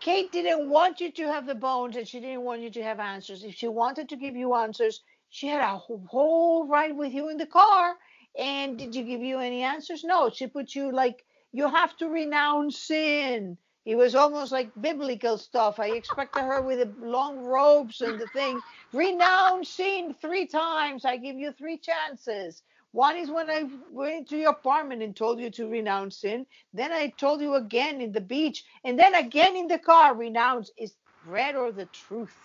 Kate 0.00 0.30
didn't 0.32 0.68
want 0.68 1.00
you 1.00 1.10
to 1.12 1.24
have 1.24 1.46
the 1.46 1.54
bones 1.54 1.96
and 1.96 2.06
she 2.06 2.20
didn't 2.20 2.42
want 2.42 2.60
you 2.60 2.70
to 2.70 2.82
have 2.82 3.00
answers. 3.00 3.44
If 3.44 3.54
she 3.54 3.68
wanted 3.68 4.08
to 4.10 4.16
give 4.16 4.36
you 4.36 4.54
answers, 4.54 5.02
she 5.30 5.46
had 5.46 5.62
a 5.62 5.78
whole 5.78 6.66
ride 6.66 6.96
with 6.96 7.12
you 7.12 7.28
in 7.30 7.38
the 7.38 7.46
car. 7.46 7.96
And 8.38 8.78
did 8.78 8.94
you 8.94 9.04
give 9.04 9.20
you 9.20 9.38
any 9.38 9.62
answers? 9.62 10.04
No, 10.04 10.30
she 10.30 10.46
put 10.46 10.74
you 10.74 10.92
like, 10.92 11.24
you 11.52 11.68
have 11.68 11.96
to 11.98 12.08
renounce 12.08 12.78
sin. 12.78 13.56
It 13.86 13.96
was 13.96 14.14
almost 14.14 14.52
like 14.52 14.72
biblical 14.80 15.38
stuff. 15.38 15.80
I 15.80 15.88
expected 15.88 16.42
her 16.44 16.62
with 16.62 16.80
the 16.80 17.06
long 17.06 17.40
robes 17.40 18.00
and 18.02 18.20
the 18.20 18.28
thing. 18.28 18.62
Renounce 18.92 19.70
sin 19.70 20.14
three 20.20 20.46
times. 20.46 21.04
I 21.04 21.18
give 21.18 21.36
you 21.36 21.52
three 21.52 21.78
chances. 21.78 22.62
One 22.92 23.16
is 23.16 23.30
when 23.30 23.50
I 23.50 23.64
went 23.90 24.28
to 24.30 24.38
your 24.38 24.52
apartment 24.52 25.02
and 25.02 25.16
told 25.16 25.40
you 25.40 25.50
to 25.52 25.68
renounce 25.68 26.20
sin. 26.20 26.46
Then 26.74 26.92
I 26.92 27.08
told 27.18 27.42
you 27.42 27.56
again 27.56 28.00
in 28.02 28.12
the 28.12 28.22
beach, 28.22 28.64
and 28.84 28.98
then 28.98 29.16
again 29.16 29.56
in 29.56 29.68
the 29.68 29.80
car. 29.80 30.14
Renounce 30.16 30.70
is 30.78 30.94
bread 31.24 31.56
or 31.56 31.72
the 31.72 31.86
truth. 31.86 32.36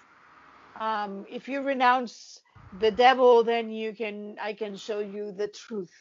Um, 0.79 1.25
if 1.29 1.47
you 1.49 1.61
renounce 1.61 2.39
the 2.71 2.91
devil, 2.91 3.43
then 3.43 3.71
you 3.71 3.95
can 3.95 4.37
I 4.41 4.53
can 4.53 4.77
show 4.77 4.99
you 4.99 5.31
the 5.33 5.49
truth. 5.49 5.93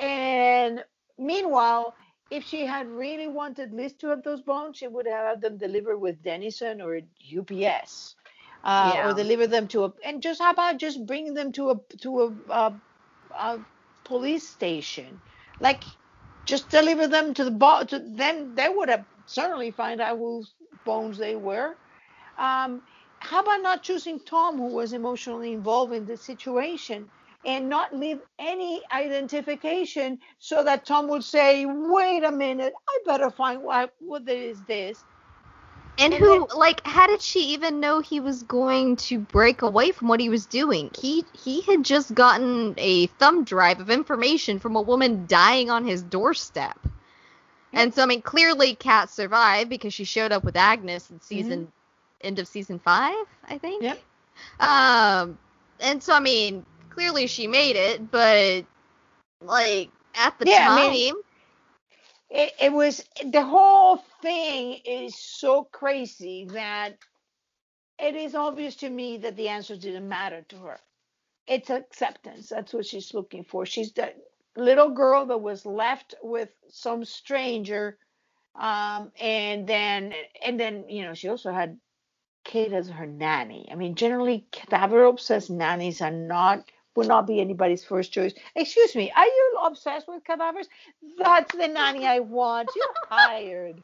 And 0.00 0.84
meanwhile, 1.18 1.96
if 2.30 2.44
she 2.44 2.66
had 2.66 2.88
really 2.88 3.26
wanted 3.28 3.72
Liz 3.72 3.94
to 3.96 4.08
have 4.08 4.22
those 4.22 4.42
bones, 4.42 4.78
she 4.78 4.88
would 4.88 5.06
have 5.06 5.26
had 5.26 5.40
them 5.42 5.58
delivered 5.58 5.98
with 5.98 6.22
Dennison 6.22 6.80
or 6.80 7.00
UPS, 7.20 8.16
uh, 8.64 8.94
Yeah. 8.94 9.02
or 9.02 9.14
deliver 9.14 9.46
them 9.46 9.68
to 9.68 9.84
a 9.84 9.92
and 10.04 10.22
just 10.22 10.40
how 10.40 10.50
about 10.52 10.78
just 10.78 11.06
bring 11.06 11.34
them 11.34 11.52
to 11.52 11.70
a 11.70 11.80
to 11.98 12.22
a, 12.22 12.52
a, 12.52 12.80
a 13.38 13.60
police 14.04 14.48
station, 14.48 15.22
like 15.60 15.84
just 16.46 16.70
deliver 16.70 17.06
them 17.08 17.34
to 17.34 17.44
the 17.44 17.50
bo- 17.50 17.84
to 17.84 17.98
then 17.98 18.54
they 18.54 18.68
would 18.68 18.88
have 18.88 19.06
certainly 19.26 19.70
find 19.70 20.00
out 20.00 20.18
whose 20.18 20.54
bones 20.84 21.18
they 21.18 21.36
were. 21.36 21.76
Um, 22.38 22.82
how 23.20 23.40
about 23.42 23.62
not 23.62 23.82
choosing 23.82 24.20
Tom, 24.20 24.56
who 24.56 24.68
was 24.72 24.92
emotionally 24.92 25.52
involved 25.52 25.92
in 25.94 26.06
the 26.06 26.16
situation, 26.16 27.10
and 27.46 27.68
not 27.70 27.96
leave 27.96 28.20
any 28.38 28.82
identification 28.92 30.18
so 30.38 30.64
that 30.64 30.84
Tom 30.84 31.08
would 31.08 31.24
say, 31.24 31.66
"Wait 31.66 32.24
a 32.24 32.32
minute, 32.32 32.74
I 32.88 32.98
better 33.06 33.30
find 33.30 33.62
what 33.62 33.94
what 34.00 34.28
is 34.28 34.62
this." 34.64 35.04
And 35.98 36.12
And 36.12 36.14
who, 36.14 36.46
like, 36.54 36.86
how 36.86 37.06
did 37.06 37.22
she 37.22 37.40
even 37.54 37.80
know 37.80 38.00
he 38.00 38.20
was 38.20 38.42
going 38.42 38.96
to 38.96 39.18
break 39.18 39.62
away 39.62 39.92
from 39.92 40.08
what 40.08 40.20
he 40.20 40.28
was 40.28 40.46
doing? 40.46 40.90
He 40.98 41.24
he 41.32 41.62
had 41.62 41.84
just 41.84 42.14
gotten 42.14 42.74
a 42.76 43.06
thumb 43.06 43.44
drive 43.44 43.80
of 43.80 43.90
information 43.90 44.58
from 44.58 44.76
a 44.76 44.82
woman 44.82 45.26
dying 45.26 45.70
on 45.70 45.86
his 45.86 46.02
doorstep. 46.02 46.78
And 47.72 47.94
so, 47.94 48.02
I 48.02 48.06
mean, 48.06 48.22
clearly 48.22 48.74
Kat 48.74 49.10
survived 49.10 49.70
because 49.70 49.94
she 49.94 50.04
showed 50.04 50.32
up 50.32 50.44
with 50.44 50.56
Agnes 50.56 51.10
in 51.10 51.20
season, 51.20 51.72
end 52.22 52.38
of 52.38 52.48
season 52.48 52.78
five, 52.78 53.24
I 53.48 53.58
think. 53.58 53.82
Yep. 53.82 54.00
Um, 54.60 55.38
and 55.80 56.02
so, 56.02 56.14
I 56.14 56.20
mean, 56.20 56.64
clearly 56.96 57.26
she 57.26 57.46
made 57.46 57.76
it, 57.76 58.10
but, 58.10 58.64
like, 59.42 59.90
at 60.14 60.38
the 60.38 60.46
Yeah, 60.46 60.66
I 60.68 60.68
time, 60.68 60.90
mean- 60.90 61.14
it, 62.30 62.52
it 62.60 62.72
was 62.72 63.04
the 63.24 63.44
whole 63.44 63.98
thing 64.22 64.80
is 64.84 65.14
so 65.16 65.64
crazy 65.64 66.46
that 66.52 66.98
it 67.98 68.16
is 68.16 68.34
obvious 68.34 68.76
to 68.76 68.90
me 68.90 69.18
that 69.18 69.36
the 69.36 69.48
answers 69.48 69.78
didn't 69.78 70.08
matter 70.08 70.42
to 70.48 70.56
her. 70.58 70.78
It's 71.46 71.70
acceptance. 71.70 72.48
That's 72.48 72.72
what 72.74 72.86
she's 72.86 73.14
looking 73.14 73.44
for. 73.44 73.66
She's 73.66 73.92
the 73.92 74.12
little 74.56 74.90
girl 74.90 75.26
that 75.26 75.38
was 75.38 75.66
left 75.66 76.14
with 76.22 76.50
some 76.70 77.04
stranger, 77.04 77.98
um, 78.60 79.12
and 79.20 79.66
then 79.66 80.14
and 80.44 80.58
then 80.58 80.88
you 80.88 81.04
know 81.04 81.14
she 81.14 81.28
also 81.28 81.52
had 81.52 81.78
Kate 82.44 82.72
as 82.72 82.88
her 82.90 83.06
nanny. 83.06 83.68
I 83.70 83.76
mean, 83.76 83.94
generally 83.94 84.46
cadaver 84.52 85.04
obsessed 85.04 85.50
nannies 85.50 86.02
are 86.02 86.10
not 86.10 86.64
would 86.96 87.08
not 87.08 87.26
be 87.26 87.40
anybody's 87.40 87.84
first 87.84 88.12
choice. 88.12 88.32
Excuse 88.54 88.94
me, 88.94 89.12
are 89.16 89.26
you 89.26 89.58
obsessed 89.64 90.08
with 90.08 90.24
cadavers? 90.24 90.68
That's 91.18 91.52
the 91.52 91.68
nanny 91.68 92.06
I 92.06 92.20
want. 92.20 92.70
You're 92.74 92.86
hired. 93.10 93.82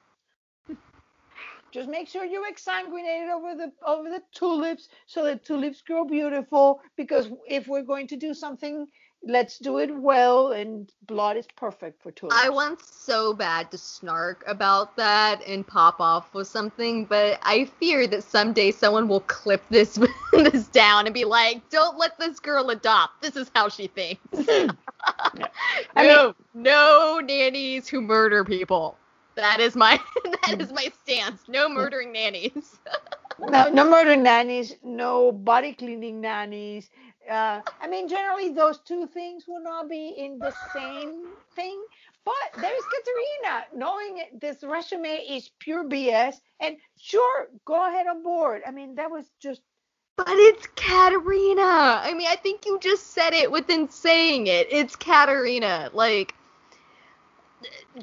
Just 1.72 1.88
make 1.88 2.08
sure 2.08 2.24
you 2.24 2.44
exsanguinate 2.52 3.24
it 3.26 3.30
over 3.30 3.54
the 3.54 3.72
over 3.86 4.10
the 4.10 4.22
tulips 4.34 4.88
so 5.06 5.24
the 5.24 5.36
tulips 5.36 5.80
grow 5.80 6.04
beautiful. 6.04 6.80
Because 6.96 7.30
if 7.46 7.66
we're 7.66 7.82
going 7.82 8.08
to 8.08 8.16
do 8.16 8.34
something, 8.34 8.86
let's 9.24 9.58
do 9.58 9.78
it 9.78 9.94
well. 9.94 10.52
And 10.52 10.90
blood 11.06 11.36
is 11.36 11.46
perfect 11.56 12.02
for 12.02 12.10
tulips. 12.12 12.36
I 12.42 12.48
want 12.50 12.80
so 12.82 13.34
bad 13.34 13.70
to 13.70 13.78
snark 13.78 14.44
about 14.46 14.96
that 14.96 15.42
and 15.46 15.66
pop 15.66 16.00
off 16.00 16.32
with 16.34 16.46
something, 16.48 17.04
but 17.04 17.38
I 17.42 17.64
fear 17.64 18.06
that 18.08 18.22
someday 18.24 18.70
someone 18.70 19.08
will 19.08 19.20
clip 19.20 19.62
this 19.70 19.98
this 20.32 20.68
down 20.68 21.06
and 21.06 21.14
be 21.14 21.24
like, 21.24 21.68
"Don't 21.70 21.98
let 21.98 22.18
this 22.18 22.40
girl 22.40 22.70
adopt. 22.70 23.22
This 23.22 23.36
is 23.36 23.50
how 23.54 23.68
she 23.68 23.86
thinks." 23.86 24.20
I 25.96 26.06
no, 26.06 26.34
no 26.54 27.20
nannies 27.22 27.88
who 27.88 28.00
murder 28.00 28.44
people. 28.44 28.96
That 29.34 29.60
is 29.60 29.76
my 29.76 29.98
that 30.24 30.60
is 30.60 30.72
my 30.72 30.88
stance. 31.02 31.48
No 31.48 31.68
murdering 31.68 32.12
nannies. 32.12 32.78
no, 33.38 33.68
no 33.70 33.88
murder 33.88 34.16
nannies, 34.16 34.76
no 34.82 35.32
body 35.32 35.72
cleaning 35.72 36.20
nannies. 36.20 36.90
Uh, 37.30 37.60
I 37.80 37.88
mean, 37.88 38.08
generally 38.08 38.50
those 38.50 38.80
two 38.80 39.06
things 39.06 39.44
will 39.46 39.62
not 39.62 39.88
be 39.88 40.14
in 40.18 40.38
the 40.38 40.52
same 40.74 41.24
thing. 41.54 41.82
But 42.24 42.34
there's 42.60 42.82
Katerina, 42.84 43.64
knowing 43.74 44.22
this 44.40 44.62
resume 44.62 45.08
is 45.08 45.50
pure 45.58 45.84
BS, 45.84 46.36
and 46.60 46.76
sure, 46.96 47.48
go 47.64 47.86
ahead 47.88 48.06
on 48.06 48.22
board. 48.22 48.62
I 48.66 48.70
mean, 48.70 48.94
that 48.96 49.10
was 49.10 49.30
just 49.40 49.60
But 50.16 50.28
it's 50.30 50.66
Katarina. 50.76 52.00
I 52.04 52.14
mean, 52.14 52.28
I 52.30 52.36
think 52.36 52.64
you 52.66 52.78
just 52.80 53.08
said 53.08 53.32
it 53.32 53.50
within 53.50 53.90
saying 53.90 54.46
it. 54.46 54.68
It's 54.70 54.94
Katarina. 54.94 55.90
Like, 55.92 56.34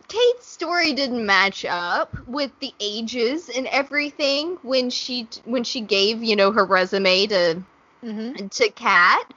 Kate's 0.07 0.45
story 0.47 0.93
didn't 0.93 1.25
match 1.25 1.65
up 1.65 2.15
with 2.27 2.51
the 2.59 2.73
ages 2.79 3.49
and 3.49 3.67
everything 3.67 4.57
when 4.61 4.89
she 4.89 5.27
when 5.45 5.63
she 5.63 5.81
gave 5.81 6.23
you 6.23 6.35
know 6.35 6.51
her 6.51 6.65
resume 6.65 7.27
to 7.27 7.63
to 8.01 8.69
Kat. 8.75 9.33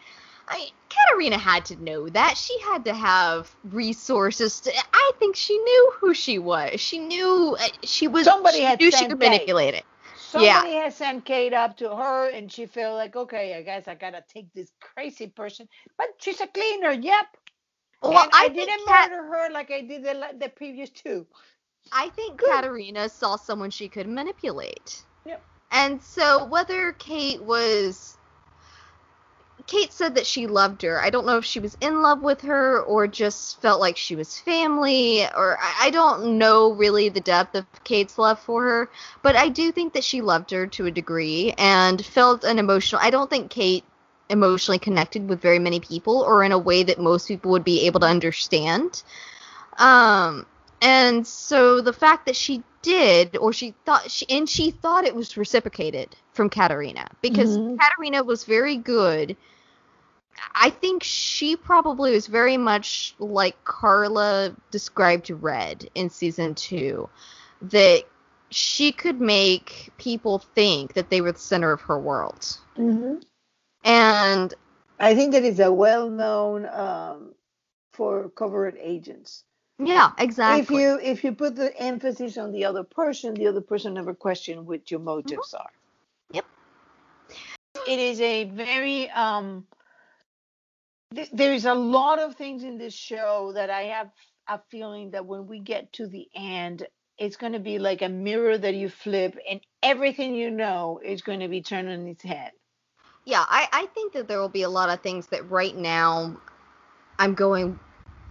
I 0.49 0.71
Katarina 0.89 1.39
had 1.39 1.65
to 1.67 1.83
know 1.83 2.09
that 2.11 2.37
she 2.37 2.59
had 2.61 2.85
to 2.85 2.95
have 2.95 3.55
resources. 3.65 4.61
To, 4.61 4.73
I 4.93 5.13
think 5.19 5.37
she 5.37 5.57
knew 5.57 5.93
who 6.01 6.15
she 6.15 6.39
was. 6.39 6.81
She 6.81 6.99
knew 6.99 7.57
uh, 7.59 7.69
she 7.83 8.09
was. 8.09 8.25
Somebody 8.25 8.59
she 8.59 8.65
had 8.65 8.81
knew 8.81 8.91
she 8.91 9.07
could 9.07 9.21
Kate. 9.21 9.31
manipulate 9.31 9.75
it. 9.75 9.85
somebody 10.17 10.73
has 10.75 10.97
sent 10.97 11.25
Kate 11.25 11.53
up 11.55 11.77
to 11.79 11.95
her, 11.95 12.29
and 12.31 12.51
she 12.51 12.67
felt 12.67 12.97
like, 12.97 13.17
okay, 13.17 13.55
I 13.57 13.63
guess 13.63 13.89
I 13.89 13.95
gotta 13.95 14.25
take 14.29 14.53
this 14.53 14.71
crazy 14.81 15.29
person, 15.29 15.69
but 15.97 16.09
she's 16.19 16.41
a 16.41 16.47
cleaner. 16.47 16.91
Yep. 16.91 17.27
Well, 18.03 18.19
and 18.19 18.31
I, 18.35 18.49
think 18.49 18.69
didn't 18.69 18.87
Kat- 18.87 19.11
murder 19.11 19.25
her 19.25 19.51
like 19.53 19.71
I 19.71 19.83
did 19.83 20.03
the, 20.05 20.29
the 20.39 20.49
previous 20.49 20.91
two. 20.91 21.27
I 21.93 22.09
think 22.11 22.39
Good. 22.39 22.51
Katarina 22.51 23.09
saw 23.09 23.37
someone 23.37 23.71
she 23.71 23.89
could 23.89 24.09
manipulate. 24.09 25.05
Yep. 25.25 25.43
And 25.71 26.03
so 26.03 26.45
whether 26.45 26.93
Kate 26.93 27.43
was 27.43 28.12
Kate 29.67 29.93
said 29.93 30.15
that 30.15 30.27
she 30.27 30.47
loved 30.47 30.83
her. 30.83 31.01
I 31.01 31.11
don't 31.11 31.27
know 31.27 31.37
if 31.37 31.45
she 31.45 31.61
was 31.61 31.77
in 31.81 32.03
love 32.03 32.23
with 32.23 32.41
her 32.43 32.81
or 32.83 33.07
just 33.07 33.61
felt 33.61 33.81
like 33.81 33.97
she 33.97 34.17
was 34.17 34.39
family 34.39 35.25
or 35.25 35.59
I, 35.61 35.87
I 35.87 35.91
don't 35.91 36.39
know 36.39 36.73
really 36.73 37.09
the 37.09 37.21
depth 37.21 37.55
of 37.55 37.67
Kate's 37.85 38.19
love 38.19 38.39
for 38.41 38.63
her, 38.63 38.91
but 39.23 39.37
I 39.37 39.49
do 39.49 39.73
think 39.73 39.93
that 39.95 40.05
she 40.05 40.21
loved 40.21 40.51
her 40.51 40.67
to 40.69 40.87
a 40.87 40.91
degree 40.91 41.55
and 41.59 42.05
felt 42.05 42.45
an 42.45 42.59
emotional 42.59 43.01
I 43.03 43.11
don't 43.11 43.31
think 43.31 43.51
Kate 43.51 43.85
emotionally 44.29 44.79
connected 44.79 45.29
with 45.29 45.41
very 45.41 45.59
many 45.59 45.81
people 45.81 46.21
or 46.21 46.43
in 46.43 46.53
a 46.53 46.59
way 46.59 46.83
that 46.83 46.99
most 46.99 47.29
people 47.29 47.51
would 47.51 47.65
be 47.65 47.87
able 47.87 48.01
to 48.01 48.07
understand. 48.07 49.03
Um 49.79 50.47
and 50.81 51.27
so 51.27 51.81
the 51.81 51.93
fact 51.93 52.27
that 52.27 52.37
she 52.37 52.63
did, 52.83 53.37
or 53.37 53.53
she 53.53 53.75
thought, 53.85 54.11
she, 54.11 54.27
and 54.29 54.49
she 54.49 54.71
thought 54.71 55.05
it 55.05 55.15
was 55.15 55.37
reciprocated 55.37 56.15
from 56.33 56.51
Katarina 56.51 57.09
because 57.21 57.57
Mhm. 57.57 57.79
Katarina 57.79 58.23
was 58.25 58.45
very 58.45 58.77
good. 58.77 59.37
I 60.55 60.71
think 60.71 61.03
she 61.03 61.57
probably 61.57 62.13
was 62.13 62.27
very 62.27 62.57
much 62.57 63.15
like 63.19 63.63
Carla 63.65 64.57
described 64.71 65.31
Red 65.31 65.89
in 65.95 66.11
season 66.11 66.55
two, 66.55 67.09
that 67.63 68.05
she 68.51 68.93
could 68.93 69.21
make 69.21 69.91
people 69.99 70.39
think 70.39 70.95
that 70.95 71.11
they 71.11 71.21
were 71.21 71.33
the 71.33 71.39
center 71.39 71.73
of 71.73 71.81
her 71.83 71.99
world. 71.99 72.59
Mm-hmm. 72.77 73.17
And 73.85 74.55
I 74.99 75.15
think 75.15 75.33
that 75.33 75.45
is 75.45 75.61
a 75.61 75.73
well-known 75.73 76.67
um, 76.67 77.35
for 77.93 78.29
covert 78.31 78.77
agents. 78.79 79.45
Yeah, 79.87 80.13
exactly. 80.19 80.63
If 80.63 80.71
you 80.83 81.01
if 81.03 81.25
you 81.25 81.33
put 81.33 81.57
the 81.57 81.77
emphasis 81.81 82.39
on 82.39 82.53
the 82.53 82.65
other 82.65 82.85
person, 82.85 83.35
the 83.35 83.49
other 83.49 83.61
person 83.61 83.95
never 83.95 84.15
question 84.15 84.67
what 84.67 84.91
your 84.91 85.01
motives 85.01 85.55
are. 85.55 85.71
Yep. 86.33 86.47
It 87.89 87.99
is 87.99 88.21
a 88.21 88.45
very 88.45 89.11
um 89.11 89.67
th- 91.15 91.31
there's 91.33 91.65
a 91.67 91.75
lot 91.75 92.19
of 92.19 92.37
things 92.37 92.65
in 92.65 92.79
this 92.79 92.95
show 92.95 93.53
that 93.55 93.71
I 93.71 93.83
have 93.85 94.11
a 94.49 94.61
feeling 94.71 95.13
that 95.13 95.27
when 95.27 95.47
we 95.47 95.61
get 95.61 95.93
to 95.95 96.07
the 96.07 96.29
end, 96.35 96.87
it's 97.19 97.37
going 97.37 97.53
to 97.55 97.61
be 97.61 97.79
like 97.79 98.03
a 98.03 98.09
mirror 98.09 98.59
that 98.59 98.75
you 98.75 98.89
flip, 98.89 99.39
and 99.51 99.61
everything 99.83 100.35
you 100.35 100.51
know 100.51 101.01
is 101.05 101.23
going 101.23 101.41
to 101.41 101.49
be 101.49 101.63
turned 101.63 101.89
on 101.89 102.09
its 102.09 102.25
head. 102.25 102.53
yeah, 103.25 103.45
I, 103.49 103.69
I 103.73 103.87
think 103.87 104.15
that 104.15 104.29
there 104.29 104.41
will 104.41 104.49
be 104.49 104.63
a 104.63 104.71
lot 104.71 104.91
of 104.91 105.01
things 105.03 105.29
that 105.29 105.49
right 105.51 105.77
now 105.77 106.37
I'm 107.19 107.35
going, 107.35 107.79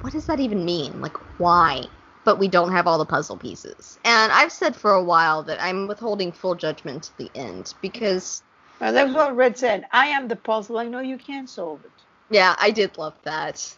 what 0.01 0.13
does 0.13 0.25
that 0.27 0.39
even 0.39 0.65
mean? 0.65 1.01
Like, 1.01 1.17
why? 1.39 1.83
But 2.23 2.39
we 2.39 2.47
don't 2.47 2.71
have 2.71 2.87
all 2.87 2.97
the 2.99 3.05
puzzle 3.05 3.37
pieces. 3.37 3.99
And 4.05 4.31
I've 4.31 4.51
said 4.51 4.75
for 4.75 4.91
a 4.91 5.03
while 5.03 5.43
that 5.43 5.61
I'm 5.61 5.87
withholding 5.87 6.31
full 6.31 6.55
judgment 6.55 7.03
to 7.03 7.17
the 7.17 7.31
end 7.35 7.73
because, 7.81 8.43
Well, 8.79 8.93
that's 8.93 9.13
what 9.13 9.35
Red 9.35 9.57
said. 9.57 9.87
I 9.91 10.07
am 10.07 10.27
the 10.27 10.35
puzzle. 10.35 10.77
I 10.77 10.87
know 10.87 10.99
you 10.99 11.17
can't 11.17 11.49
solve 11.49 11.83
it. 11.85 11.91
yeah, 12.29 12.55
I 12.59 12.71
did 12.71 12.97
love 12.97 13.15
that. 13.23 13.75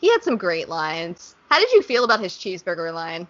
He 0.00 0.10
had 0.10 0.22
some 0.24 0.36
great 0.36 0.68
lines. 0.68 1.36
How 1.50 1.58
did 1.60 1.70
you 1.72 1.82
feel 1.82 2.04
about 2.04 2.20
his 2.20 2.32
cheeseburger 2.34 2.92
line? 2.92 3.28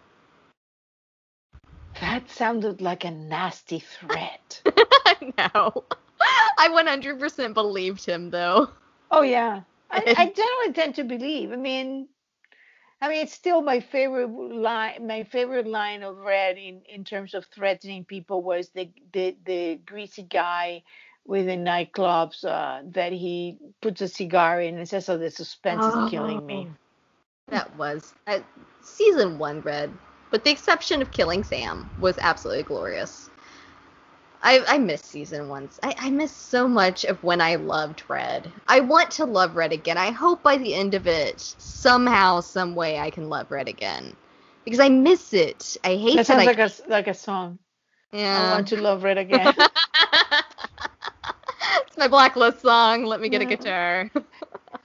That 2.00 2.30
sounded 2.30 2.80
like 2.80 3.04
a 3.04 3.10
nasty 3.10 3.80
threat. 3.80 4.62
I 4.66 5.32
know. 5.38 5.84
I 6.58 6.68
100% 6.68 7.54
believed 7.54 8.04
him, 8.06 8.30
though. 8.30 8.70
Oh 9.10 9.22
yeah, 9.22 9.62
I, 9.90 10.08
I 10.16 10.26
generally 10.36 10.72
tend 10.72 10.94
to 10.96 11.04
believe. 11.04 11.52
I 11.52 11.56
mean, 11.56 12.08
I 13.02 13.08
mean, 13.08 13.18
it's 13.18 13.32
still 13.34 13.62
my 13.62 13.80
favorite 13.80 14.28
line. 14.28 15.08
My 15.08 15.24
favorite 15.24 15.66
line 15.66 16.04
of 16.04 16.18
Red 16.18 16.56
in 16.56 16.82
in 16.88 17.02
terms 17.04 17.34
of 17.34 17.44
threatening 17.46 18.04
people 18.04 18.42
was 18.42 18.68
the 18.68 18.90
the 19.12 19.36
the 19.44 19.80
greasy 19.84 20.22
guy 20.22 20.84
within 21.26 21.64
nightclubs 21.64 22.44
uh, 22.44 22.82
that 22.92 23.12
he 23.12 23.58
puts 23.80 24.00
a 24.02 24.08
cigar 24.08 24.60
in 24.60 24.78
and 24.78 24.88
says, 24.88 25.08
"Oh, 25.08 25.18
the 25.18 25.32
suspense 25.32 25.84
is 25.84 26.10
killing 26.10 26.46
me." 26.46 26.68
That 27.48 27.76
was 27.76 28.14
uh, 28.28 28.38
season 28.82 29.36
one, 29.36 29.62
Red. 29.62 29.90
With 30.30 30.44
the 30.44 30.50
exception 30.52 31.02
of 31.02 31.10
Killing 31.10 31.42
Sam, 31.42 31.90
was 31.98 32.16
absolutely 32.18 32.62
glorious. 32.62 33.21
I, 34.42 34.64
I 34.66 34.78
miss 34.78 35.02
season 35.02 35.48
one. 35.48 35.70
I, 35.82 35.94
I 35.98 36.10
miss 36.10 36.32
so 36.32 36.68
much 36.68 37.04
of 37.04 37.22
when 37.22 37.40
I 37.40 37.56
loved 37.56 38.02
Red. 38.08 38.52
I 38.68 38.80
want 38.80 39.10
to 39.12 39.24
love 39.24 39.56
Red 39.56 39.72
again. 39.72 39.98
I 39.98 40.10
hope 40.10 40.42
by 40.42 40.56
the 40.58 40.74
end 40.74 40.94
of 40.94 41.06
it, 41.06 41.40
somehow, 41.40 42.40
some 42.40 42.74
way, 42.74 42.98
I 42.98 43.10
can 43.10 43.28
love 43.28 43.50
Red 43.50 43.68
again. 43.68 44.16
Because 44.64 44.80
I 44.80 44.88
miss 44.88 45.32
it. 45.32 45.76
I 45.84 45.96
hate 45.96 46.16
That 46.16 46.26
that, 46.26 46.28
sounds 46.28 46.40
I 46.40 46.46
like 46.46 46.58
a 46.58 46.70
like 46.88 47.08
a 47.08 47.14
song. 47.14 47.58
Yeah. 48.12 48.38
I 48.38 48.42
want 48.42 48.68
to 48.68 48.76
love 48.80 49.04
Red 49.04 49.18
again. 49.18 49.54
it's 51.86 51.96
my 51.96 52.08
blacklist 52.08 52.60
song. 52.60 53.04
Let 53.04 53.20
me 53.20 53.28
get 53.28 53.42
a 53.42 53.46
guitar. 53.46 54.10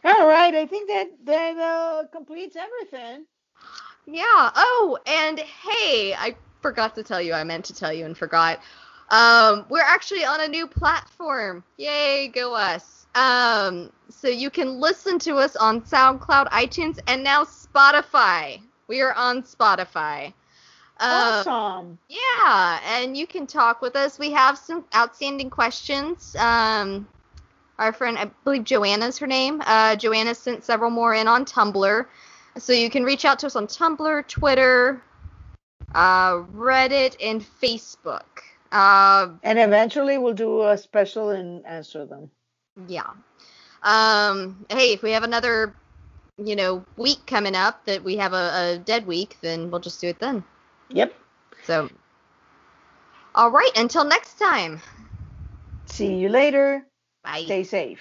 All 0.03 0.27
right, 0.27 0.53
I 0.55 0.65
think 0.65 0.87
that 0.89 1.25
that 1.25 1.57
uh, 1.57 2.07
completes 2.11 2.55
everything. 2.55 3.25
Yeah. 4.05 4.51
Oh, 4.55 4.97
and 5.07 5.39
hey, 5.39 6.13
I 6.17 6.35
forgot 6.61 6.95
to 6.95 7.03
tell 7.03 7.21
you. 7.21 7.33
I 7.33 7.43
meant 7.43 7.65
to 7.65 7.73
tell 7.73 7.93
you 7.93 8.05
and 8.05 8.17
forgot. 8.17 8.59
Um, 9.09 9.65
we're 9.69 9.79
actually 9.81 10.25
on 10.25 10.41
a 10.41 10.47
new 10.47 10.67
platform. 10.67 11.63
Yay, 11.77 12.27
go 12.27 12.53
us. 12.53 13.05
Um, 13.15 13.91
so 14.09 14.27
you 14.27 14.49
can 14.49 14.79
listen 14.79 15.17
to 15.19 15.35
us 15.35 15.55
on 15.55 15.81
SoundCloud, 15.81 16.49
iTunes, 16.49 16.99
and 17.07 17.23
now 17.23 17.43
Spotify. 17.43 18.61
We 18.87 19.01
are 19.01 19.13
on 19.13 19.43
Spotify. 19.43 20.33
Uh, 20.99 21.43
awesome. 21.45 21.97
yeah, 22.09 22.79
and 22.85 23.15
you 23.15 23.27
can 23.27 23.45
talk 23.45 23.81
with 23.81 23.95
us. 23.95 24.17
We 24.17 24.31
have 24.31 24.57
some 24.57 24.83
outstanding 24.95 25.49
questions. 25.49 26.35
Um, 26.35 27.07
our 27.77 27.93
friend, 27.93 28.17
I 28.17 28.25
believe 28.43 28.63
Joanna's 28.63 29.17
her 29.19 29.27
name. 29.27 29.61
Uh, 29.65 29.95
Joanna 29.95 30.33
sent 30.33 30.63
several 30.63 30.89
more 30.89 31.13
in 31.13 31.27
on 31.27 31.45
Tumblr. 31.45 32.05
So 32.57 32.73
you 32.73 32.89
can 32.89 33.03
reach 33.03 33.25
out 33.25 33.37
to 33.39 33.45
us 33.45 33.55
on 33.55 33.67
Tumblr, 33.67 34.27
Twitter, 34.27 35.01
uh, 35.93 36.33
Reddit, 36.55 37.15
and 37.21 37.45
Facebook. 37.61 38.23
Uh, 38.71 39.29
And 39.43 39.59
eventually 39.59 40.17
we'll 40.17 40.33
do 40.33 40.63
a 40.63 40.77
special 40.77 41.29
and 41.29 41.65
answer 41.65 42.05
them. 42.05 42.31
yeah. 42.87 43.11
Um, 43.83 44.65
hey, 44.69 44.93
if 44.93 45.01
we 45.01 45.11
have 45.11 45.23
another, 45.23 45.73
you 46.37 46.55
know, 46.55 46.83
week 46.97 47.25
coming 47.25 47.55
up 47.55 47.85
that 47.85 48.03
we 48.03 48.17
have 48.17 48.33
a, 48.33 48.75
a 48.75 48.77
dead 48.83 49.05
week, 49.07 49.37
then 49.41 49.71
we'll 49.71 49.79
just 49.79 50.01
do 50.01 50.07
it 50.07 50.19
then. 50.19 50.43
Yep. 50.89 51.13
So, 51.63 51.89
all 53.35 53.51
right. 53.51 53.71
Until 53.75 54.03
next 54.03 54.39
time. 54.39 54.81
See 55.85 56.15
you 56.15 56.29
later. 56.29 56.85
Bye. 57.23 57.43
Stay 57.45 57.63
safe. 57.63 57.99